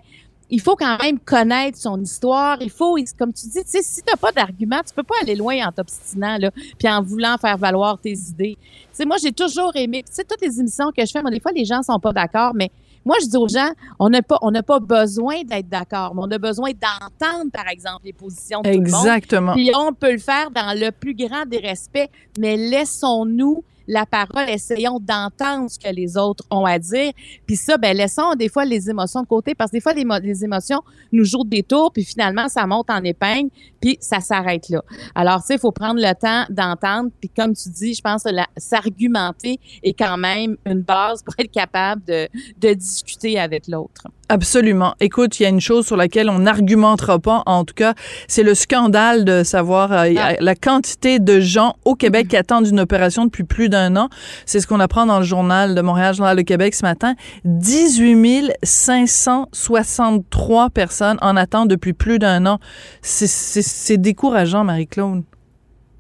il 0.51 0.61
faut 0.61 0.77
quand 0.77 0.99
même 1.03 1.19
connaître 1.19 1.79
son 1.79 2.01
histoire. 2.01 2.59
Il 2.61 2.71
faut, 2.71 2.97
comme 3.19 3.33
tu 3.33 3.47
dis, 3.49 3.63
tu 3.65 3.71
sais, 3.71 3.83
si 3.83 4.03
t'as 4.03 4.17
pas 4.17 4.33
d'argument, 4.33 4.81
tu 4.87 4.95
peux 4.95 5.03
pas 5.03 5.17
aller 5.23 5.37
loin 5.37 5.67
en 5.67 5.73
t'obstinant 5.73 6.39
là, 6.39 6.51
puis 6.79 6.89
en 6.89 7.03
voulant 7.03 7.37
faire 7.39 7.59
valoir 7.59 7.99
tes 7.99 8.13
idées. 8.13 8.57
Tu 8.61 8.89
sais, 8.93 9.05
moi 9.05 9.17
j'ai 9.23 9.33
toujours 9.33 9.73
aimé. 9.77 10.03
Tu 10.07 10.15
sais, 10.15 10.25
toutes 10.25 10.41
les 10.41 10.59
émissions 10.61 10.91
que 10.97 11.05
je 11.05 11.11
fais, 11.11 11.23
moi 11.23 11.31
des 11.31 11.41
fois 11.41 11.53
les 11.53 11.65
gens 11.65 11.83
sont 11.83 11.99
pas 11.99 12.13
d'accord, 12.13 12.53
mais 12.55 12.71
moi 13.05 13.17
je 13.23 13.29
dis 13.29 13.37
aux 13.37 13.49
gens, 13.49 13.71
on 13.99 14.09
n'a 14.09 14.23
pas, 14.23 14.39
on 14.43 14.51
n'a 14.51 14.63
pas 14.63 14.81
besoin 14.81 15.43
d'être 15.43 15.69
d'accord, 15.69 16.15
mais 16.15 16.23
on 16.25 16.31
a 16.31 16.39
besoin 16.39 16.71
d'entendre, 16.71 17.51
par 17.53 17.69
exemple, 17.69 18.01
les 18.05 18.13
positions 18.13 18.61
de 18.63 18.73
tout 18.73 18.81
le 18.81 18.91
monde. 18.91 19.07
Exactement. 19.07 19.55
On 19.77 19.93
peut 19.93 20.13
le 20.13 20.19
faire 20.19 20.51
dans 20.51 20.79
le 20.79 20.91
plus 20.91 21.15
grand 21.15 21.47
des 21.47 21.59
respects, 21.59 22.11
mais 22.39 22.57
laissons-nous 22.57 23.65
la 23.88 24.07
parole, 24.07 24.48
essayons 24.48 25.01
d'entendre 25.01 25.68
ce 25.70 25.79
que 25.79 25.92
les 25.92 26.16
autres 26.16 26.44
ont 26.51 26.64
à 26.66 26.79
dire. 26.79 27.12
Puis 27.46 27.57
ça, 27.57 27.77
ben 27.79 27.96
laissons 27.96 28.35
des 28.35 28.48
fois 28.48 28.64
les 28.64 28.88
émotions 28.90 29.22
de 29.22 29.27
côté, 29.27 29.55
parce 29.55 29.70
que 29.70 29.77
des 29.77 29.81
fois, 29.81 29.94
les, 29.94 30.05
mo- 30.05 30.18
les 30.22 30.44
émotions 30.44 30.83
nous 31.11 31.24
jouent 31.24 31.44
des 31.44 31.62
tours, 31.62 31.92
puis 31.92 32.05
finalement, 32.05 32.48
ça 32.48 32.66
monte 32.66 32.90
en 32.90 33.03
épingle, 33.03 33.51
puis 33.81 33.96
ça 34.01 34.20
s'arrête 34.20 34.68
là. 34.68 34.83
Alors, 35.14 35.42
tu 35.44 35.55
il 35.55 35.59
faut 35.59 35.72
prendre 35.72 36.01
le 36.01 36.14
temps 36.14 36.44
d'entendre, 36.51 37.11
puis 37.18 37.31
comme 37.31 37.55
tu 37.55 37.68
dis, 37.70 37.94
je 37.94 38.03
pense 38.03 38.24
s'argumenter 38.57 39.59
est 39.83 39.94
quand 39.94 40.18
même 40.18 40.57
une 40.66 40.83
base 40.83 41.22
pour 41.22 41.35
être 41.38 41.51
capable 41.51 42.03
de 42.05 42.74
discuter 42.74 43.38
avec 43.38 43.66
l'autre. 43.66 44.05
Absolument. 44.31 44.95
Écoute, 45.01 45.41
il 45.41 45.45
y 45.45 45.47
a 45.47 45.49
une 45.49 45.61
chose 45.61 45.87
sur 45.87 45.97
laquelle 45.97 46.29
on 46.29 46.41
n'argumentera 46.41 47.19
pas, 47.19 47.43
en 47.47 47.64
tout 47.64 47.73
cas, 47.75 47.95
c'est 48.29 48.43
le 48.43 48.55
scandale 48.55 49.25
de 49.25 49.43
savoir 49.43 49.91
euh, 49.93 50.12
Ah. 50.19 50.35
la 50.38 50.55
quantité 50.55 51.19
de 51.19 51.41
gens 51.41 51.77
au 51.87 51.95
Québec 51.95 52.29
qui 52.29 52.37
attendent 52.37 52.67
une 52.67 52.81
opération 52.81 53.25
depuis 53.25 53.45
plus 53.45 53.71
d'un 53.71 53.97
an. 53.97 54.11
C'est 54.45 54.61
ce 54.61 54.67
qu'on 54.67 54.81
apprend 54.81 55.07
dans 55.07 55.19
le 55.19 55.25
journal 55.25 55.75
de 55.75 55.81
Montréal, 55.81 56.14
Journal 56.14 56.37
de 56.37 56.43
Québec 56.43 56.75
ce 56.75 56.83
matin. 56.83 57.14
18 57.47 58.53
563 58.62 60.69
personnes 60.71 61.17
en 61.23 61.35
attente 61.37 61.69
depuis 61.69 61.95
plus 61.95 62.19
d'un 62.19 62.45
an. 62.47 62.59
C'est- 63.01 63.97
décourageant, 63.97 64.62
Marie-Claude. 64.64 65.23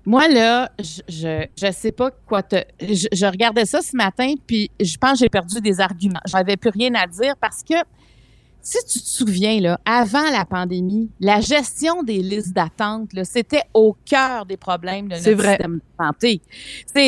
Moi, 0.04 0.28
là, 0.28 0.70
je, 0.78 1.00
je, 1.08 1.46
je 1.60 1.72
sais 1.72 1.92
pas 1.92 2.10
quoi 2.26 2.42
te. 2.42 2.56
Je, 2.80 3.06
je 3.12 3.26
regardais 3.26 3.66
ça 3.66 3.80
ce 3.82 3.94
matin, 3.96 4.32
puis 4.46 4.70
je 4.80 4.96
pense 4.96 5.12
que 5.12 5.18
j'ai 5.18 5.28
perdu 5.28 5.60
des 5.60 5.80
arguments. 5.80 6.20
J'avais 6.26 6.56
plus 6.56 6.70
rien 6.70 6.94
à 6.94 7.06
dire 7.06 7.34
parce 7.40 7.62
que, 7.62 7.74
si 8.60 8.78
tu 8.86 9.00
te 9.00 9.08
souviens, 9.08 9.60
là, 9.60 9.80
avant 9.84 10.30
la 10.30 10.44
pandémie, 10.44 11.10
la 11.20 11.40
gestion 11.40 12.02
des 12.02 12.18
listes 12.18 12.52
d'attente, 12.52 13.10
c'était 13.24 13.62
au 13.72 13.96
cœur 14.04 14.44
des 14.44 14.56
problèmes 14.56 15.08
de 15.08 15.14
notre 15.14 15.32
vrai. 15.32 15.50
système 15.50 15.76
de 15.76 16.04
santé. 16.04 16.40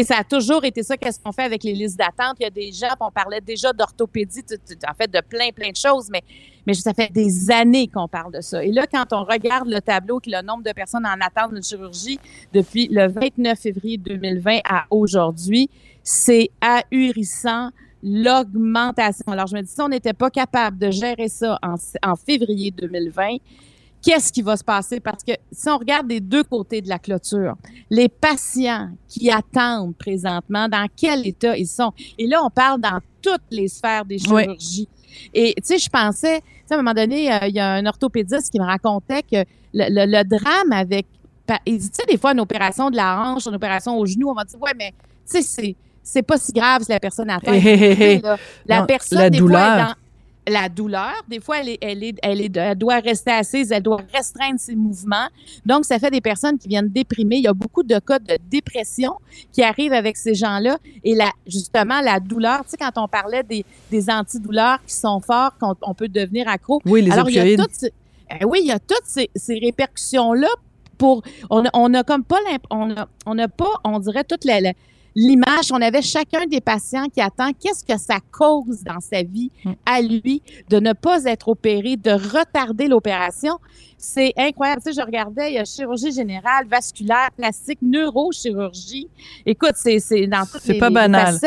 Ça 0.04 0.18
a 0.18 0.24
toujours 0.24 0.64
été 0.64 0.82
ça, 0.82 0.96
qu'est-ce 0.96 1.20
qu'on 1.20 1.32
fait 1.32 1.42
avec 1.42 1.62
les 1.64 1.74
listes 1.74 1.98
d'attente. 1.98 2.36
Il 2.40 2.44
y 2.44 2.46
a 2.46 2.50
des 2.50 2.72
gens, 2.72 2.88
on 3.00 3.10
parlait 3.10 3.40
déjà 3.40 3.72
d'orthopédie, 3.72 4.42
en 4.88 4.94
fait, 4.94 5.10
de 5.10 5.20
plein, 5.20 5.50
plein 5.50 5.70
de 5.70 5.76
choses, 5.76 6.08
mais 6.10 6.22
mais 6.66 6.74
ça 6.74 6.92
fait 6.94 7.10
des 7.10 7.50
années 7.50 7.88
qu'on 7.88 8.06
parle 8.06 8.32
de 8.32 8.40
ça. 8.40 8.62
Et 8.62 8.70
là, 8.70 8.86
quand 8.86 9.12
on 9.12 9.24
regarde 9.24 9.68
le 9.68 9.80
tableau, 9.80 10.20
le 10.26 10.42
nombre 10.42 10.62
de 10.62 10.72
personnes 10.72 11.06
en 11.06 11.18
attente 11.20 11.52
d'une 11.52 11.62
chirurgie 11.62 12.18
depuis 12.52 12.88
le 12.88 13.08
29 13.08 13.58
février 13.58 13.98
2020 13.98 14.58
à 14.68 14.84
aujourd'hui, 14.90 15.70
c'est 16.02 16.50
ahurissant 16.60 17.70
l'augmentation. 18.02 19.24
Alors, 19.28 19.46
je 19.46 19.56
me 19.56 19.62
dis, 19.62 19.70
si 19.70 19.80
on 19.80 19.88
n'était 19.88 20.12
pas 20.12 20.30
capable 20.30 20.78
de 20.78 20.90
gérer 20.90 21.28
ça 21.28 21.58
en, 21.62 21.74
en 22.02 22.16
février 22.16 22.70
2020, 22.70 23.36
qu'est-ce 24.02 24.32
qui 24.32 24.42
va 24.42 24.56
se 24.56 24.64
passer? 24.64 25.00
Parce 25.00 25.22
que 25.22 25.32
si 25.52 25.68
on 25.68 25.76
regarde 25.78 26.06
des 26.08 26.20
deux 26.20 26.44
côtés 26.44 26.80
de 26.80 26.88
la 26.88 26.98
clôture, 26.98 27.54
les 27.90 28.08
patients 28.08 28.90
qui 29.08 29.30
attendent 29.30 29.94
présentement, 29.96 30.68
dans 30.68 30.86
quel 30.96 31.26
état 31.26 31.56
ils 31.56 31.66
sont? 31.66 31.92
Et 32.18 32.26
là, 32.26 32.42
on 32.44 32.50
parle 32.50 32.80
dans 32.80 32.98
toutes 33.20 33.42
les 33.50 33.68
sphères 33.68 34.04
des 34.04 34.16
Oui. 34.30 34.42
chirurgies. 34.44 34.88
Et 35.34 35.54
tu 35.56 35.62
sais, 35.64 35.78
je 35.78 35.88
pensais, 35.90 36.40
tu 36.40 36.46
sais, 36.66 36.74
à 36.74 36.78
un 36.78 36.82
moment 36.82 36.94
donné, 36.94 37.32
euh, 37.32 37.46
il 37.48 37.54
y 37.54 37.60
a 37.60 37.72
un 37.72 37.84
orthopédiste 37.86 38.50
qui 38.50 38.60
me 38.60 38.64
racontait 38.64 39.22
que 39.22 39.44
le, 39.74 39.88
le- 39.90 40.06
le 40.06 40.24
drame 40.24 40.72
avec, 40.72 41.06
il 41.66 41.78
dit, 41.78 41.90
tu 41.90 41.96
sais, 41.96 42.06
des 42.06 42.16
fois, 42.16 42.32
une 42.32 42.40
opération 42.40 42.90
de 42.90 42.96
la 42.96 43.20
hanche, 43.20 43.46
une 43.46 43.56
opération 43.56 43.98
au 43.98 44.06
genou, 44.06 44.30
on 44.30 44.34
va 44.34 44.44
dire, 44.44 44.60
ouais, 44.62 44.70
mais 44.78 44.92
tu 44.92 44.96
sais, 45.24 45.42
c'est, 45.42 45.76
c'est 46.02 46.22
pas 46.22 46.38
si 46.38 46.52
grave 46.52 46.82
si 46.82 46.90
la 46.90 47.00
personne 47.00 47.30
hé. 47.46 48.20
Là, 48.20 48.36
La 48.66 48.80
Non, 48.80 48.86
personne, 48.86 49.18
la 49.18 49.30
des 49.30 49.38
fois, 49.38 49.46
douleur. 49.48 49.74
est 49.74 49.78
dans 49.82 49.94
la 50.62 50.68
douleur. 50.68 51.12
Des 51.28 51.38
fois, 51.40 51.60
elle, 51.60 51.68
est, 51.68 51.78
elle, 51.80 52.02
est, 52.02 52.16
elle, 52.22 52.40
est, 52.40 52.56
elle 52.56 52.76
doit 52.78 52.98
rester 52.98 53.30
assise, 53.30 53.70
elle 53.70 53.82
doit 53.82 54.00
restreindre 54.12 54.58
ses 54.58 54.74
mouvements. 54.74 55.28
Donc, 55.64 55.84
ça 55.84 55.98
fait 55.98 56.10
des 56.10 56.20
personnes 56.20 56.58
qui 56.58 56.66
viennent 56.66 56.88
déprimer. 56.88 57.36
Il 57.36 57.42
y 57.44 57.46
a 57.48 57.52
beaucoup 57.52 57.82
de 57.82 57.98
cas 57.98 58.18
de 58.18 58.36
dépression 58.50 59.14
qui 59.52 59.62
arrivent 59.62 59.92
avec 59.92 60.16
ces 60.16 60.34
gens-là. 60.34 60.78
Et 61.04 61.14
la, 61.14 61.30
justement, 61.46 62.00
la 62.00 62.18
douleur, 62.18 62.64
tu 62.64 62.70
sais, 62.70 62.76
quand 62.76 62.90
on 62.96 63.06
parlait 63.06 63.42
des, 63.42 63.64
des 63.90 64.10
antidouleurs 64.10 64.78
qui 64.86 64.94
sont 64.94 65.20
forts, 65.20 65.56
qu'on 65.60 65.74
on 65.82 65.94
peut 65.94 66.08
devenir 66.08 66.48
accro. 66.48 66.80
Oui, 66.86 67.02
les 67.02 67.12
Alors, 67.12 67.28
il 67.30 67.36
y 67.36 67.38
a 67.54 67.56
toutes 67.56 67.74
ces- 67.74 67.92
eh 68.40 68.44
oui, 68.44 68.60
il 68.62 68.68
y 68.68 68.72
a 68.72 68.78
toutes 68.78 69.04
ces, 69.06 69.28
ces 69.36 69.58
répercussions-là 69.58 70.48
pour. 70.98 71.22
On 71.50 71.64
a, 71.64 71.70
on 71.74 71.92
a 71.94 72.02
comme 72.04 72.24
pas 72.24 72.36
on 72.70 72.90
a, 72.92 73.08
on 73.26 73.38
a 73.38 73.48
pas, 73.48 73.70
on 73.84 73.98
dirait 73.98 74.24
toute 74.24 74.44
la, 74.44 74.60
la, 74.60 74.72
l'image, 75.14 75.70
on 75.72 75.80
avait 75.80 76.02
chacun 76.02 76.46
des 76.46 76.60
patients 76.60 77.06
qui 77.12 77.20
attend 77.20 77.50
qu'est-ce 77.52 77.84
que 77.84 77.98
ça 77.98 78.18
cause 78.30 78.82
dans 78.84 79.00
sa 79.00 79.22
vie 79.22 79.50
à 79.86 80.00
lui 80.00 80.42
de 80.68 80.78
ne 80.80 80.92
pas 80.92 81.24
être 81.24 81.48
opéré, 81.48 81.96
de 81.96 82.10
retarder 82.12 82.88
l'opération. 82.88 83.58
C'est 83.98 84.32
incroyable. 84.36 84.80
Tu 84.84 84.92
sais, 84.94 85.00
je 85.00 85.04
regardais, 85.04 85.50
il 85.50 85.54
y 85.54 85.58
a 85.58 85.64
chirurgie 85.64 86.10
générale, 86.12 86.66
vasculaire, 86.66 87.28
plastique, 87.36 87.80
neurochirurgie. 87.82 89.08
Écoute, 89.44 89.74
c'est 89.76 89.98
dans 90.26 90.46
toutes 90.46 90.62
C'est 90.62 90.74
les, 90.74 90.78
pas 90.78 90.90
banal. 90.90 91.38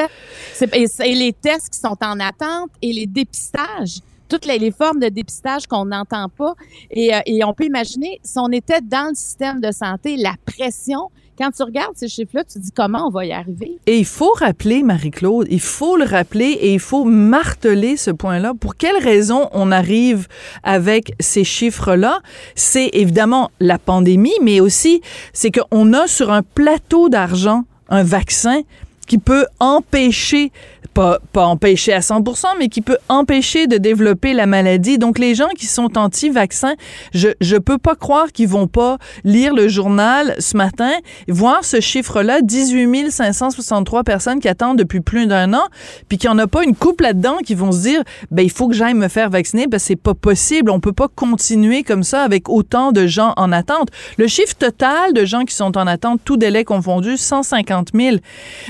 C'est- 0.53 0.75
Et, 0.75 0.85
et 1.05 1.15
les 1.15 1.33
tests 1.33 1.69
qui 1.69 1.79
sont 1.79 1.97
en 2.01 2.19
attente 2.19 2.69
et 2.81 2.93
les 2.93 3.05
dépistages 3.07 3.99
toutes 4.29 4.45
les, 4.45 4.57
les 4.57 4.71
formes 4.71 4.99
de 4.99 5.09
dépistage 5.09 5.67
qu'on 5.67 5.85
n'entend 5.85 6.27
pas. 6.27 6.53
Et, 6.89 7.13
euh, 7.13 7.19
et 7.27 7.43
on 7.43 7.53
peut 7.53 7.65
imaginer, 7.65 8.19
si 8.23 8.39
on 8.39 8.49
était 8.49 8.81
dans 8.81 9.09
le 9.09 9.15
système 9.15 9.61
de 9.61 9.71
santé, 9.71 10.17
la 10.17 10.33
pression, 10.43 11.11
quand 11.37 11.51
tu 11.51 11.63
regardes 11.63 11.95
ces 11.95 12.07
chiffres-là, 12.07 12.43
tu 12.43 12.53
te 12.53 12.59
dis 12.59 12.71
comment 12.71 13.07
on 13.07 13.09
va 13.09 13.25
y 13.25 13.31
arriver? 13.31 13.77
Et 13.85 13.97
il 13.97 14.05
faut 14.05 14.31
rappeler, 14.35 14.83
Marie-Claude, 14.83 15.47
il 15.49 15.59
faut 15.59 15.97
le 15.97 16.05
rappeler 16.05 16.51
et 16.51 16.73
il 16.73 16.79
faut 16.79 17.03
marteler 17.03 17.97
ce 17.97 18.11
point-là. 18.11 18.53
Pour 18.59 18.75
quelle 18.75 18.97
raison 18.97 19.49
on 19.51 19.71
arrive 19.71 20.27
avec 20.63 21.13
ces 21.19 21.43
chiffres-là? 21.43 22.19
C'est 22.55 22.89
évidemment 22.93 23.51
la 23.59 23.77
pandémie, 23.77 24.33
mais 24.41 24.59
aussi 24.59 25.01
c'est 25.33 25.51
qu'on 25.51 25.93
a 25.93 26.07
sur 26.07 26.31
un 26.31 26.43
plateau 26.43 27.09
d'argent 27.09 27.65
un 27.89 28.03
vaccin 28.03 28.61
qui 29.07 29.17
peut 29.17 29.45
empêcher, 29.59 30.51
pas, 30.93 31.19
pas 31.31 31.45
empêcher 31.45 31.93
à 31.93 31.99
100%, 31.99 32.45
mais 32.59 32.69
qui 32.69 32.81
peut 32.81 32.97
empêcher 33.09 33.67
de 33.67 33.77
développer 33.77 34.33
la 34.33 34.45
maladie. 34.45 34.97
Donc, 34.97 35.19
les 35.19 35.35
gens 35.35 35.49
qui 35.57 35.65
sont 35.65 35.97
anti-vaccins, 35.97 36.75
je, 37.13 37.29
je 37.41 37.57
peux 37.57 37.77
pas 37.77 37.95
croire 37.95 38.31
qu'ils 38.31 38.47
vont 38.47 38.67
pas 38.67 38.97
lire 39.23 39.53
le 39.53 39.67
journal 39.67 40.35
ce 40.39 40.57
matin, 40.57 40.91
voir 41.27 41.63
ce 41.63 41.79
chiffre-là, 41.79 42.41
18 42.41 43.11
563 43.11 44.03
personnes 44.03 44.39
qui 44.39 44.47
attendent 44.47 44.77
depuis 44.77 45.01
plus 45.01 45.27
d'un 45.27 45.53
an, 45.53 45.65
puis 46.09 46.17
qu'il 46.17 46.29
n'y 46.29 46.35
en 46.35 46.39
a 46.39 46.47
pas 46.47 46.63
une 46.63 46.75
couple 46.75 47.03
là-dedans 47.03 47.37
qui 47.45 47.55
vont 47.55 47.71
se 47.71 47.81
dire, 47.81 48.03
ben, 48.31 48.43
il 48.43 48.51
faut 48.51 48.67
que 48.67 48.73
j'aille 48.73 48.93
me 48.93 49.07
faire 49.07 49.29
vacciner, 49.29 49.67
ben, 49.67 49.79
c'est 49.79 49.95
pas 49.95 50.13
possible. 50.13 50.69
On 50.69 50.79
peut 50.79 50.93
pas 50.93 51.07
continuer 51.07 51.83
comme 51.83 52.03
ça 52.03 52.23
avec 52.23 52.49
autant 52.49 52.91
de 52.91 53.07
gens 53.07 53.33
en 53.37 53.51
attente. 53.51 53.89
Le 54.17 54.27
chiffre 54.27 54.55
total 54.55 55.13
de 55.13 55.25
gens 55.25 55.43
qui 55.43 55.55
sont 55.55 55.77
en 55.77 55.87
attente, 55.87 56.21
tout 56.23 56.37
délai 56.37 56.63
confondu, 56.63 57.17
150 57.17 57.89
000. 57.93 58.17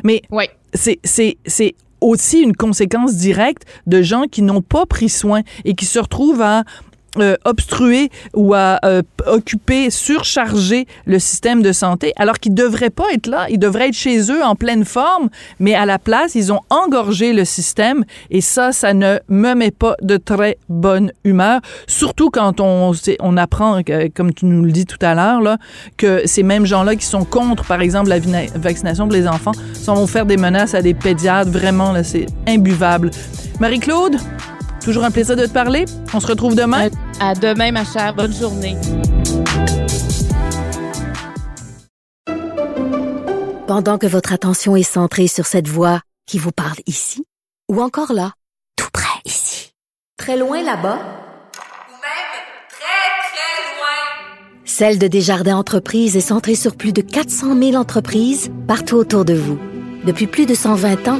Mais 0.03 0.21
c'est, 0.73 0.99
c'est, 1.03 1.37
c'est 1.45 1.75
aussi 2.03 2.39
une 2.39 2.55
conséquence 2.55 3.15
directe 3.15 3.63
de 3.87 4.01
gens 4.01 4.23
qui 4.29 4.41
n'ont 4.41 4.61
pas 4.61 4.85
pris 4.85 5.09
soin 5.09 5.41
et 5.65 5.75
qui 5.75 5.85
se 5.85 5.99
retrouvent 5.99 6.41
à 6.41 6.63
euh, 7.19 7.35
obstruer 7.45 8.09
ou 8.33 8.53
à 8.55 8.79
euh, 8.85 9.03
occuper, 9.27 9.89
surcharger 9.89 10.87
le 11.05 11.19
système 11.19 11.61
de 11.61 11.71
santé, 11.71 12.11
alors 12.15 12.39
qu'ils 12.39 12.55
devraient 12.55 12.89
pas 12.89 13.05
être 13.13 13.27
là. 13.27 13.45
Ils 13.49 13.59
devraient 13.59 13.89
être 13.89 13.95
chez 13.95 14.31
eux 14.31 14.43
en 14.43 14.55
pleine 14.55 14.83
forme, 14.83 15.29
mais 15.59 15.75
à 15.75 15.85
la 15.85 15.99
place, 15.99 16.33
ils 16.35 16.51
ont 16.51 16.61
engorgé 16.69 17.33
le 17.33 17.45
système 17.45 18.03
et 18.31 18.41
ça, 18.41 18.71
ça 18.71 18.93
ne 18.93 19.19
me 19.29 19.53
met 19.53 19.71
pas 19.71 19.95
de 20.01 20.17
très 20.17 20.57
bonne 20.69 21.11
humeur. 21.23 21.61
Surtout 21.87 22.31
quand 22.31 22.59
on, 22.59 22.93
on 23.19 23.37
apprend, 23.37 23.81
comme 24.15 24.33
tu 24.33 24.45
nous 24.45 24.63
le 24.63 24.71
dis 24.71 24.85
tout 24.85 24.97
à 25.01 25.13
l'heure, 25.13 25.57
que 25.97 26.25
ces 26.25 26.43
mêmes 26.43 26.65
gens-là 26.65 26.95
qui 26.95 27.05
sont 27.05 27.25
contre, 27.25 27.63
par 27.65 27.81
exemple, 27.81 28.09
la 28.09 28.19
vaccination 28.55 29.07
pour 29.07 29.13
les 29.13 29.27
enfants, 29.27 29.53
ça 29.73 29.93
vont 29.93 30.07
faire 30.07 30.25
des 30.25 30.37
menaces 30.37 30.73
à 30.73 30.81
des 30.81 30.93
pédiatres. 30.93 31.51
Vraiment, 31.51 31.91
là, 31.91 32.03
c'est 32.03 32.25
imbuvable. 32.47 33.11
Marie-Claude, 33.59 34.17
toujours 34.83 35.03
un 35.03 35.11
plaisir 35.11 35.35
de 35.35 35.45
te 35.45 35.51
parler. 35.51 35.85
On 36.13 36.19
se 36.19 36.27
retrouve 36.27 36.55
demain. 36.55 36.89
À 37.19 37.33
demain, 37.33 37.71
ma 37.71 37.85
chère. 37.85 38.13
Bonne 38.13 38.33
journée. 38.33 38.77
Pendant 43.65 43.97
que 43.97 44.05
votre 44.05 44.33
attention 44.33 44.75
est 44.75 44.83
centrée 44.83 45.27
sur 45.27 45.45
cette 45.45 45.67
voix 45.67 46.01
qui 46.27 46.37
vous 46.37 46.51
parle 46.51 46.77
ici, 46.85 47.25
ou 47.71 47.81
encore 47.81 48.13
là, 48.13 48.33
tout 48.75 48.89
près 48.93 49.19
ici, 49.25 49.71
très 50.17 50.37
loin 50.37 50.57
là-bas, 50.61 50.69
Ou 50.69 51.95
même 51.95 52.33
très, 52.69 53.23
très 53.31 53.63
loin. 53.79 54.63
Celle 54.65 54.99
de 54.99 55.07
Desjardins 55.07 55.55
Entreprises 55.55 56.15
est 56.15 56.21
centrée 56.21 56.55
sur 56.55 56.75
plus 56.75 56.93
de 56.93 57.01
400 57.01 57.57
000 57.57 57.75
entreprises 57.75 58.51
partout 58.67 58.97
autour 58.97 59.25
de 59.25 59.33
vous. 59.33 59.57
Depuis 60.05 60.27
plus 60.27 60.45
de 60.45 60.53
120 60.53 61.07
ans, 61.07 61.19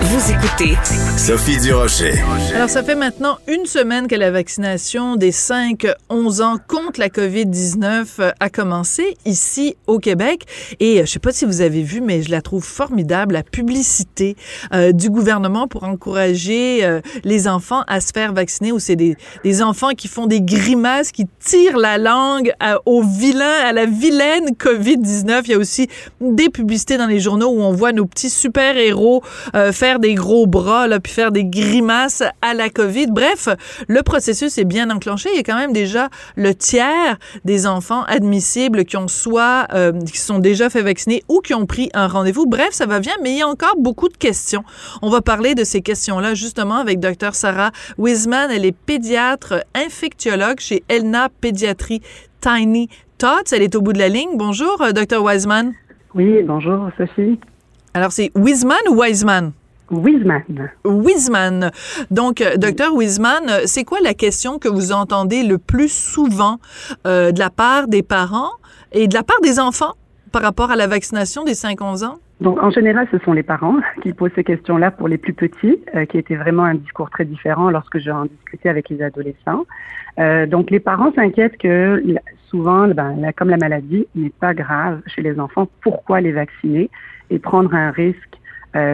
Vous 0.00 0.32
écoutez 0.32 0.74
Sophie 1.16 1.58
Durocher. 1.58 2.14
Alors, 2.54 2.70
ça 2.70 2.82
fait 2.82 2.94
maintenant 2.94 3.38
une 3.48 3.66
semaine 3.66 4.06
que 4.06 4.14
la 4.14 4.30
vaccination 4.30 5.16
des 5.16 5.32
5-11 5.32 6.42
ans 6.42 6.56
contre 6.66 7.00
la 7.00 7.08
COVID-19 7.08 8.06
euh, 8.20 8.30
a 8.38 8.48
commencé 8.48 9.16
ici 9.24 9.76
au 9.86 9.98
Québec. 9.98 10.46
Et 10.78 11.00
euh, 11.00 11.06
je 11.06 11.10
sais 11.10 11.18
pas 11.18 11.32
si 11.32 11.44
vous 11.44 11.60
avez 11.60 11.82
vu, 11.82 12.00
mais 12.00 12.22
je 12.22 12.30
la 12.30 12.42
trouve 12.42 12.64
formidable, 12.64 13.34
la 13.34 13.42
publicité 13.42 14.36
euh, 14.72 14.92
du 14.92 15.10
gouvernement 15.10 15.66
pour 15.66 15.84
encourager 15.84 16.98
les 17.24 17.48
enfants 17.48 17.82
à 17.88 18.00
se 18.00 18.12
faire 18.12 18.32
vacciner. 18.32 18.72
Ou 18.72 18.78
c'est 18.78 18.96
des, 18.96 19.16
des 19.42 19.62
enfants 19.62 19.90
qui 19.90 20.08
font 20.08 20.26
des 20.26 20.40
grimaces, 20.40 21.10
qui 21.10 21.26
tirent 21.44 21.78
la 21.78 21.98
langue 21.98 22.52
au 22.86 23.02
vilain, 23.02 23.52
à 23.64 23.72
la 23.72 23.86
vilaine 23.86 24.50
COVID-19. 24.50 25.42
Il 25.44 25.50
y 25.50 25.54
a 25.54 25.58
aussi 25.58 25.88
des 26.20 26.48
publicités 26.50 26.96
dans 26.98 27.06
les 27.06 27.20
journaux 27.20 27.48
où 27.48 27.60
on 27.60 27.72
voit 27.72 27.92
nos 27.92 28.06
petits 28.06 28.30
super-héros 28.30 29.22
euh, 29.54 29.72
faire 29.72 29.87
des 29.98 30.14
gros 30.14 30.46
bras, 30.46 30.86
là, 30.86 31.00
puis 31.00 31.10
faire 31.10 31.32
des 31.32 31.46
grimaces 31.46 32.22
à 32.42 32.52
la 32.52 32.68
COVID. 32.68 33.06
Bref, 33.06 33.48
le 33.88 34.02
processus 34.02 34.58
est 34.58 34.66
bien 34.66 34.90
enclenché. 34.90 35.30
Il 35.32 35.36
y 35.36 35.40
a 35.40 35.42
quand 35.42 35.56
même 35.56 35.72
déjà 35.72 36.10
le 36.36 36.54
tiers 36.54 37.18
des 37.46 37.66
enfants 37.66 38.02
admissibles 38.04 38.84
qui 38.84 38.98
ont 38.98 39.08
soit, 39.08 39.66
euh, 39.72 39.92
qui 39.92 40.18
sont 40.18 40.38
déjà 40.38 40.68
fait 40.68 40.82
vacciner 40.82 41.22
ou 41.28 41.40
qui 41.40 41.54
ont 41.54 41.64
pris 41.64 41.88
un 41.94 42.06
rendez-vous. 42.06 42.44
Bref, 42.46 42.72
ça 42.72 42.84
va 42.84 43.00
bien, 43.00 43.14
mais 43.22 43.30
il 43.30 43.38
y 43.38 43.42
a 43.42 43.48
encore 43.48 43.76
beaucoup 43.78 44.10
de 44.10 44.16
questions. 44.16 44.64
On 45.00 45.08
va 45.08 45.22
parler 45.22 45.54
de 45.54 45.64
ces 45.64 45.80
questions-là 45.80 46.34
justement 46.34 46.76
avec 46.76 47.00
Dr. 47.00 47.34
Sarah 47.34 47.70
Wiseman. 47.96 48.50
Elle 48.50 48.66
est 48.66 48.76
pédiatre 48.76 49.64
infectiologue 49.74 50.60
chez 50.60 50.82
Elna 50.88 51.30
Pédiatrie 51.40 52.02
Tiny 52.42 52.90
Tots. 53.16 53.52
Elle 53.52 53.62
est 53.62 53.74
au 53.74 53.80
bout 53.80 53.94
de 53.94 53.98
la 53.98 54.08
ligne. 54.08 54.36
Bonjour, 54.36 54.82
euh, 54.82 54.92
Dr. 54.92 55.22
Wiseman. 55.22 55.72
Oui, 56.14 56.42
bonjour 56.42 56.90
Sophie. 56.98 57.38
Alors, 57.94 58.12
c'est 58.12 58.30
Wiseman 58.34 58.78
ou 58.90 59.00
Wiseman? 59.00 59.52
Wiseman. 59.90 60.42
Wiseman. 60.84 61.70
Donc, 62.10 62.40
euh, 62.40 62.56
docteur 62.56 62.94
Wiseman, 62.94 63.42
euh, 63.48 63.60
c'est 63.64 63.84
quoi 63.84 63.98
la 64.02 64.14
question 64.14 64.58
que 64.58 64.68
vous 64.68 64.92
entendez 64.92 65.42
le 65.42 65.58
plus 65.58 65.88
souvent 65.92 66.58
euh, 67.06 67.32
de 67.32 67.38
la 67.38 67.50
part 67.50 67.88
des 67.88 68.02
parents 68.02 68.50
et 68.92 69.08
de 69.08 69.14
la 69.14 69.22
part 69.22 69.40
des 69.42 69.58
enfants 69.60 69.94
par 70.32 70.42
rapport 70.42 70.70
à 70.70 70.76
la 70.76 70.86
vaccination 70.86 71.44
des 71.44 71.54
5-11 71.54 72.04
ans? 72.04 72.14
Donc, 72.40 72.62
en 72.62 72.70
général, 72.70 73.08
ce 73.10 73.18
sont 73.24 73.32
les 73.32 73.42
parents 73.42 73.76
qui 74.02 74.12
posent 74.12 74.30
ces 74.36 74.44
questions-là 74.44 74.90
pour 74.90 75.08
les 75.08 75.18
plus 75.18 75.32
petits, 75.32 75.78
euh, 75.94 76.04
qui 76.04 76.18
était 76.18 76.36
vraiment 76.36 76.64
un 76.64 76.74
discours 76.74 77.10
très 77.10 77.24
différent 77.24 77.70
lorsque 77.70 77.98
j'ai 77.98 78.12
en 78.12 78.26
discuté 78.26 78.68
avec 78.68 78.88
les 78.90 79.02
adolescents. 79.02 79.64
Euh, 80.18 80.46
donc, 80.46 80.70
les 80.70 80.80
parents 80.80 81.12
s'inquiètent 81.14 81.56
que 81.58 82.02
souvent, 82.50 82.88
ben, 82.88 83.16
la- 83.20 83.32
comme 83.32 83.50
la 83.50 83.56
maladie 83.56 84.06
n'est 84.14 84.30
pas 84.30 84.54
grave 84.54 85.00
chez 85.06 85.22
les 85.22 85.38
enfants, 85.40 85.68
pourquoi 85.82 86.20
les 86.20 86.32
vacciner 86.32 86.90
et 87.30 87.38
prendre 87.38 87.74
un 87.74 87.90
risque, 87.90 88.37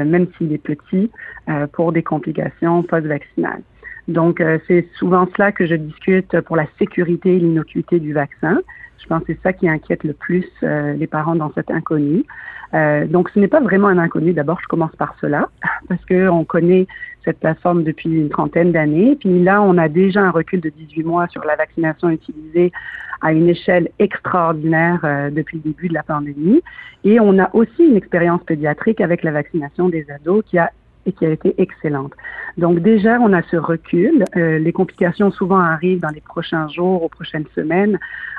même 0.04 0.26
s'il 0.36 0.52
est 0.52 0.58
petit, 0.58 1.10
euh, 1.48 1.66
pour 1.66 1.92
des 1.92 2.02
complications 2.02 2.82
post-vaccinales. 2.82 3.62
Donc, 4.08 4.40
euh, 4.40 4.58
c'est 4.66 4.86
souvent 4.98 5.26
cela 5.34 5.52
que 5.52 5.66
je 5.66 5.74
discute 5.74 6.40
pour 6.42 6.56
la 6.56 6.66
sécurité 6.78 7.36
et 7.36 7.38
l'innocuité 7.38 8.00
du 8.00 8.12
vaccin. 8.12 8.60
Je 8.98 9.06
pense 9.06 9.22
que 9.24 9.34
c'est 9.34 9.42
ça 9.42 9.52
qui 9.52 9.68
inquiète 9.68 10.02
le 10.04 10.14
plus 10.14 10.46
les 10.62 11.06
parents 11.06 11.34
dans 11.34 11.52
cet 11.52 11.70
inconnu. 11.70 12.24
donc, 12.72 13.28
ce 13.34 13.38
n'est 13.38 13.48
pas 13.48 13.60
vraiment 13.60 13.88
un 13.88 13.98
inconnu. 13.98 14.32
D'abord, 14.32 14.58
je 14.62 14.66
commence 14.66 14.96
par 14.96 15.14
cela, 15.20 15.50
parce 15.88 16.02
que 16.06 16.28
on 16.28 16.44
connaît 16.44 16.86
cette 17.24 17.40
plateforme 17.40 17.84
depuis 17.84 18.10
une 18.10 18.28
trentaine 18.28 18.72
d'années. 18.72 19.16
Puis 19.16 19.42
là, 19.42 19.62
on 19.62 19.76
a 19.78 19.88
déjà 19.88 20.20
un 20.20 20.30
recul 20.30 20.60
de 20.60 20.68
18 20.70 21.02
mois 21.04 21.26
sur 21.28 21.44
la 21.44 21.56
vaccination 21.56 22.10
utilisée 22.10 22.72
à 23.20 23.32
une 23.32 23.48
échelle 23.48 23.88
extraordinaire 23.98 25.00
euh, 25.04 25.30
depuis 25.30 25.56
le 25.56 25.62
début 25.70 25.88
de 25.88 25.94
la 25.94 26.02
pandémie. 26.02 26.60
Et 27.04 27.20
on 27.20 27.38
a 27.38 27.50
aussi 27.54 27.82
une 27.82 27.96
expérience 27.96 28.42
pédiatrique 28.44 29.00
avec 29.00 29.22
la 29.22 29.32
vaccination 29.32 29.88
des 29.88 30.06
ados 30.10 30.44
qui 30.46 30.58
a 30.58 30.70
et 31.06 31.12
qui 31.12 31.26
a 31.26 31.30
été 31.30 31.54
excellente. 31.58 32.12
Donc 32.56 32.80
déjà, 32.80 33.18
on 33.20 33.32
a 33.32 33.42
ce 33.42 33.56
recul. 33.56 34.24
Euh, 34.36 34.58
les 34.58 34.72
complications 34.72 35.30
souvent 35.30 35.58
arrivent 35.58 36.00
dans 36.00 36.10
les 36.10 36.20
prochains 36.20 36.68
jours, 36.68 37.02
aux 37.02 37.08
prochaines 37.08 37.46
semaines 37.54 37.98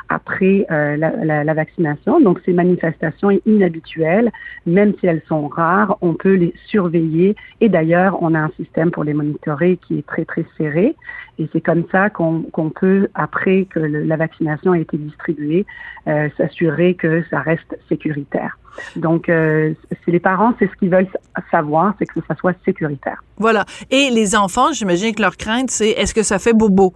après 0.10 0.66
euh, 0.70 0.98
la, 0.98 1.44
la, 1.44 1.54
vaccination. 1.54 2.20
Donc 2.20 2.40
ces 2.46 2.54
manifestations 2.54 3.32
inhabituelles, 3.46 4.32
même 4.66 4.94
si 5.00 5.08
elles 5.08 5.24
sont 5.28 5.48
rares, 5.48 5.98
on 6.02 6.14
peut 6.14 6.36
les 6.36 6.54
surveiller. 6.68 7.36
Et 7.62 7.70
d'ailleurs, 7.70 8.22
on 8.22 8.36
a 8.36 8.40
un 8.40 8.52
système 8.58 8.92
pour 8.92 9.04
les 9.04 9.14
monitorer 9.14 9.78
qui 9.88 10.00
est 10.00 10.06
très 10.06 10.26
très 10.26 10.46
serré. 10.58 10.96
Et 11.38 11.50
c'est 11.52 11.62
comme 11.62 11.84
ça 11.92 12.10
qu'on 12.10 12.44
peut, 12.74 13.10
après 13.14 13.66
que 13.66 13.80
la 13.80 14.16
vaccination 14.16 14.72
a 14.72 14.80
été 14.80 14.98
distribuée, 14.98 15.66
euh, 16.08 16.30
s'assurer 16.38 16.94
que 16.94 17.24
ça 17.30 17.40
reste 17.40 17.78
sécuritaire. 17.90 18.58
Donc, 18.96 19.30
euh, 19.30 19.74
les 20.08 20.20
parents, 20.20 20.54
c'est 20.60 20.68
ce 20.68 20.76
qu'ils 20.76 20.90
veulent 20.90 21.08
savoir, 21.52 21.94
c'est 22.00 22.06
que 22.06 22.20
ça 22.28 22.36
soit 22.36 22.54
sécuritaire. 22.64 23.24
Voilà. 23.38 23.66
Et 23.92 24.10
les 24.12 24.36
enfants, 24.36 24.72
j'imagine 24.72 25.14
que 25.14 25.22
leur 25.22 25.38
crainte, 25.38 25.72
c'est 25.72 25.90
est-ce 25.92 26.14
que 26.14 26.24
ça 26.24 26.40
fait 26.40 26.54
bobo? 26.54 26.94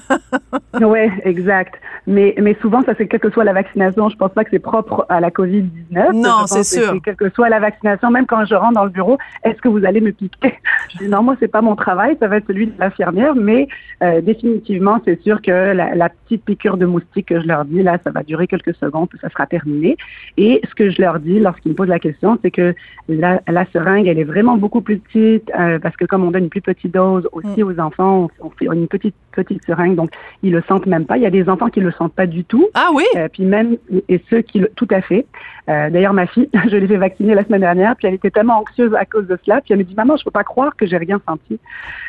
oui, 0.80 1.10
exact. 1.24 1.74
Mais, 2.06 2.34
mais 2.40 2.56
souvent, 2.60 2.82
ça 2.82 2.94
c'est 2.98 3.06
quelle 3.06 3.20
que 3.20 3.30
soit 3.30 3.44
la 3.44 3.52
vaccination. 3.52 4.08
Je 4.08 4.16
pense 4.16 4.32
pas 4.32 4.44
que 4.44 4.50
c'est 4.50 4.58
propre 4.58 5.06
à 5.08 5.20
la 5.20 5.30
COVID-19. 5.30 6.12
Non, 6.14 6.46
c'est 6.46 6.64
sûr. 6.64 6.94
Quelle 7.04 7.16
que 7.16 7.30
soit 7.30 7.48
la 7.48 7.60
vaccination, 7.60 8.10
même 8.10 8.26
quand 8.26 8.44
je 8.44 8.54
rentre 8.54 8.74
dans 8.74 8.84
le 8.84 8.90
bureau, 8.90 9.18
est-ce 9.44 9.60
que 9.60 9.68
vous 9.68 9.84
allez 9.84 10.00
me 10.00 10.12
piquer? 10.12 10.58
Je 10.92 10.98
dis 10.98 11.08
non, 11.08 11.22
moi, 11.22 11.36
c'est 11.38 11.48
pas 11.48 11.62
mon 11.62 11.76
travail, 11.76 12.16
ça 12.18 12.26
va 12.26 12.38
être 12.38 12.46
celui 12.46 12.66
de 12.66 12.72
l'infirmière, 12.78 13.34
mais 13.34 13.61
euh, 14.02 14.20
définitivement, 14.20 15.00
c'est 15.04 15.20
sûr 15.22 15.40
que 15.40 15.50
la, 15.50 15.94
la, 15.94 16.08
petite 16.08 16.44
piqûre 16.44 16.76
de 16.76 16.86
moustique 16.86 17.26
que 17.26 17.40
je 17.40 17.46
leur 17.46 17.64
dis, 17.64 17.82
là, 17.82 17.98
ça 18.02 18.10
va 18.10 18.22
durer 18.22 18.46
quelques 18.46 18.74
secondes, 18.74 19.08
puis 19.08 19.18
ça 19.20 19.28
sera 19.28 19.46
terminé. 19.46 19.96
Et 20.36 20.60
ce 20.68 20.74
que 20.74 20.90
je 20.90 21.00
leur 21.00 21.20
dis 21.20 21.38
lorsqu'ils 21.38 21.70
me 21.70 21.76
posent 21.76 21.88
la 21.88 21.98
question, 21.98 22.38
c'est 22.42 22.50
que 22.50 22.74
la, 23.08 23.40
la, 23.46 23.64
seringue, 23.66 24.06
elle 24.06 24.18
est 24.18 24.24
vraiment 24.24 24.56
beaucoup 24.56 24.80
plus 24.80 24.98
petite, 24.98 25.50
euh, 25.58 25.78
parce 25.78 25.96
que 25.96 26.04
comme 26.04 26.24
on 26.24 26.30
donne 26.30 26.44
une 26.44 26.50
plus 26.50 26.60
petite 26.60 26.92
dose 26.92 27.28
aussi 27.32 27.62
mm. 27.62 27.66
aux 27.66 27.80
enfants, 27.80 28.28
on, 28.40 28.50
fait 28.50 28.66
une 28.66 28.88
petite 28.88 29.14
petite 29.32 29.64
seringue, 29.64 29.94
donc 29.94 30.10
ils 30.42 30.52
le 30.52 30.62
sentent 30.68 30.86
même 30.86 31.06
pas. 31.06 31.16
Il 31.16 31.22
y 31.22 31.26
a 31.26 31.30
des 31.30 31.48
enfants 31.48 31.68
qui 31.68 31.80
le 31.80 31.90
sentent 31.92 32.14
pas 32.14 32.26
du 32.26 32.44
tout. 32.44 32.68
Ah 32.74 32.90
oui? 32.94 33.04
Euh, 33.16 33.28
puis 33.32 33.44
même 33.44 33.76
et 34.08 34.22
ceux 34.28 34.42
qui 34.42 34.58
le, 34.58 34.68
tout 34.74 34.88
à 34.90 35.00
fait. 35.00 35.26
D'ailleurs, 35.68 36.12
ma 36.12 36.26
fille, 36.26 36.50
je 36.70 36.76
l'ai 36.76 36.86
fait 36.88 36.96
vacciner 36.96 37.34
la 37.34 37.44
semaine 37.44 37.60
dernière, 37.60 37.96
puis 37.96 38.08
elle 38.08 38.14
était 38.14 38.30
tellement 38.30 38.58
anxieuse 38.58 38.94
à 38.94 39.06
cause 39.06 39.26
de 39.26 39.38
cela, 39.44 39.60
puis 39.60 39.72
elle 39.72 39.78
me 39.78 39.84
dit 39.84 39.94
maman, 39.94 40.16
je 40.16 40.24
peux 40.24 40.30
pas 40.30 40.44
croire 40.44 40.76
que 40.76 40.86
j'ai 40.86 40.98
rien 40.98 41.20
senti 41.26 41.58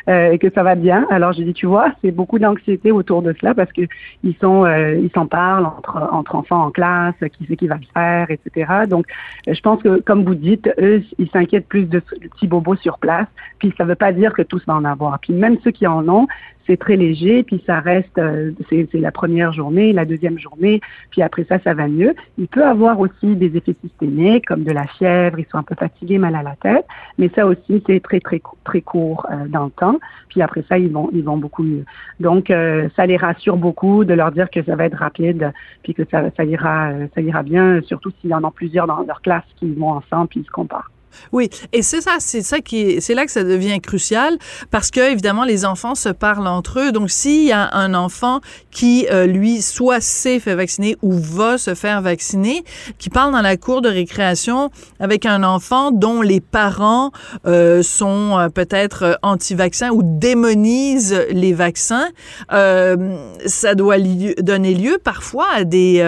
et 0.08 0.38
que 0.38 0.50
ça 0.50 0.62
va 0.62 0.74
bien. 0.74 1.06
Alors 1.08 1.32
j'ai 1.32 1.43
tu 1.52 1.66
vois, 1.66 1.92
c'est 2.02 2.10
beaucoup 2.10 2.38
d'anxiété 2.38 2.92
autour 2.92 3.22
de 3.22 3.34
cela 3.40 3.54
parce 3.54 3.72
que 3.72 3.82
ils 4.22 4.34
sont 4.40 4.64
euh, 4.64 4.94
ils 4.96 5.10
s'en 5.10 5.26
parlent 5.26 5.66
entre 5.66 6.34
enfants 6.34 6.64
en 6.64 6.70
classe, 6.70 7.14
qui 7.36 7.46
sait 7.46 7.56
qui 7.56 7.66
va 7.66 7.76
le 7.76 7.86
faire, 7.92 8.30
etc. 8.30 8.86
Donc 8.88 9.06
je 9.46 9.60
pense 9.60 9.82
que 9.82 10.00
comme 10.00 10.24
vous 10.24 10.34
dites, 10.34 10.68
eux 10.78 11.02
ils 11.18 11.30
s'inquiètent 11.30 11.68
plus 11.68 11.84
de, 11.84 12.02
de 12.20 12.28
petits 12.28 12.46
bobos 12.46 12.76
sur 12.76 12.98
place, 12.98 13.26
puis 13.58 13.74
ça 13.76 13.84
veut 13.84 13.94
pas 13.94 14.12
dire 14.12 14.32
que 14.32 14.42
tous 14.42 14.64
vont 14.66 14.74
en 14.74 14.84
avoir. 14.84 15.18
Puis 15.18 15.32
même 15.32 15.58
ceux 15.62 15.70
qui 15.72 15.86
en 15.86 16.08
ont, 16.08 16.26
c'est 16.66 16.76
très 16.76 16.96
léger, 16.96 17.42
puis 17.42 17.62
ça 17.66 17.80
reste, 17.80 18.18
euh, 18.18 18.52
c'est 18.70 18.88
la 18.94 19.12
première 19.12 19.52
journée, 19.52 19.92
la 19.92 20.04
deuxième 20.04 20.38
journée, 20.38 20.80
puis 21.10 21.22
après 21.22 21.44
ça, 21.48 21.58
ça 21.60 21.74
va 21.74 21.88
mieux. 21.88 22.14
Il 22.38 22.48
peut 22.48 22.64
avoir 22.64 22.98
aussi 23.00 23.36
des 23.36 23.56
effets 23.56 23.76
systémiques, 23.82 24.46
comme 24.46 24.64
de 24.64 24.72
la 24.72 24.86
fièvre, 24.86 25.38
ils 25.38 25.46
sont 25.50 25.58
un 25.58 25.62
peu 25.62 25.74
fatigués, 25.74 26.18
mal 26.18 26.34
à 26.34 26.42
la 26.42 26.56
tête, 26.56 26.86
mais 27.18 27.30
ça 27.34 27.46
aussi, 27.46 27.82
c'est 27.86 28.00
très, 28.00 28.20
très, 28.20 28.40
très 28.64 28.80
court 28.80 29.26
euh, 29.30 29.46
dans 29.48 29.64
le 29.64 29.70
temps, 29.70 29.98
puis 30.28 30.42
après 30.42 30.64
ça, 30.68 30.78
ils 30.78 30.90
vont, 30.90 31.10
ils 31.12 31.24
vont 31.24 31.36
beaucoup 31.36 31.62
mieux. 31.62 31.84
Donc, 32.20 32.50
euh, 32.50 32.88
ça 32.96 33.06
les 33.06 33.16
rassure 33.16 33.56
beaucoup 33.56 34.04
de 34.04 34.14
leur 34.14 34.32
dire 34.32 34.50
que 34.50 34.62
ça 34.62 34.76
va 34.76 34.86
être 34.86 34.98
rapide, 34.98 35.52
puis 35.82 35.94
que 35.94 36.02
ça, 36.10 36.44
ira, 36.44 36.90
ça 37.14 37.20
ira 37.20 37.42
bien, 37.42 37.80
surtout 37.82 38.10
s'il 38.20 38.30
y 38.30 38.34
en 38.34 38.44
a 38.44 38.50
plusieurs 38.50 38.86
dans 38.86 39.02
leur 39.02 39.20
classe 39.22 39.44
qui 39.56 39.72
vont 39.74 39.90
ensemble, 39.90 40.28
puis 40.28 40.40
ils 40.40 40.46
se 40.46 40.50
comparent. 40.50 40.90
Oui, 41.32 41.50
et 41.72 41.82
c'est 41.82 42.00
ça, 42.00 42.16
c'est 42.18 42.42
ça 42.42 42.60
qui 42.60 43.00
c'est 43.00 43.14
là 43.14 43.24
que 43.26 43.32
ça 43.32 43.44
devient 43.44 43.80
crucial 43.80 44.38
parce 44.70 44.90
que 44.90 45.00
évidemment 45.00 45.44
les 45.44 45.64
enfants 45.64 45.94
se 45.94 46.08
parlent 46.08 46.46
entre 46.46 46.80
eux. 46.80 46.92
Donc 46.92 47.10
s'il 47.10 47.44
y 47.44 47.52
a 47.52 47.74
un 47.74 47.94
enfant 47.94 48.40
qui 48.70 49.06
euh, 49.10 49.26
lui 49.26 49.62
soit 49.62 50.00
s'est 50.00 50.38
fait 50.38 50.54
vacciner 50.54 50.96
ou 51.02 51.12
va 51.12 51.58
se 51.58 51.74
faire 51.74 52.02
vacciner, 52.02 52.64
qui 52.98 53.10
parle 53.10 53.32
dans 53.32 53.42
la 53.42 53.56
cour 53.56 53.82
de 53.82 53.88
récréation 53.88 54.70
avec 55.00 55.26
un 55.26 55.42
enfant 55.42 55.90
dont 55.90 56.22
les 56.22 56.40
parents 56.40 57.10
euh, 57.46 57.82
sont 57.82 58.38
euh, 58.38 58.48
peut-être 58.48 59.18
anti-vaccins 59.22 59.90
ou 59.90 60.02
démonisent 60.02 61.24
les 61.30 61.52
vaccins, 61.52 62.08
ça 62.50 63.74
doit 63.74 63.98
donner 63.98 64.74
lieu 64.74 64.98
parfois 65.02 65.46
à 65.54 65.64
des 65.64 66.02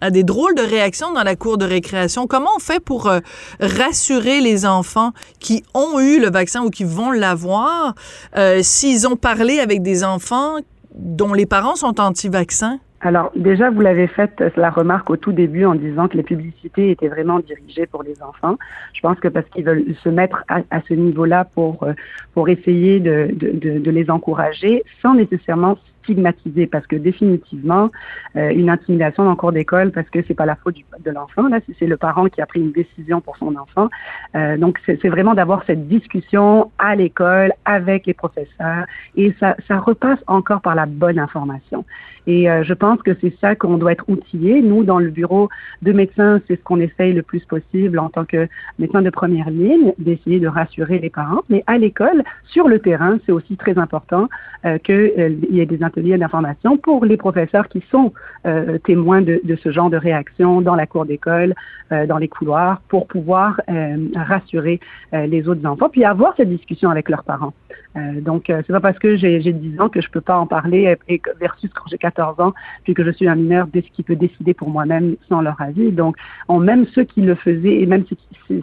à 0.00 0.10
des 0.10 0.24
drôles 0.24 0.54
de 0.54 0.62
réactions 0.62 1.12
dans 1.12 1.22
la 1.22 1.36
cour 1.36 1.58
de 1.58 1.64
récréation. 1.64 2.26
Comment 2.26 2.50
on 2.56 2.60
fait 2.60 2.82
pour 2.82 3.08
euh, 3.08 3.20
rassurer 3.60 4.40
les 4.40 4.66
enfants 4.66 5.12
qui 5.38 5.62
ont 5.74 6.00
eu 6.00 6.20
le 6.20 6.30
vaccin 6.30 6.62
ou 6.62 6.70
qui 6.70 6.84
vont 6.84 7.10
l'avoir 7.10 7.94
euh, 8.36 8.60
s'ils 8.62 9.06
ont 9.06 9.16
parlé 9.16 9.60
avec 9.60 9.82
des 9.82 10.04
enfants 10.04 10.56
dont 10.94 11.34
les 11.34 11.46
parents 11.46 11.76
sont 11.76 12.00
anti-vaccins? 12.00 12.78
Alors 13.02 13.32
déjà, 13.34 13.70
vous 13.70 13.80
l'avez 13.80 14.06
fait 14.08 14.42
la 14.56 14.68
remarque 14.68 15.08
au 15.08 15.16
tout 15.16 15.32
début 15.32 15.64
en 15.64 15.74
disant 15.74 16.06
que 16.06 16.18
les 16.18 16.22
publicités 16.22 16.90
étaient 16.90 17.08
vraiment 17.08 17.40
dirigées 17.40 17.86
pour 17.86 18.02
les 18.02 18.22
enfants. 18.22 18.58
Je 18.92 19.00
pense 19.00 19.18
que 19.18 19.28
parce 19.28 19.48
qu'ils 19.48 19.64
veulent 19.64 19.84
se 20.04 20.10
mettre 20.10 20.44
à, 20.48 20.82
ce 20.86 20.92
niveau-là 20.92 21.46
pour 21.54 21.82
euh, 21.84 21.94
pour 22.34 22.50
essayer 22.50 23.00
de, 23.00 23.30
de, 23.32 23.78
de, 23.78 23.90
les 23.90 24.10
encourager 24.10 24.82
sans 25.00 25.14
nécessairement 25.14 25.78
stigmatisé 26.10 26.66
parce 26.66 26.86
que 26.86 26.96
définitivement 26.96 27.90
euh, 28.36 28.50
une 28.50 28.68
intimidation 28.68 29.28
en 29.28 29.36
cours 29.36 29.52
d'école 29.52 29.92
parce 29.92 30.08
que 30.10 30.18
c'est 30.26 30.34
pas 30.34 30.46
la 30.46 30.56
faute 30.56 30.76
de 31.04 31.10
l'enfant 31.10 31.48
là 31.48 31.60
c'est 31.78 31.86
le 31.86 31.96
parent 31.96 32.26
qui 32.26 32.40
a 32.40 32.46
pris 32.46 32.60
une 32.60 32.72
décision 32.72 33.20
pour 33.20 33.36
son 33.36 33.54
enfant. 33.56 33.88
Euh, 34.34 34.56
donc 34.56 34.78
c'est 34.86 35.08
vraiment 35.08 35.34
d'avoir 35.34 35.64
cette 35.66 35.86
discussion 35.88 36.70
à 36.78 36.96
l'école 36.96 37.52
avec 37.64 38.06
les 38.06 38.14
professeurs 38.14 38.86
et 39.16 39.34
ça 39.38 39.56
ça 39.68 39.78
repasse 39.78 40.18
encore 40.26 40.60
par 40.60 40.74
la 40.74 40.86
bonne 40.86 41.18
information 41.18 41.84
et 42.30 42.48
euh, 42.48 42.62
je 42.62 42.74
pense 42.74 43.02
que 43.02 43.10
c'est 43.20 43.34
ça 43.40 43.56
qu'on 43.56 43.76
doit 43.76 43.92
être 43.92 44.04
outillé 44.08 44.62
nous 44.62 44.84
dans 44.84 45.00
le 45.00 45.10
bureau 45.10 45.48
de 45.82 45.92
médecins 45.92 46.40
c'est 46.46 46.56
ce 46.56 46.62
qu'on 46.62 46.80
essaye 46.80 47.12
le 47.12 47.22
plus 47.22 47.44
possible 47.44 47.98
en 47.98 48.08
tant 48.08 48.24
que 48.24 48.46
médecin 48.78 49.02
de 49.02 49.10
première 49.10 49.50
ligne 49.50 49.92
d'essayer 49.98 50.38
de 50.38 50.46
rassurer 50.46 50.98
les 51.00 51.10
parents 51.10 51.42
mais 51.48 51.64
à 51.66 51.76
l'école 51.76 52.22
sur 52.44 52.68
le 52.68 52.78
terrain 52.78 53.18
c'est 53.26 53.32
aussi 53.32 53.56
très 53.56 53.76
important 53.78 54.28
euh, 54.64 54.78
qu'il 54.78 55.46
y 55.50 55.60
ait 55.60 55.66
des 55.66 55.82
ateliers 55.82 56.18
d'information 56.18 56.76
pour 56.76 57.04
les 57.04 57.16
professeurs 57.16 57.68
qui 57.68 57.82
sont 57.90 58.12
euh, 58.46 58.78
témoins 58.84 59.22
de, 59.22 59.40
de, 59.42 59.56
ce 59.56 59.70
genre 59.72 59.90
de 59.90 59.96
réaction 59.96 60.60
dans 60.60 60.74
la 60.74 60.86
cour 60.86 61.04
d'école, 61.04 61.54
euh, 61.92 62.06
dans 62.06 62.18
les 62.18 62.28
couloirs, 62.28 62.80
pour 62.88 63.08
pouvoir 63.08 63.60
euh, 63.68 63.96
rassurer 64.14 64.78
euh, 65.12 65.26
les 65.26 65.48
autres 65.48 65.66
enfants, 65.66 65.88
puis 65.88 66.04
avoir 66.04 66.34
cette 66.36 66.48
discussion 66.48 66.88
avec 66.88 67.08
leurs 67.08 67.24
parents. 67.24 67.52
donc, 67.96 68.44
c'est 68.46 68.68
pas 68.68 68.80
parce 68.80 68.98
que 69.00 69.16
j'ai 69.16 69.40
10 69.40 69.80
ans 69.80 69.88
que 69.88 70.00
je 70.00 70.08
peux 70.08 70.20
pas 70.20 70.36
en 70.36 70.46
parler, 70.46 70.96
et, 71.08 71.20
versus 71.40 71.68
quand 71.74 71.84
j'ai 71.90 71.98
14 71.98 72.19
ans, 72.20 72.52
puis 72.84 72.94
que 72.94 73.04
je 73.04 73.10
suis 73.10 73.28
un 73.28 73.34
mineur, 73.34 73.66
dès 73.66 73.82
ce 73.82 73.90
qui 73.90 74.02
peut 74.02 74.16
décider 74.16 74.54
pour 74.54 74.70
moi-même 74.70 75.16
sans 75.28 75.40
leur 75.40 75.60
avis. 75.60 75.90
Donc, 75.92 76.16
on, 76.48 76.58
même 76.58 76.86
ceux 76.94 77.04
qui 77.04 77.22
le 77.22 77.34
faisaient, 77.34 77.80
et 77.80 77.86
même 77.86 78.04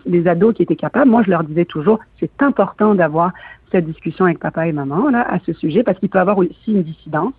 les 0.06 0.28
ados 0.28 0.56
qui 0.56 0.64
étaient 0.64 0.76
capables, 0.76 1.10
moi, 1.10 1.24
je 1.24 1.32
leur 1.32 1.44
disais 1.44 1.66
toujours, 1.66 2.00
c'est 2.20 2.42
important 2.42 2.96
d'avoir 2.96 3.32
cette 3.72 3.86
discussion 3.86 4.26
avec 4.26 4.40
papa 4.40 4.68
et 4.68 4.72
maman 4.72 5.10
là 5.10 5.26
à 5.30 5.40
ce 5.46 5.54
sujet 5.54 5.84
parce 5.84 6.00
qu'il 6.00 6.10
peut 6.10 6.20
y 6.20 6.22
avoir 6.22 6.38
aussi 6.38 6.56
une 6.68 6.84
dissidence 6.84 7.34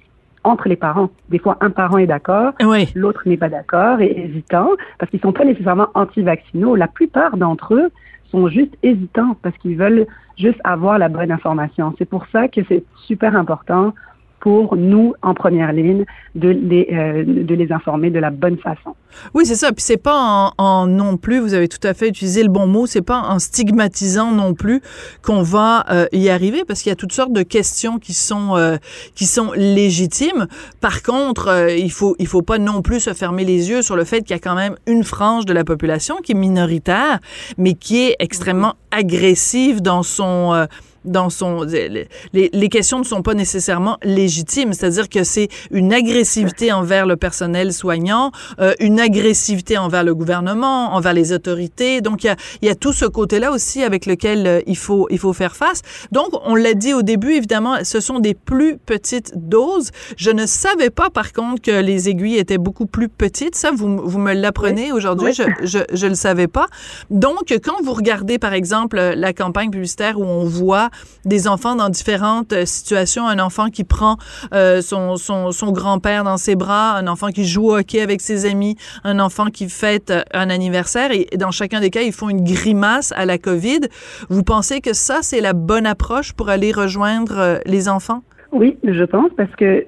entre 0.45 0.69
les 0.69 0.77
parents. 0.77 1.11
Des 1.31 1.39
fois, 1.39 1.57
un 1.61 1.71
parent 1.71 1.99
est 1.99 2.07
d'accord, 2.07 2.53
l'autre 2.95 3.23
n'est 3.27 3.37
pas 3.37 3.49
d'accord 3.49 4.01
et 4.01 4.25
hésitant 4.25 4.71
parce 4.99 5.11
qu'ils 5.11 5.21
sont 5.21 5.33
pas 5.33 5.45
nécessairement 5.45 5.89
anti-vaccinaux. 5.95 6.77
La 6.77 6.87
plupart 6.87 7.37
d'entre 7.37 7.75
eux 7.75 7.91
sont 8.31 8.49
juste 8.49 8.77
hésitants 8.83 9.37
parce 9.43 9.57
qu'ils 9.59 9.77
veulent 9.77 10.07
juste 10.37 10.61
avoir 10.65 10.99
la 10.99 11.09
bonne 11.09 11.33
information. 11.33 11.95
C'est 11.99 12.09
pour 12.09 12.27
ça 12.33 12.49
que 12.49 12.61
c'est 12.69 12.85
super 13.07 13.37
important 13.37 13.95
pour 14.41 14.77
nous, 14.77 15.15
en 15.23 15.35
première 15.35 15.73
ligne, 15.73 16.05
de 16.35 16.49
les, 16.49 16.89
euh, 16.93 17.25
de 17.27 17.55
les 17.55 17.73
informer 17.73 18.11
de 18.11 18.19
la 18.19 18.31
bonne 18.31 18.59
façon. 18.59 18.95
Oui, 19.35 19.47
c'est 19.47 19.57
ça. 19.57 19.73
Puis 19.73 19.83
c'est 19.83 19.97
pas 19.97 20.53
en, 20.57 20.87
non 20.87 21.17
plus, 21.17 21.41
vous 21.41 21.55
avez 21.55 21.69
tout 21.69 21.85
à 21.87 21.95
fait 21.95 22.09
utilisé 22.09 22.43
le 22.43 22.49
bon 22.49 22.67
mot, 22.67 22.87
c'est 22.87 23.03
pas 23.03 23.21
en 23.21 23.39
stigmatisant 23.39 24.31
non 24.31 24.55
plus 24.55 24.81
qu'on 25.23 25.43
va 25.43 25.85
euh, 25.91 26.07
y 26.13 26.29
arriver, 26.29 26.65
parce 26.67 26.83
qu'il 26.83 26.91
y 26.91 26.93
a 26.93 26.97
toutes 26.97 27.13
sortes 27.13 27.33
de 27.33 27.43
questions 27.43 27.99
qui 27.99 28.15
sont 28.15 28.57
euh, 28.57 28.77
qui 29.15 29.25
sont 29.25 29.53
légitimes. 29.53 30.47
Par 30.81 31.03
contre, 31.03 31.73
il 31.77 31.91
faut 31.91 32.15
il 32.19 32.27
faut 32.27 32.43
pas 32.43 32.59
non 32.59 32.83
plus 32.83 33.01
se 33.01 33.15
fermer 33.15 33.45
les 33.45 33.71
yeux 33.71 33.83
sur 33.83 33.97
le 33.97 34.05
fait 34.05 34.21
qu'il 34.21 34.31
y 34.31 34.39
a 34.39 34.41
quand 34.41 34.55
même 34.55 34.77
une 34.87 35.05
frange 35.05 35.47
de 35.47 35.53
la 35.53 35.65
population 35.65 36.17
qui 36.23 36.33
est 36.33 36.37
minoritaire, 36.37 37.19
mais 37.57 37.75
qui 37.75 38.07
est 38.07 38.17
extrêmement 38.21 38.75
agressive 38.91 39.83
dans 39.83 40.03
son 40.03 40.67
dans 41.09 41.31
son 41.31 41.63
les, 41.63 42.09
les 42.33 42.69
questions 42.69 42.99
ne 42.99 43.05
sont 43.05 43.23
pas 43.23 43.35
nécessairement 43.35 43.99
légitimes, 44.03 44.73
c'est-à-dire 44.73 45.09
que 45.09 45.25
c'est 45.25 45.49
une 45.71 45.93
agressivité 45.93 46.73
envers 46.73 47.07
le 47.07 47.17
personnel 47.17 47.73
soignant, 47.73 48.33
euh, 48.61 48.75
une 48.81 49.01
agressivité 49.01 49.79
envers 49.79 50.05
le 50.05 50.15
gouvernement, 50.15 50.95
envers 50.95 51.15
les 51.15 51.33
autorités. 51.33 52.01
Donc 52.01 52.25
il 52.25 52.29
y 52.29 52.31
a, 52.31 52.37
y 52.63 52.69
a 52.69 52.75
tout 52.75 52.93
ce 52.93 53.05
côté-là 53.05 53.53
aussi 53.53 53.83
avec 53.83 54.07
lequel 54.07 54.47
euh, 54.47 54.61
il 54.67 54.77
faut 54.77 55.07
il 55.11 55.19
faut 55.19 55.33
faire 55.33 55.57
face. 55.57 55.83
Donc 56.13 56.29
on 56.45 56.55
l'a 56.55 56.75
dit 56.75 56.95
au 56.95 57.03
début 57.03 57.33
évidemment, 57.33 57.77
ce 57.85 58.01
sont 58.01 58.19
des 58.19 58.35
plus 58.35 58.79
petites 58.79 59.33
doses. 59.37 59.91
Je 60.17 60.31
ne 60.31 60.47
savais 60.47 60.91
pas 60.91 61.11
par 61.11 61.33
contre 61.33 61.63
que 61.63 61.81
les 61.81 62.09
aiguilles 62.09 62.39
étaient 62.39 62.59
beaucoup 62.59 62.87
plus 62.87 63.09
petites. 63.09 63.55
Ça 63.55 63.71
vous 63.75 63.99
vous 64.05 64.19
me 64.19 64.33
l'apprenez 64.35 64.93
aujourd'hui, 64.93 65.33
je, 65.33 65.43
je 65.63 65.79
je 65.93 66.07
le 66.07 66.15
savais 66.15 66.49
pas. 66.49 66.67
Donc 67.11 67.57
quand 67.63 67.83
vous 67.83 67.93
regardez 67.93 68.39
par 68.39 68.53
exemple 68.53 68.97
la 68.99 69.33
campagne 69.33 69.71
publicitaire 69.71 70.19
où 70.19 70.25
on 70.25 70.45
voit 70.45 70.91
des 71.25 71.49
enfants 71.49 71.77
dans 71.77 71.89
différentes 71.89 72.53
euh, 72.53 72.67
situations, 72.67 73.27
un 73.29 73.39
enfant 73.39 73.71
qui 73.71 73.85
prend 73.85 74.17
euh, 74.55 74.81
son, 74.83 75.17
son, 75.17 75.53
son 75.53 75.73
grand-père 75.73 76.25
dans 76.25 76.37
ses 76.37 76.57
bras, 76.57 76.97
un 76.97 77.07
enfant 77.07 77.29
qui 77.29 77.47
joue 77.47 77.71
au 77.71 77.79
hockey 77.79 78.01
avec 78.01 78.21
ses 78.21 78.47
amis, 78.47 78.77
un 79.05 79.19
enfant 79.19 79.47
qui 79.47 79.69
fête 79.69 80.11
euh, 80.11 80.23
un 80.33 80.51
anniversaire, 80.51 81.11
et 81.13 81.29
dans 81.37 81.51
chacun 81.51 81.81
des 81.81 81.91
cas, 81.91 82.03
ils 82.03 82.13
font 82.13 82.29
une 82.29 82.45
grimace 82.45 83.13
à 83.17 83.27
la 83.27 83.39
COVID. 83.39 83.81
Vous 84.29 84.43
pensez 84.43 84.81
que 84.81 84.93
ça, 84.93 85.19
c'est 85.23 85.41
la 85.41 85.53
bonne 85.53 85.87
approche 85.87 86.33
pour 86.33 86.49
aller 86.49 86.73
rejoindre 86.73 87.61
les 87.67 87.89
enfants? 87.89 88.23
Oui, 88.51 88.79
je 88.83 89.05
pense, 89.05 89.31
parce 89.37 89.55
que 89.57 89.85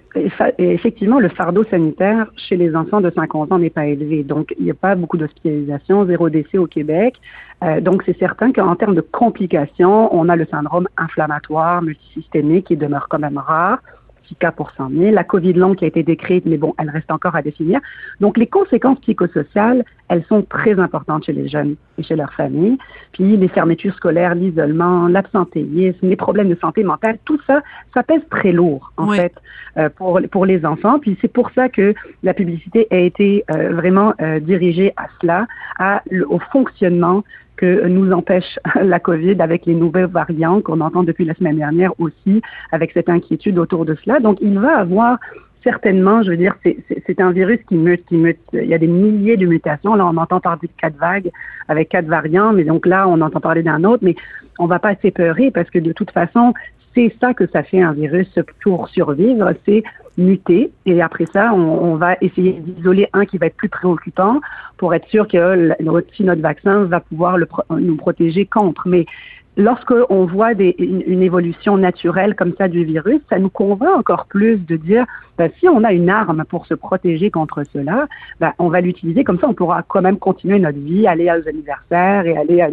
effectivement, 0.59 1.19
le 1.19 1.31
fardeau 1.31 1.65
sanitaire 1.65 2.31
chez 2.37 2.57
les 2.57 2.77
enfants 2.77 3.01
de 3.01 3.11
5 3.11 3.35
ans 3.35 3.59
n'est 3.59 3.71
pas 3.71 3.87
élevé. 3.87 4.23
Donc, 4.23 4.55
il 4.59 4.65
n'y 4.65 4.71
a 4.71 4.75
pas 4.75 4.95
beaucoup 4.97 5.17
d'hospitalisation, 5.17 6.05
zéro 6.05 6.29
décès 6.29 6.59
au 6.59 6.67
Québec. 6.67 7.15
Euh, 7.65 7.81
donc, 7.81 8.03
c'est 8.05 8.19
certain 8.19 8.53
qu'en 8.53 8.77
termes 8.77 8.95
de 8.95 9.01
complications, 9.01 10.15
on 10.15 10.29
a 10.29 10.37
le 10.37 10.47
syndrome 10.51 10.89
inflammatoire 10.99 11.81
multisystémique 11.81 12.67
qui 12.67 12.77
demeure 12.77 13.09
quand 13.09 13.19
même 13.19 13.39
rare 13.39 13.79
cas 14.35 14.53
pour 14.53 14.71
100 14.73 14.91
000. 14.91 15.15
La 15.15 15.25
COVID 15.25 15.53
longue 15.55 15.77
qui 15.77 15.85
a 15.85 15.89
été 15.89 16.03
décrite, 16.03 16.45
mais 16.47 16.57
bon, 16.57 16.75
elle 16.79 16.91
reste 16.91 17.11
encore 17.11 17.37
à 17.37 17.43
définir. 17.43 17.81
Donc, 18.21 18.37
les 18.37 18.47
conséquences 18.47 18.99
psychosociales, 19.01 19.85
elles 20.09 20.25
sont 20.29 20.43
très 20.43 20.79
importantes 20.79 21.25
chez 21.25 21.33
les 21.33 21.49
jeunes 21.49 21.77
et 21.99 22.03
chez 22.03 22.17
leurs 22.17 22.33
familles. 22.35 22.79
Puis, 23.13 23.37
les 23.37 23.49
fermetures 23.49 23.95
scolaires, 23.95 24.35
l'isolement, 24.35 25.09
l'absentéisme, 25.09 26.09
les 26.09 26.17
problèmes 26.17 26.49
de 26.49 26.59
santé 26.61 26.83
mentale, 26.85 27.19
tout 27.25 27.41
ça, 27.47 27.63
ça 27.95 28.03
pèse 28.03 28.23
très 28.31 28.53
lourd, 28.53 28.93
en 28.97 29.09
fait, 29.09 29.35
euh, 29.77 29.89
pour, 29.89 30.21
pour 30.31 30.47
les 30.47 30.65
enfants. 30.65 30.99
Puis, 30.99 31.17
c'est 31.21 31.33
pour 31.33 31.51
ça 31.53 31.69
que 31.69 31.95
la 32.23 32.35
publicité 32.35 32.87
a 32.91 32.97
été 32.97 33.45
euh, 33.51 33.75
vraiment 33.75 34.15
euh, 34.21 34.41
dirigée 34.41 34.93
à 34.97 35.07
cela, 35.21 35.47
à, 35.79 36.03
au 36.29 36.39
fonctionnement 36.53 37.25
que 37.61 37.87
nous 37.89 38.11
empêche 38.11 38.59
la 38.83 38.99
COVID 38.99 39.37
avec 39.41 39.67
les 39.67 39.75
nouvelles 39.75 40.07
variants 40.07 40.63
qu'on 40.63 40.81
entend 40.81 41.03
depuis 41.03 41.27
la 41.27 41.35
semaine 41.35 41.57
dernière 41.57 41.93
aussi, 42.01 42.41
avec 42.73 42.93
cette 42.93 43.11
inquiétude 43.11 43.59
autour 43.59 43.85
de 43.85 43.95
cela. 44.03 44.19
Donc, 44.19 44.39
il 44.41 44.59
va 44.59 44.79
avoir 44.79 45.19
certainement, 45.63 46.23
je 46.23 46.31
veux 46.31 46.39
dire, 46.39 46.55
c'est 46.65 47.21
un 47.21 47.33
virus 47.33 47.59
qui 47.69 47.75
mute, 47.75 48.07
qui 48.07 48.17
mute. 48.17 48.41
Il 48.55 48.65
y 48.65 48.73
a 48.73 48.79
des 48.79 48.87
milliers 48.87 49.37
de 49.37 49.45
mutations. 49.45 49.95
Là, 49.95 50.07
on 50.07 50.17
entend 50.17 50.41
parler 50.41 50.69
de 50.69 50.81
quatre 50.81 50.97
vagues 50.97 51.31
avec 51.69 51.91
quatre 51.91 52.07
variants, 52.07 52.55
mais 52.55 52.65
donc 52.65 52.87
là, 52.87 53.07
on 53.07 53.21
entend 53.21 53.41
parler 53.41 53.63
d'un 53.63 53.85
autre, 53.85 54.03
mais 54.03 54.15
on 54.59 54.65
va 54.67 54.79
pas 54.79 54.95
s'épeurer 55.03 55.51
parce 55.51 55.69
que 55.69 55.79
de 55.79 55.93
toute 55.93 56.13
façon, 56.13 56.55
c'est 56.95 57.15
ça 57.21 57.35
que 57.35 57.47
ça 57.47 57.63
fait 57.63 57.81
un 57.81 57.93
virus 57.93 58.29
pour 58.63 58.89
survivre, 58.89 59.53
c'est 59.67 59.83
muter. 60.19 60.71
Et 60.87 61.01
après 61.01 61.27
ça, 61.33 61.53
on, 61.55 61.95
va 61.97 62.17
essayer 62.21 62.53
d'isoler 62.53 63.09
un 63.13 63.25
qui 63.25 63.39
va 63.39 63.47
être 63.47 63.57
plus 63.57 63.69
préoccupant 63.69 64.41
pour 64.77 64.95
être 64.95 65.07
sûr 65.09 65.29
que 65.29 65.71
si 66.15 66.25
notre 66.25 66.43
vaccin 66.43 66.85
va 66.85 67.01
pouvoir 67.01 67.37
nous 67.71 67.97
protéger 67.97 68.47
contre. 68.47 68.87
Mais 68.87 69.07
lorsqu'on 69.61 70.27
voit 70.27 70.53
une, 70.53 71.23
évolution 71.23 71.77
naturelle 71.77 72.35
comme 72.35 72.55
ça 72.57 72.67
du 72.67 72.85
virus, 72.85 73.21
ça 73.29 73.39
nous 73.39 73.51
convainc 73.51 73.97
encore 73.97 74.27
plus 74.27 74.57
de 74.57 74.77
dire, 74.77 75.05
ben, 75.37 75.51
si 75.59 75.69
on 75.69 75.85
a 75.85 75.93
une 75.93 76.09
arme 76.09 76.45
pour 76.49 76.67
se 76.67 76.75
protéger 76.75 77.31
contre 77.31 77.63
cela, 77.73 78.09
ben, 78.41 78.53
on 78.59 78.69
va 78.69 78.81
l'utiliser 78.81 79.23
comme 79.23 79.39
ça, 79.39 79.49
on 79.49 79.55
pourra 79.55 79.83
quand 79.83 80.03
même 80.03 80.19
continuer 80.19 80.59
notre 80.59 80.79
vie, 80.79 81.07
aller 81.07 81.27
aux 81.27 81.49
anniversaires 81.49 82.27
et 82.27 82.37
aller 82.37 82.61
à 82.61 82.71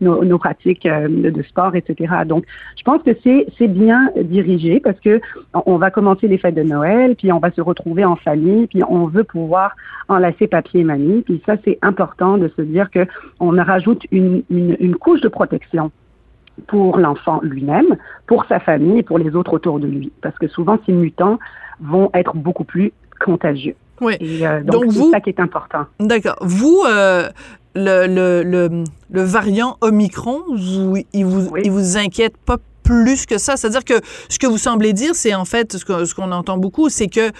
nos, 0.00 0.38
pratiques 0.38 0.86
euh, 0.86 1.08
de 1.08 1.42
sport, 1.42 1.74
etc. 1.74 2.14
Donc, 2.26 2.44
je 2.76 2.82
pense 2.82 3.02
que 3.02 3.10
c'est, 3.22 3.68
bien 3.68 4.10
dirigé 4.16 4.80
parce 4.80 4.98
que 4.98 5.20
on 5.54 5.76
va 5.76 5.90
commencer 5.92 6.26
les 6.26 6.36
fêtes 6.36 6.56
de 6.56 6.62
Noël, 6.62 7.14
puis 7.14 7.32
on 7.32 7.38
va 7.38 7.52
se 7.52 7.60
retrouver 7.60 8.04
en 8.04 8.16
famille, 8.16 8.66
puis 8.66 8.82
on 8.88 9.06
veut 9.06 9.24
pouvoir 9.24 9.76
enlacer 10.08 10.48
papier 10.48 10.80
et 10.80 10.84
mamie, 10.84 11.22
puis 11.22 11.40
ça, 11.46 11.54
c'est 11.64 11.78
important 11.80 12.38
de 12.38 12.50
se 12.56 12.62
dire 12.62 12.90
que 12.90 13.06
on 13.38 13.50
rajoute 13.50 14.04
une 14.10 14.96
couche 15.00 15.20
de 15.20 15.28
protection 15.28 15.90
pour 16.66 16.98
l'enfant 16.98 17.40
lui-même, 17.42 17.96
pour 18.26 18.44
sa 18.46 18.60
famille 18.60 18.98
et 18.98 19.02
pour 19.02 19.18
les 19.18 19.34
autres 19.34 19.54
autour 19.54 19.78
de 19.78 19.86
lui. 19.86 20.12
Parce 20.22 20.36
que 20.38 20.48
souvent, 20.48 20.78
ces 20.86 20.92
mutants 20.92 21.38
vont 21.80 22.10
être 22.14 22.34
beaucoup 22.36 22.64
plus 22.64 22.92
contagieux. 23.24 23.76
Oui. 24.00 24.16
Euh, 24.42 24.62
donc, 24.62 24.86
c'est 24.90 25.10
ça 25.10 25.20
qui 25.20 25.30
est 25.30 25.40
important. 25.40 25.84
D'accord. 26.00 26.36
Vous, 26.40 26.82
euh, 26.86 27.28
le, 27.74 28.06
le, 28.06 28.42
le, 28.42 28.84
le, 29.10 29.22
variant 29.22 29.76
Omicron, 29.80 30.40
vous, 30.48 30.96
il 31.12 31.24
vous, 31.24 31.56
il 31.56 31.70
vous 31.70 31.96
inquiète 31.96 32.36
pas 32.36 32.56
plus 32.82 33.26
que 33.26 33.38
ça? 33.38 33.56
C'est-à-dire 33.56 33.84
que 33.84 34.00
ce 34.28 34.38
que 34.38 34.46
vous 34.46 34.58
semblez 34.58 34.92
dire, 34.92 35.14
c'est 35.14 35.34
en 35.34 35.44
fait 35.44 35.76
ce 35.76 35.84
qu'on 35.84 36.04
ce 36.04 36.14
qu'on 36.14 36.32
entend 36.32 36.58
beaucoup, 36.58 36.88
c'est 36.88 37.08
que 37.08 37.30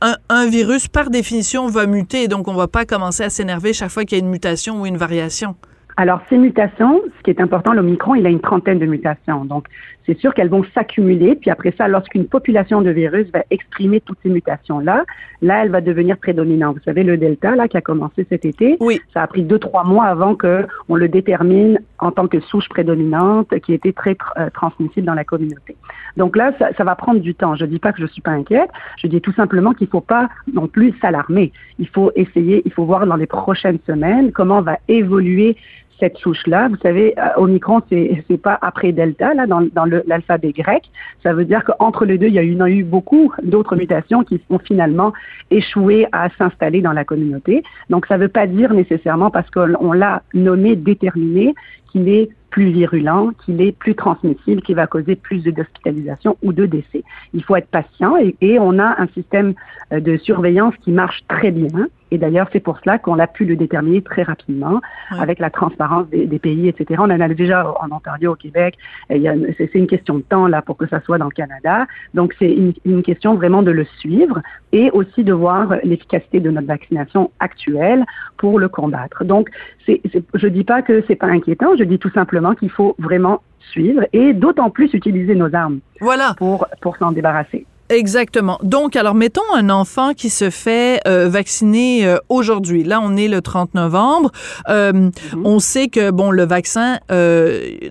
un, 0.00 0.16
un, 0.28 0.48
virus, 0.48 0.88
par 0.88 1.10
définition, 1.10 1.68
va 1.68 1.86
muter, 1.86 2.26
donc 2.26 2.48
on 2.48 2.54
va 2.54 2.66
pas 2.66 2.84
commencer 2.84 3.22
à 3.22 3.30
s'énerver 3.30 3.72
chaque 3.72 3.90
fois 3.90 4.04
qu'il 4.04 4.18
y 4.18 4.20
a 4.20 4.24
une 4.24 4.30
mutation 4.30 4.80
ou 4.80 4.86
une 4.86 4.96
variation. 4.96 5.54
Alors, 5.96 6.20
ces 6.28 6.38
mutations, 6.38 7.02
ce 7.18 7.22
qui 7.22 7.30
est 7.30 7.40
important, 7.40 7.72
l'Omicron, 7.72 8.14
il 8.14 8.26
a 8.26 8.30
une 8.30 8.40
trentaine 8.40 8.78
de 8.78 8.86
mutations. 8.86 9.44
Donc, 9.44 9.66
c'est 10.06 10.18
sûr 10.18 10.34
qu'elles 10.34 10.48
vont 10.48 10.64
s'accumuler. 10.74 11.36
Puis 11.36 11.50
après 11.50 11.72
ça, 11.76 11.86
lorsqu'une 11.88 12.26
population 12.26 12.82
de 12.82 12.90
virus 12.90 13.30
va 13.32 13.44
exprimer 13.50 14.00
toutes 14.00 14.18
ces 14.22 14.30
mutations-là, 14.30 15.04
là, 15.42 15.62
elle 15.62 15.70
va 15.70 15.80
devenir 15.80 16.16
prédominante. 16.16 16.76
Vous 16.76 16.82
savez, 16.84 17.02
le 17.02 17.16
Delta, 17.16 17.54
là, 17.54 17.68
qui 17.68 17.76
a 17.76 17.80
commencé 17.80 18.26
cet 18.28 18.44
été, 18.44 18.76
oui. 18.80 19.00
ça 19.12 19.22
a 19.22 19.26
pris 19.26 19.42
deux, 19.42 19.58
trois 19.58 19.84
mois 19.84 20.06
avant 20.06 20.34
que 20.34 20.66
on 20.88 20.96
le 20.96 21.08
détermine 21.08 21.78
en 21.98 22.10
tant 22.10 22.26
que 22.26 22.40
souche 22.40 22.68
prédominante, 22.68 23.56
qui 23.60 23.72
était 23.72 23.92
très 23.92 24.16
euh, 24.38 24.50
transmissible 24.50 25.06
dans 25.06 25.14
la 25.14 25.24
communauté. 25.24 25.76
Donc 26.16 26.36
là, 26.36 26.52
ça, 26.58 26.70
ça 26.76 26.84
va 26.84 26.96
prendre 26.96 27.20
du 27.20 27.34
temps. 27.34 27.54
Je 27.54 27.64
dis 27.64 27.78
pas 27.78 27.92
que 27.92 28.00
je 28.00 28.06
suis 28.06 28.22
pas 28.22 28.32
inquiète. 28.32 28.70
Je 28.98 29.06
dis 29.06 29.20
tout 29.20 29.32
simplement 29.32 29.72
qu'il 29.72 29.86
faut 29.86 30.00
pas 30.00 30.28
non 30.52 30.66
plus 30.66 30.94
s'alarmer. 31.00 31.52
Il 31.78 31.88
faut 31.88 32.10
essayer, 32.16 32.62
il 32.64 32.72
faut 32.72 32.84
voir 32.84 33.06
dans 33.06 33.16
les 33.16 33.26
prochaines 33.26 33.78
semaines 33.86 34.32
comment 34.32 34.62
va 34.62 34.78
évoluer 34.88 35.56
cette 36.02 36.18
souche-là. 36.18 36.66
Vous 36.66 36.78
savez, 36.82 37.14
euh, 37.16 37.28
Omicron, 37.36 37.80
c'est 37.88 38.42
pas 38.42 38.58
après 38.60 38.90
Delta 38.90 39.34
là 39.34 39.46
dans, 39.46 39.60
dans 39.72 39.84
l'alphabet 39.84 40.50
grec. 40.50 40.82
Ça 41.22 41.32
veut 41.32 41.44
dire 41.44 41.62
qu'entre 41.64 42.04
les 42.04 42.18
deux, 42.18 42.26
il 42.26 42.34
y 42.34 42.40
a 42.40 42.42
eu, 42.42 42.52
il 42.52 42.58
y 42.58 42.62
a 42.62 42.68
eu 42.68 42.82
beaucoup 42.82 43.32
d'autres 43.44 43.76
mutations 43.76 44.24
qui 44.24 44.40
ont 44.50 44.58
finalement 44.58 45.12
échoué 45.52 46.08
à 46.10 46.28
s'installer 46.30 46.80
dans 46.80 46.92
la 46.92 47.04
communauté. 47.04 47.62
Donc, 47.88 48.06
ça 48.06 48.16
ne 48.16 48.22
veut 48.22 48.28
pas 48.28 48.48
dire 48.48 48.74
nécessairement 48.74 49.30
parce 49.30 49.48
qu'on 49.50 49.92
l'a 49.92 50.22
nommé 50.34 50.74
déterminé 50.74 51.54
qu'il 51.92 52.08
est 52.08 52.30
plus 52.52 52.70
virulent, 52.70 53.32
qu'il 53.44 53.60
est 53.62 53.72
plus 53.72 53.94
transmissible, 53.94 54.60
qui 54.62 54.74
va 54.74 54.86
causer 54.86 55.16
plus 55.16 55.42
d'hospitalisation 55.42 56.36
ou 56.42 56.52
de 56.52 56.66
décès. 56.66 57.02
Il 57.32 57.42
faut 57.42 57.56
être 57.56 57.68
patient 57.68 58.16
et, 58.18 58.36
et, 58.40 58.58
on 58.58 58.78
a 58.78 59.00
un 59.00 59.08
système 59.08 59.54
euh, 59.92 60.00
de 60.00 60.18
surveillance 60.18 60.74
qui 60.82 60.92
marche 60.92 61.22
très 61.28 61.50
bien. 61.50 61.88
Et 62.10 62.18
d'ailleurs, 62.18 62.48
c'est 62.52 62.60
pour 62.60 62.78
cela 62.80 62.98
qu'on 62.98 63.18
a 63.18 63.26
pu 63.26 63.46
le 63.46 63.56
déterminer 63.56 64.02
très 64.02 64.22
rapidement 64.22 64.82
Ouais. 65.10 65.18
avec 65.20 65.38
la 65.38 65.50
transparence 65.50 66.08
des, 66.08 66.26
des, 66.26 66.38
pays, 66.38 66.68
etc. 66.68 67.00
On 67.02 67.10
en 67.10 67.20
a 67.20 67.28
déjà 67.28 67.74
en 67.80 67.90
Ontario, 67.90 68.32
au 68.32 68.34
Québec. 68.34 68.76
C'est 69.08 69.70
une 69.74 69.86
question 69.86 70.16
de 70.16 70.22
temps 70.22 70.46
là 70.46 70.62
pour 70.62 70.76
que 70.76 70.86
ça 70.86 71.00
soit 71.00 71.18
dans 71.18 71.26
le 71.26 71.32
Canada. 71.32 71.86
Donc, 72.14 72.34
c'est 72.38 72.50
une, 72.50 72.74
une, 72.84 73.02
question 73.02 73.34
vraiment 73.34 73.62
de 73.62 73.70
le 73.70 73.84
suivre 73.98 74.40
et 74.72 74.90
aussi 74.90 75.24
de 75.24 75.32
voir 75.32 75.74
l'efficacité 75.84 76.40
de 76.40 76.50
notre 76.50 76.66
vaccination 76.66 77.30
actuelle 77.40 78.04
pour 78.36 78.58
le 78.58 78.68
combattre. 78.68 79.24
Donc, 79.24 79.50
je 79.86 80.46
dis 80.46 80.64
pas 80.64 80.82
que 80.82 81.02
c'est 81.08 81.16
pas 81.16 81.26
inquiétant. 81.26 81.76
Je 81.82 81.88
dis 81.88 81.98
tout 81.98 82.10
simplement 82.10 82.54
qu'il 82.54 82.70
faut 82.70 82.94
vraiment 83.00 83.42
suivre 83.72 84.02
et 84.12 84.34
d'autant 84.34 84.70
plus 84.70 84.94
utiliser 84.94 85.34
nos 85.34 85.52
armes. 85.52 85.80
Voilà. 86.00 86.34
Pour 86.38 86.68
pour 86.80 86.96
s'en 86.96 87.10
débarrasser. 87.10 87.66
Exactement. 87.88 88.58
Donc, 88.62 88.96
alors, 88.96 89.14
mettons 89.14 89.42
un 89.54 89.68
enfant 89.68 90.14
qui 90.14 90.30
se 90.30 90.48
fait 90.50 91.00
euh, 91.06 91.28
vacciner 91.28 92.06
euh, 92.06 92.16
aujourd'hui. 92.28 92.84
Là, 92.84 93.00
on 93.02 93.16
est 93.16 93.28
le 93.28 93.42
30 93.42 93.74
novembre. 93.74 94.30
Euh, 94.68 94.92
mm 94.92 95.10
-hmm. 95.10 95.42
On 95.44 95.58
sait 95.58 95.88
que, 95.88 96.10
bon, 96.10 96.30
le 96.30 96.44
vaccin, 96.44 96.98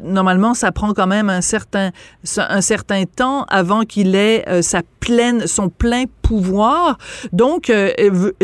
normalement, 0.03 0.53
ça 0.53 0.71
prend 0.71 0.93
quand 0.93 1.07
même 1.07 1.29
un 1.29 1.41
certain, 1.41 1.91
un 2.37 2.61
certain 2.61 3.03
temps 3.05 3.45
avant 3.49 3.81
qu'il 3.81 4.15
ait 4.15 4.61
sa 4.61 4.81
pleine, 5.01 5.47
son 5.47 5.67
plein 5.67 6.05
pouvoir. 6.21 6.97
Donc, 7.33 7.69
euh, 7.69 7.89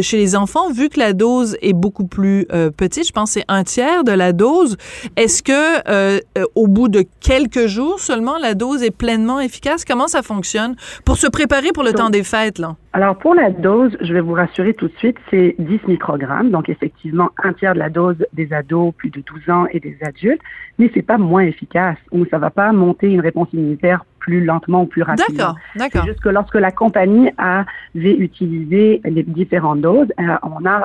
chez 0.01 0.17
les 0.17 0.35
enfants, 0.35 0.71
vu 0.71 0.89
que 0.89 0.99
la 0.99 1.13
dose 1.13 1.55
est 1.61 1.73
beaucoup 1.73 2.05
plus 2.05 2.45
euh, 2.51 2.69
petite, 2.69 3.07
je 3.07 3.13
pense 3.13 3.31
c'est 3.31 3.45
un 3.47 3.63
tiers 3.63 4.03
de 4.03 4.11
la 4.11 4.33
dose, 4.33 4.75
est-ce 5.15 5.41
que 5.41 5.53
euh, 5.87 6.19
au 6.55 6.67
bout 6.67 6.89
de 6.89 7.05
quelques 7.21 7.67
jours 7.67 7.99
seulement, 7.99 8.37
la 8.41 8.55
dose 8.55 8.83
est 8.83 8.91
pleinement 8.91 9.39
efficace? 9.39 9.85
Comment 9.85 10.07
ça 10.07 10.23
fonctionne 10.23 10.75
pour 11.05 11.15
se 11.15 11.27
préparer 11.27 11.71
pour 11.73 11.83
le 11.83 11.93
temps 11.93 12.09
des 12.09 12.23
fêtes, 12.23 12.59
là? 12.59 12.75
Alors, 12.93 13.15
pour 13.15 13.35
la 13.35 13.51
dose, 13.51 13.95
je 14.01 14.11
vais 14.11 14.21
vous 14.21 14.33
rassurer 14.33 14.73
tout 14.73 14.87
de 14.87 14.97
suite, 14.97 15.17
c'est 15.29 15.55
10 15.59 15.81
microgrammes, 15.87 16.49
donc 16.49 16.67
effectivement 16.67 17.29
un 17.43 17.53
tiers 17.53 17.75
de 17.75 17.79
la 17.79 17.91
dose 17.91 18.15
des 18.33 18.51
ados 18.51 18.91
plus 18.97 19.11
de 19.11 19.21
12 19.21 19.49
ans 19.53 19.65
et 19.71 19.79
des 19.79 19.95
adultes, 20.01 20.41
mais 20.79 20.89
c'est 20.95 21.03
pas 21.03 21.19
moins 21.19 21.43
efficace 21.43 21.97
ou 22.11 22.25
ça 22.25 22.39
va 22.39 22.49
pas 22.49 22.71
monter 22.71 23.07
une 23.07 23.21
réponse 23.21 23.49
immunitaire 23.53 24.03
plus 24.27 24.43
lentement 24.43 24.81
ou 24.81 24.85
plus 24.87 25.03
rapidement. 25.03 25.37
D'accord, 25.37 25.55
d'accord. 25.77 26.01
C'est 26.01 26.07
juste 26.09 26.19
que 26.19 26.27
lorsque 26.27 26.55
la 26.55 26.71
compagnie 26.71 27.31
avait 27.37 28.13
utilisé 28.17 28.99
les 29.05 29.23
différentes 29.23 29.79
doses, 29.79 30.11
euh, 30.19 30.35
on 30.43 30.65
a 30.65 30.79
euh, 30.79 30.83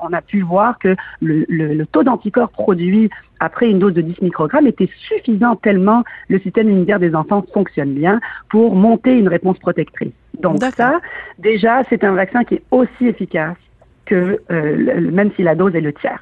on 0.00 0.12
a 0.12 0.22
pu 0.22 0.42
voir 0.42 0.78
que 0.78 0.94
le, 1.20 1.44
le, 1.48 1.74
le 1.74 1.86
taux 1.86 2.04
d'anticorps 2.04 2.50
produit 2.50 3.10
après 3.40 3.68
une 3.68 3.80
dose 3.80 3.94
de 3.94 4.00
10 4.00 4.22
microgrammes 4.22 4.68
était 4.68 4.88
suffisant 5.08 5.56
tellement 5.56 6.04
le 6.28 6.38
système 6.38 6.68
immunitaire 6.68 7.00
des 7.00 7.16
enfants 7.16 7.44
fonctionne 7.52 7.94
bien 7.94 8.20
pour 8.48 8.76
monter 8.76 9.18
une 9.18 9.26
réponse 9.26 9.58
protectrice. 9.58 10.12
Donc 10.38 10.62
ça, 10.76 11.00
déjà, 11.40 11.82
c'est 11.90 12.04
un 12.04 12.12
vaccin 12.12 12.44
qui 12.44 12.54
est 12.54 12.62
aussi 12.70 13.08
efficace 13.08 13.56
que 14.06 14.40
euh, 14.52 15.00
même 15.10 15.32
si 15.34 15.42
la 15.42 15.56
dose 15.56 15.74
est 15.74 15.80
le 15.80 15.92
tiers. 15.94 16.20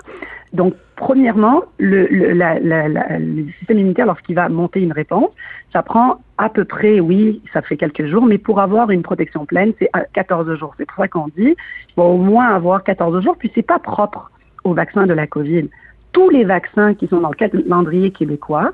Donc, 0.52 0.74
premièrement, 0.96 1.62
le, 1.78 2.06
le, 2.08 2.32
la, 2.32 2.58
la, 2.58 2.88
le 2.88 3.46
système 3.58 3.78
immunitaire, 3.78 4.06
lorsqu'il 4.06 4.34
va 4.34 4.48
monter 4.48 4.80
une 4.80 4.92
réponse, 4.92 5.30
ça 5.72 5.82
prend 5.82 6.20
à 6.36 6.50
peu 6.50 6.64
près, 6.64 7.00
oui, 7.00 7.40
ça 7.52 7.62
fait 7.62 7.76
quelques 7.76 8.06
jours, 8.06 8.26
mais 8.26 8.38
pour 8.38 8.60
avoir 8.60 8.90
une 8.90 9.02
protection 9.02 9.46
pleine, 9.46 9.72
c'est 9.78 9.90
14 10.12 10.54
jours. 10.56 10.74
C'est 10.76 10.86
pour 10.86 10.96
ça 10.96 11.08
qu'on 11.08 11.28
dit, 11.28 11.56
il 11.56 11.94
faut 11.94 12.02
au 12.02 12.18
moins 12.18 12.54
avoir 12.54 12.84
14 12.84 13.22
jours, 13.22 13.36
puis 13.38 13.50
c'est 13.54 13.66
pas 13.66 13.78
propre 13.78 14.30
au 14.64 14.74
vaccin 14.74 15.06
de 15.06 15.14
la 15.14 15.26
COVID. 15.26 15.68
Tous 16.12 16.28
les 16.28 16.44
vaccins 16.44 16.94
qui 16.94 17.06
sont 17.08 17.20
dans 17.20 17.30
le 17.30 17.36
calendrier 17.36 18.10
québécois 18.10 18.72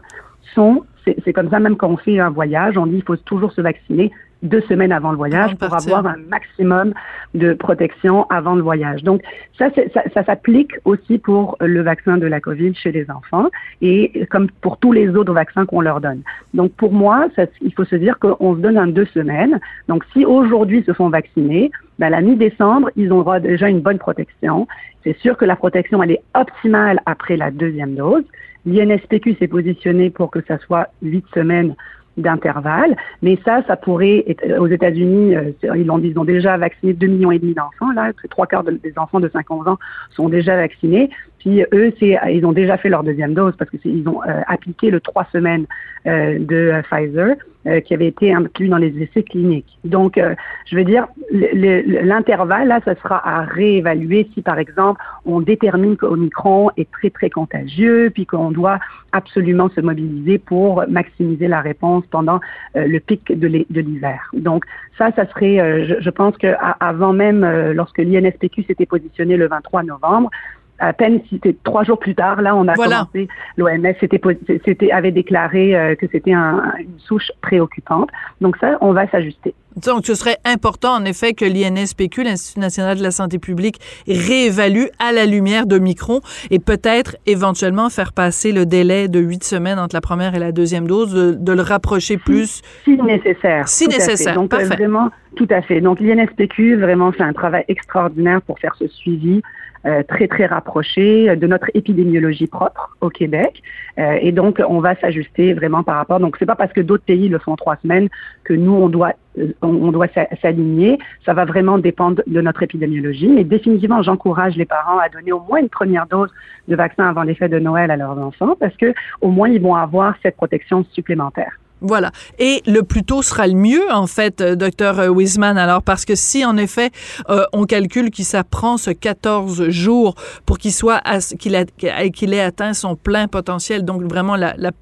sont, 0.54 0.84
c'est 1.04 1.32
comme 1.32 1.50
ça 1.50 1.60
même 1.60 1.76
quand 1.76 1.88
on 1.88 1.96
fait 1.96 2.18
un 2.18 2.30
voyage, 2.30 2.76
on 2.76 2.86
dit 2.86 2.96
il 2.96 3.04
faut 3.04 3.16
toujours 3.16 3.52
se 3.52 3.60
vacciner 3.60 4.10
deux 4.42 4.60
semaines 4.62 4.92
avant 4.92 5.10
le 5.10 5.16
voyage 5.16 5.56
pour 5.56 5.74
avoir 5.74 6.06
un 6.06 6.16
maximum 6.28 6.94
de 7.34 7.54
protection 7.54 8.24
avant 8.30 8.54
le 8.54 8.62
voyage. 8.62 9.02
Donc 9.02 9.22
ça, 9.58 9.68
ça, 9.94 10.02
ça 10.14 10.24
s'applique 10.24 10.72
aussi 10.84 11.18
pour 11.18 11.56
le 11.60 11.82
vaccin 11.82 12.18
de 12.18 12.26
la 12.26 12.40
COVID 12.40 12.74
chez 12.74 12.92
les 12.92 13.10
enfants 13.10 13.48
et 13.82 14.26
comme 14.30 14.48
pour 14.60 14.78
tous 14.78 14.92
les 14.92 15.08
autres 15.10 15.32
vaccins 15.32 15.66
qu'on 15.66 15.80
leur 15.80 16.00
donne. 16.00 16.22
Donc 16.54 16.72
pour 16.72 16.92
moi, 16.92 17.28
ça, 17.36 17.46
il 17.60 17.72
faut 17.74 17.84
se 17.84 17.96
dire 17.96 18.18
qu'on 18.18 18.54
se 18.54 18.60
donne 18.60 18.78
un 18.78 18.86
deux 18.86 19.06
semaines. 19.06 19.58
Donc 19.88 20.04
si 20.12 20.24
aujourd'hui 20.24 20.82
se 20.84 20.92
font 20.92 21.08
vacciner, 21.08 21.70
ben, 21.98 22.10
la 22.10 22.20
mi-décembre, 22.20 22.90
ils 22.96 23.12
auront 23.12 23.40
déjà 23.40 23.68
une 23.68 23.80
bonne 23.80 23.98
protection. 23.98 24.68
C'est 25.02 25.18
sûr 25.18 25.36
que 25.36 25.44
la 25.44 25.56
protection, 25.56 26.02
elle 26.02 26.12
est 26.12 26.22
optimale 26.34 27.00
après 27.06 27.36
la 27.36 27.50
deuxième 27.50 27.94
dose. 27.94 28.24
L'INSPQ 28.66 29.36
s'est 29.38 29.48
positionné 29.48 30.10
pour 30.10 30.30
que 30.30 30.40
ça 30.46 30.58
soit 30.58 30.88
huit 31.02 31.24
semaines 31.34 31.74
d'intervalle. 32.18 32.96
Mais 33.22 33.38
ça, 33.44 33.62
ça 33.66 33.76
pourrait 33.76 34.24
être, 34.26 34.58
aux 34.58 34.66
États-Unis, 34.66 35.36
euh, 35.36 35.52
ils, 35.76 35.90
ont, 35.90 35.98
ils 35.98 36.18
ont 36.18 36.24
déjà 36.24 36.56
vacciné 36.56 36.92
2 36.92 37.06
millions 37.06 37.32
et 37.32 37.38
demi 37.38 37.54
d'enfants. 37.54 37.92
Là, 37.92 38.12
trois 38.30 38.46
quarts 38.46 38.64
des 38.64 38.92
enfants 38.96 39.20
de 39.20 39.28
5 39.28 39.50
ans 39.50 39.78
sont 40.10 40.28
déjà 40.28 40.56
vaccinés. 40.56 41.10
Puis 41.38 41.62
eux, 41.72 41.92
c'est, 41.98 42.18
ils 42.30 42.44
ont 42.44 42.52
déjà 42.52 42.76
fait 42.76 42.88
leur 42.88 43.04
deuxième 43.04 43.34
dose 43.34 43.54
parce 43.56 43.70
que 43.70 43.76
ils 43.84 44.08
ont 44.08 44.22
euh, 44.22 44.40
appliqué 44.46 44.90
le 44.90 45.00
trois 45.00 45.26
semaines 45.32 45.66
euh, 46.06 46.38
de 46.38 46.82
Pfizer 46.90 47.36
qui 47.84 47.94
avait 47.94 48.06
été 48.06 48.32
inclus 48.32 48.68
dans 48.68 48.78
les 48.78 49.02
essais 49.02 49.22
cliniques. 49.22 49.78
Donc, 49.84 50.20
je 50.66 50.76
veux 50.76 50.84
dire, 50.84 51.06
l'intervalle 51.30 52.68
là, 52.68 52.80
ça 52.84 52.94
sera 52.96 53.26
à 53.26 53.42
réévaluer 53.42 54.28
si, 54.34 54.42
par 54.42 54.58
exemple, 54.58 55.00
on 55.24 55.40
détermine 55.40 55.96
qu'Omicron 55.96 56.70
est 56.76 56.90
très 56.90 57.10
très 57.10 57.30
contagieux, 57.30 58.10
puis 58.12 58.26
qu'on 58.26 58.50
doit 58.50 58.78
absolument 59.12 59.68
se 59.70 59.80
mobiliser 59.80 60.38
pour 60.38 60.84
maximiser 60.88 61.48
la 61.48 61.60
réponse 61.60 62.04
pendant 62.10 62.40
le 62.74 62.98
pic 62.98 63.32
de 63.32 63.80
l'hiver. 63.80 64.20
Donc, 64.34 64.64
ça, 64.96 65.10
ça 65.12 65.26
serait, 65.26 65.86
je, 65.86 66.00
je, 66.00 66.10
pense 66.10 66.36
que 66.36 66.54
avant 66.80 67.12
même, 67.12 67.44
lorsque 67.72 67.98
l'INSPQ 67.98 68.64
s'était 68.64 68.86
positionné 68.86 69.36
le 69.36 69.48
23 69.48 69.82
novembre, 69.84 70.30
à 70.78 70.92
peine 70.92 71.20
c'était 71.30 71.56
trois 71.64 71.84
jours 71.84 71.98
plus 71.98 72.14
tard, 72.14 72.42
là, 72.42 72.54
on 72.54 72.68
a 72.68 72.74
commencé, 72.74 73.28
l'OMS 73.56 73.94
c'était, 74.00 74.90
avait 74.90 75.10
déclaré 75.10 75.76
euh, 75.76 75.94
que 75.94 76.06
c'était 76.10 76.32
un, 76.32 76.72
une 76.78 76.98
souche 76.98 77.30
préoccupante. 77.40 78.10
Donc 78.40 78.56
ça, 78.58 78.78
on 78.80 78.92
va 78.92 79.08
s'ajuster. 79.08 79.54
Donc, 79.86 80.06
ce 80.06 80.14
serait 80.14 80.38
important, 80.44 80.94
en 80.94 81.04
effet, 81.04 81.34
que 81.34 81.44
l'INSPQ, 81.44 82.24
l'Institut 82.24 82.58
national 82.58 82.98
de 82.98 83.02
la 83.02 83.10
santé 83.10 83.38
publique, 83.38 83.78
réévalue 84.08 84.86
à 84.98 85.12
la 85.12 85.24
lumière 85.24 85.66
de 85.66 85.78
Micron 85.78 86.20
et 86.50 86.58
peut-être 86.58 87.16
éventuellement 87.26 87.88
faire 87.88 88.12
passer 88.12 88.50
le 88.52 88.66
délai 88.66 89.08
de 89.08 89.20
huit 89.20 89.44
semaines 89.44 89.78
entre 89.78 89.94
la 89.94 90.00
première 90.00 90.34
et 90.34 90.38
la 90.38 90.52
deuxième 90.52 90.86
dose, 90.86 91.14
de, 91.14 91.52
le 91.52 91.62
rapprocher 91.62 92.16
plus. 92.16 92.62
Si, 92.84 92.96
nécessaire. 92.96 93.68
Si 93.68 93.86
nécessaire. 93.86 94.34
Donc, 94.34 94.50
Parfait. 94.50 94.66
vraiment, 94.66 95.10
tout 95.36 95.48
à 95.50 95.62
fait. 95.62 95.80
Donc, 95.80 96.00
l'INSPQ, 96.00 96.76
vraiment, 96.76 97.12
fait 97.12 97.22
un 97.22 97.32
travail 97.32 97.64
extraordinaire 97.68 98.42
pour 98.42 98.58
faire 98.58 98.74
ce 98.78 98.88
suivi. 98.88 99.42
Euh, 99.86 100.02
très 100.02 100.26
très 100.26 100.46
rapproché 100.46 101.36
de 101.36 101.46
notre 101.46 101.70
épidémiologie 101.72 102.48
propre 102.48 102.96
au 103.00 103.10
Québec. 103.10 103.62
Euh, 103.98 104.18
et 104.20 104.32
donc 104.32 104.60
on 104.68 104.80
va 104.80 104.96
s'ajuster 104.96 105.54
vraiment 105.54 105.84
par 105.84 105.96
rapport. 105.96 106.18
Donc 106.18 106.36
c'est 106.38 106.46
pas 106.46 106.56
parce 106.56 106.72
que 106.72 106.80
d'autres 106.80 107.04
pays 107.04 107.28
le 107.28 107.38
font 107.38 107.54
trois 107.54 107.76
semaines 107.76 108.08
que 108.42 108.54
nous 108.54 108.72
on 108.72 108.88
doit 108.88 109.12
euh, 109.38 109.52
on 109.62 109.92
doit 109.92 110.08
s'aligner. 110.42 110.98
Ça 111.24 111.32
va 111.32 111.44
vraiment 111.44 111.78
dépendre 111.78 112.22
de 112.26 112.40
notre 112.40 112.64
épidémiologie. 112.64 113.28
Mais 113.28 113.44
définitivement 113.44 114.02
j'encourage 114.02 114.56
les 114.56 114.66
parents 114.66 114.98
à 114.98 115.08
donner 115.08 115.30
au 115.30 115.40
moins 115.40 115.60
une 115.60 115.68
première 115.68 116.06
dose 116.06 116.30
de 116.66 116.74
vaccin 116.74 117.08
avant 117.08 117.22
les 117.22 117.36
fêtes 117.36 117.52
de 117.52 117.60
Noël 117.60 117.92
à 117.92 117.96
leurs 117.96 118.18
enfants 118.18 118.56
parce 118.58 118.76
que 118.76 118.92
au 119.20 119.28
moins 119.28 119.48
ils 119.48 119.62
vont 119.62 119.76
avoir 119.76 120.16
cette 120.24 120.36
protection 120.36 120.84
supplémentaire. 120.92 121.52
Voilà. 121.80 122.10
Et 122.38 122.62
le 122.66 122.82
plus 122.82 123.04
tôt 123.04 123.22
sera 123.22 123.46
le 123.46 123.54
mieux, 123.54 123.90
en 123.92 124.06
fait, 124.06 124.40
euh, 124.40 124.56
docteur 124.56 124.98
Wiseman. 125.10 125.56
Alors, 125.56 125.82
parce 125.82 126.04
que 126.04 126.14
si, 126.14 126.44
en 126.44 126.56
effet, 126.56 126.90
euh, 127.30 127.44
on 127.52 127.64
calcule 127.64 128.10
qu'il 128.10 128.24
s'apprend 128.24 128.76
ce 128.76 128.90
14 128.90 129.68
jours 129.68 130.14
pour 130.44 130.58
qu'il 130.58 130.72
soit, 130.72 131.02
qu'il 131.38 131.54
ait 131.54 132.40
atteint 132.40 132.74
son 132.74 132.96
plein 132.96 133.28
potentiel, 133.28 133.84
donc 133.84 134.02
vraiment 134.02 134.36
la, 134.36 134.54
la 134.56 134.72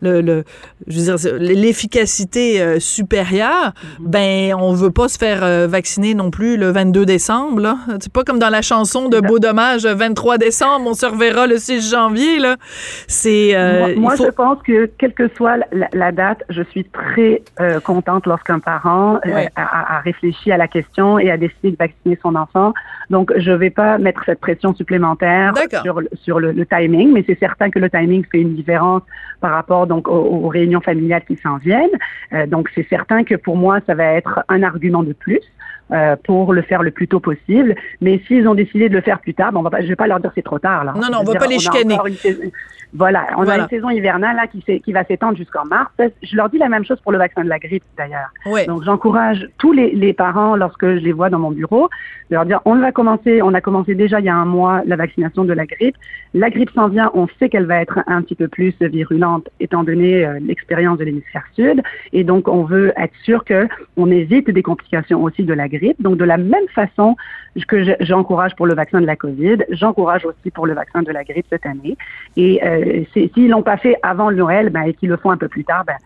le, 0.00 0.20
le 0.20 0.44
je 0.86 0.98
veux 0.98 1.16
dire 1.16 1.34
l'efficacité 1.38 2.60
euh, 2.60 2.80
supérieure, 2.80 3.72
mm-hmm. 3.72 4.06
ben 4.06 4.54
on 4.54 4.72
veut 4.72 4.90
pas 4.90 5.08
se 5.08 5.18
faire 5.18 5.42
euh, 5.42 5.66
vacciner 5.66 6.14
non 6.14 6.30
plus 6.30 6.56
le 6.56 6.70
22 6.70 7.06
décembre 7.06 7.60
là. 7.60 7.76
C'est 8.00 8.12
pas 8.12 8.24
comme 8.24 8.38
dans 8.38 8.50
la 8.50 8.62
chanson 8.62 9.08
de 9.08 9.20
Beau 9.20 9.38
Dommage 9.38 9.86
23 9.86 10.38
décembre, 10.38 10.86
on 10.88 10.94
se 10.94 11.06
reverra 11.06 11.46
le 11.46 11.58
6 11.58 11.90
janvier 11.90 12.38
là. 12.38 12.56
C'est 13.06 13.54
euh, 13.54 13.94
moi, 13.96 14.16
faut... 14.16 14.26
je 14.26 14.30
pense 14.30 14.62
que 14.62 14.90
quelle 14.98 15.14
que 15.14 15.28
soit 15.36 15.58
la, 15.72 15.88
la 15.92 16.12
date, 16.12 16.42
je 16.48 16.62
suis 16.62 16.84
très 16.84 17.42
contente 17.84 18.26
lorsqu'un 18.26 18.58
parent 18.58 19.18
ouais. 19.24 19.48
a, 19.56 19.96
a, 19.96 20.00
réfléchi 20.00 20.50
à 20.52 20.56
la 20.56 20.68
question 20.68 21.18
et 21.18 21.30
a 21.30 21.36
décidé 21.36 21.70
de 21.70 21.76
vacciner 21.76 22.18
son 22.22 22.34
enfant. 22.34 22.72
Donc 23.10 23.32
je 23.36 23.50
vais 23.52 23.70
pas 23.70 23.98
mettre 23.98 24.22
cette 24.24 24.40
pression 24.40 24.74
supplémentaire 24.74 25.54
sur 25.82 26.00
sur 26.22 26.40
le, 26.40 26.52
le 26.52 26.66
timing, 26.66 27.12
mais 27.12 27.24
c'est 27.26 27.38
certain 27.38 27.70
que 27.70 27.78
le 27.78 27.88
timing 27.90 28.24
fait 28.30 28.40
une 28.40 28.54
différence 28.54 29.02
par 29.40 29.52
rapport 29.52 29.86
donc 29.86 30.08
aux, 30.08 30.48
réunions 30.48 30.80
familiales 30.80 31.24
qui 31.26 31.36
s'en 31.36 31.56
viennent. 31.56 31.90
Euh, 32.32 32.46
donc 32.46 32.70
c'est 32.74 32.86
certain 32.88 33.24
que 33.24 33.34
pour 33.34 33.56
moi 33.56 33.80
ça 33.86 33.94
va 33.94 34.04
être 34.04 34.44
un 34.48 34.62
argument 34.62 35.02
de 35.02 35.12
plus. 35.12 35.40
Euh, 35.92 36.16
pour 36.24 36.52
le 36.52 36.62
faire 36.62 36.82
le 36.82 36.90
plus 36.90 37.06
tôt 37.06 37.20
possible. 37.20 37.76
Mais 38.00 38.20
s'ils 38.26 38.48
ont 38.48 38.56
décidé 38.56 38.88
de 38.88 38.94
le 38.94 39.00
faire 39.02 39.20
plus 39.20 39.34
tard, 39.34 39.52
bon, 39.52 39.60
on 39.60 39.62
va 39.62 39.70
pas, 39.70 39.82
je 39.82 39.86
vais 39.86 39.94
pas 39.94 40.08
leur 40.08 40.18
dire 40.18 40.32
c'est 40.34 40.42
trop 40.42 40.58
tard. 40.58 40.82
Là. 40.82 40.92
Non, 40.94 41.08
non, 41.12 41.18
on, 41.20 41.22
va 41.22 41.38
pas 41.38 41.46
les 41.46 41.60
chicaner. 41.60 41.96
Voilà, 42.92 43.26
on 43.36 43.44
voilà. 43.44 43.52
a 43.52 43.58
une 43.64 43.68
saison 43.68 43.90
hivernale 43.90 44.36
là 44.36 44.46
qui, 44.46 44.62
qui 44.80 44.92
va 44.92 45.04
s'étendre 45.04 45.36
jusqu'en 45.36 45.64
mars. 45.64 45.90
Je 46.22 46.36
leur 46.36 46.48
dis 46.48 46.58
la 46.58 46.68
même 46.68 46.84
chose 46.84 47.00
pour 47.00 47.12
le 47.12 47.18
vaccin 47.18 47.44
de 47.44 47.48
la 47.48 47.58
grippe 47.58 47.84
d'ailleurs. 47.96 48.30
Oui. 48.46 48.66
Donc 48.66 48.84
j'encourage 48.84 49.48
tous 49.58 49.72
les, 49.72 49.90
les, 49.90 50.12
parents 50.12 50.56
lorsque 50.56 50.86
je 50.86 51.00
les 51.00 51.12
vois 51.12 51.28
dans 51.28 51.38
mon 51.38 51.50
bureau 51.50 51.88
de 52.30 52.36
leur 52.36 52.46
dire 52.46 52.60
on 52.64 52.76
va 52.76 52.92
commencer, 52.92 53.42
on 53.42 53.54
a 53.54 53.60
commencé 53.60 53.94
déjà 53.94 54.20
il 54.20 54.26
y 54.26 54.28
a 54.28 54.34
un 54.34 54.44
mois 54.44 54.82
la 54.86 54.96
vaccination 54.96 55.44
de 55.44 55.52
la 55.52 55.66
grippe. 55.66 55.96
La 56.32 56.48
grippe 56.48 56.70
s'en 56.70 56.88
vient, 56.88 57.10
on 57.14 57.26
sait 57.38 57.48
qu'elle 57.48 57.66
va 57.66 57.80
être 57.80 58.00
un 58.06 58.22
petit 58.22 58.34
peu 58.34 58.48
plus 58.48 58.74
virulente 58.80 59.48
étant 59.60 59.84
donné 59.84 60.24
euh, 60.24 60.38
l'expérience 60.40 60.98
de 60.98 61.04
l'hémisphère 61.04 61.44
sud 61.54 61.82
et 62.12 62.24
donc 62.24 62.48
on 62.48 62.64
veut 62.64 62.92
être 62.96 63.14
sûr 63.24 63.44
que 63.44 63.68
on 63.96 64.10
évite 64.10 64.50
des 64.50 64.62
complications 64.62 65.22
aussi 65.22 65.42
de 65.42 65.52
la 65.52 65.68
grippe. 65.68 65.75
Donc 65.98 66.16
de 66.16 66.24
la 66.24 66.36
même 66.36 66.68
façon 66.74 67.16
que 67.68 67.96
j'encourage 68.00 68.54
pour 68.54 68.66
le 68.66 68.74
vaccin 68.74 69.00
de 69.00 69.06
la 69.06 69.16
COVID, 69.16 69.58
j'encourage 69.70 70.26
aussi 70.26 70.50
pour 70.50 70.66
le 70.66 70.74
vaccin 70.74 71.02
de 71.02 71.10
la 71.10 71.24
grippe 71.24 71.46
cette 71.48 71.66
année. 71.66 71.96
Et 72.36 72.62
euh, 72.62 73.04
s'ils 73.12 73.48
l'ont 73.48 73.62
pas 73.62 73.76
fait 73.76 73.96
avant 74.02 74.30
Noël, 74.30 74.70
ben, 74.70 74.82
et 74.82 74.94
qu'ils 74.94 75.08
le 75.08 75.16
font 75.16 75.30
un 75.30 75.36
peu 75.36 75.48
plus 75.48 75.64
tard, 75.64 75.84
ben, 75.86 75.96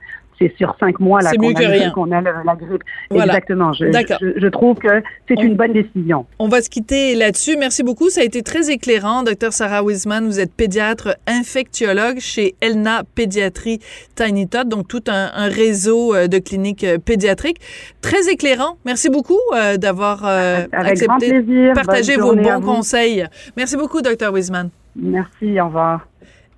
c'est 0.41 0.55
sur 0.57 0.74
cinq 0.80 0.99
mois 1.01 1.20
là 1.20 1.32
qu'on 1.32 1.55
a, 1.55 1.91
qu'on 1.91 2.11
a 2.12 2.20
le- 2.20 2.30
la 2.47 2.55
grippe. 2.57 2.82
Voilà. 3.11 3.26
Exactement. 3.34 3.72
Je, 3.72 3.86
D'accord. 3.86 4.18
je, 4.22 4.28
je 4.41 4.47
trouve 4.47 4.78
que 4.78 5.03
c'est 5.28 5.34
On- 5.38 5.43
une 5.43 5.55
bonne 5.57 5.72
décision. 5.72 6.26
On 6.38 6.49
va 6.49 6.62
se 6.62 6.70
quitter 6.70 7.14
là-dessus. 7.14 7.57
Merci 7.59 7.82
beaucoup. 7.82 8.09
Ça 8.09 8.22
a 8.22 8.24
été 8.24 8.43
très 8.43 8.70
éclairant. 8.70 9.22
Docteur 9.22 9.53
Sarah 9.53 9.82
Wiseman, 9.82 10.26
vous 10.26 10.41
êtes 10.41 10.55
pédiatre 10.55 11.16
infectiologue 11.26 12.18
chez 12.20 12.55
Elna 12.61 13.03
Pédiatrie 13.14 13.80
Tiny 14.14 14.49
Tot, 14.49 14.64
donc 14.68 14.88
tout 14.88 15.05
un, 15.09 15.30
un 15.34 15.49
réseau 15.49 16.14
euh, 16.14 16.26
de 16.26 16.38
cliniques 16.38 16.84
euh, 16.84 16.99
pédiatriques. 16.99 17.59
Très 18.01 18.28
éclairant. 18.30 18.76
Merci 18.86 19.11
beaucoup 19.11 19.38
euh, 19.55 19.76
d'avoir 19.76 20.24
euh, 20.24 20.66
accepté 20.72 21.43
de 21.43 21.74
partager 21.74 22.16
Bonne 22.16 22.41
vos 22.43 22.61
bons 22.61 22.61
conseils. 22.76 23.26
Merci 23.57 23.76
beaucoup, 23.76 24.01
Docteur 24.01 24.32
Wiseman. 24.32 24.70
Merci. 24.97 25.61
Au 25.61 25.66
revoir. 25.66 26.07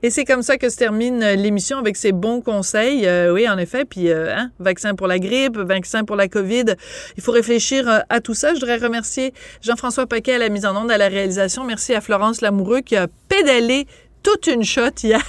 Et 0.02 0.10
c'est 0.10 0.24
comme 0.24 0.42
ça 0.42 0.56
que 0.56 0.68
se 0.68 0.76
termine 0.76 1.22
euh, 1.22 1.34
l'émission 1.36 1.78
avec 1.78 1.96
ces 1.96 2.12
bons 2.12 2.40
conseils. 2.40 3.06
Euh, 3.06 3.32
oui, 3.32 3.48
en 3.48 3.56
effet. 3.58 3.84
Puis, 3.84 4.10
euh, 4.10 4.34
hein, 4.34 4.50
vaccin 4.58 4.94
pour 4.94 5.06
la 5.06 5.18
grippe, 5.18 5.56
vaccin 5.56 6.04
pour 6.04 6.16
la 6.16 6.28
COVID. 6.28 6.64
Il 7.16 7.22
faut 7.22 7.32
réfléchir 7.32 8.04
à 8.08 8.20
tout 8.20 8.34
ça. 8.34 8.54
Je 8.54 8.60
voudrais 8.60 8.78
remercier 8.78 9.32
Jean-François 9.62 10.06
Paquet 10.06 10.34
à 10.34 10.38
la 10.38 10.48
mise 10.48 10.66
en 10.66 10.76
onde, 10.76 10.90
à 10.90 10.98
la 10.98 11.08
réalisation. 11.08 11.64
Merci 11.64 11.94
à 11.94 12.00
Florence 12.00 12.40
Lamoureux 12.40 12.80
qui 12.80 12.96
a 12.96 13.06
pédalé 13.28 13.86
toute 14.22 14.46
une 14.46 14.64
shot 14.64 14.90
hier. 15.02 15.20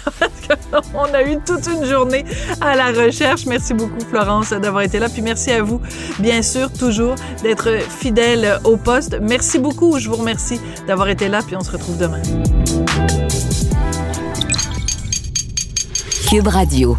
On 0.93 1.13
a 1.13 1.23
eu 1.23 1.37
toute 1.45 1.67
une 1.67 1.85
journée 1.85 2.25
à 2.61 2.75
la 2.75 2.91
recherche. 2.91 3.45
Merci 3.45 3.73
beaucoup, 3.73 3.99
Florence, 4.09 4.51
d'avoir 4.51 4.83
été 4.83 4.99
là. 4.99 5.09
Puis 5.09 5.21
merci 5.21 5.51
à 5.51 5.61
vous, 5.61 5.81
bien 6.19 6.41
sûr, 6.41 6.71
toujours 6.71 7.15
d'être 7.41 7.69
fidèle 7.89 8.59
au 8.63 8.77
poste. 8.77 9.17
Merci 9.21 9.59
beaucoup. 9.59 9.99
Je 9.99 10.09
vous 10.09 10.17
remercie 10.17 10.59
d'avoir 10.87 11.09
été 11.09 11.27
là. 11.27 11.41
Puis 11.45 11.55
on 11.55 11.61
se 11.61 11.71
retrouve 11.71 11.97
demain. 11.97 12.21
Cube 16.33 16.47
Radio. 16.47 16.97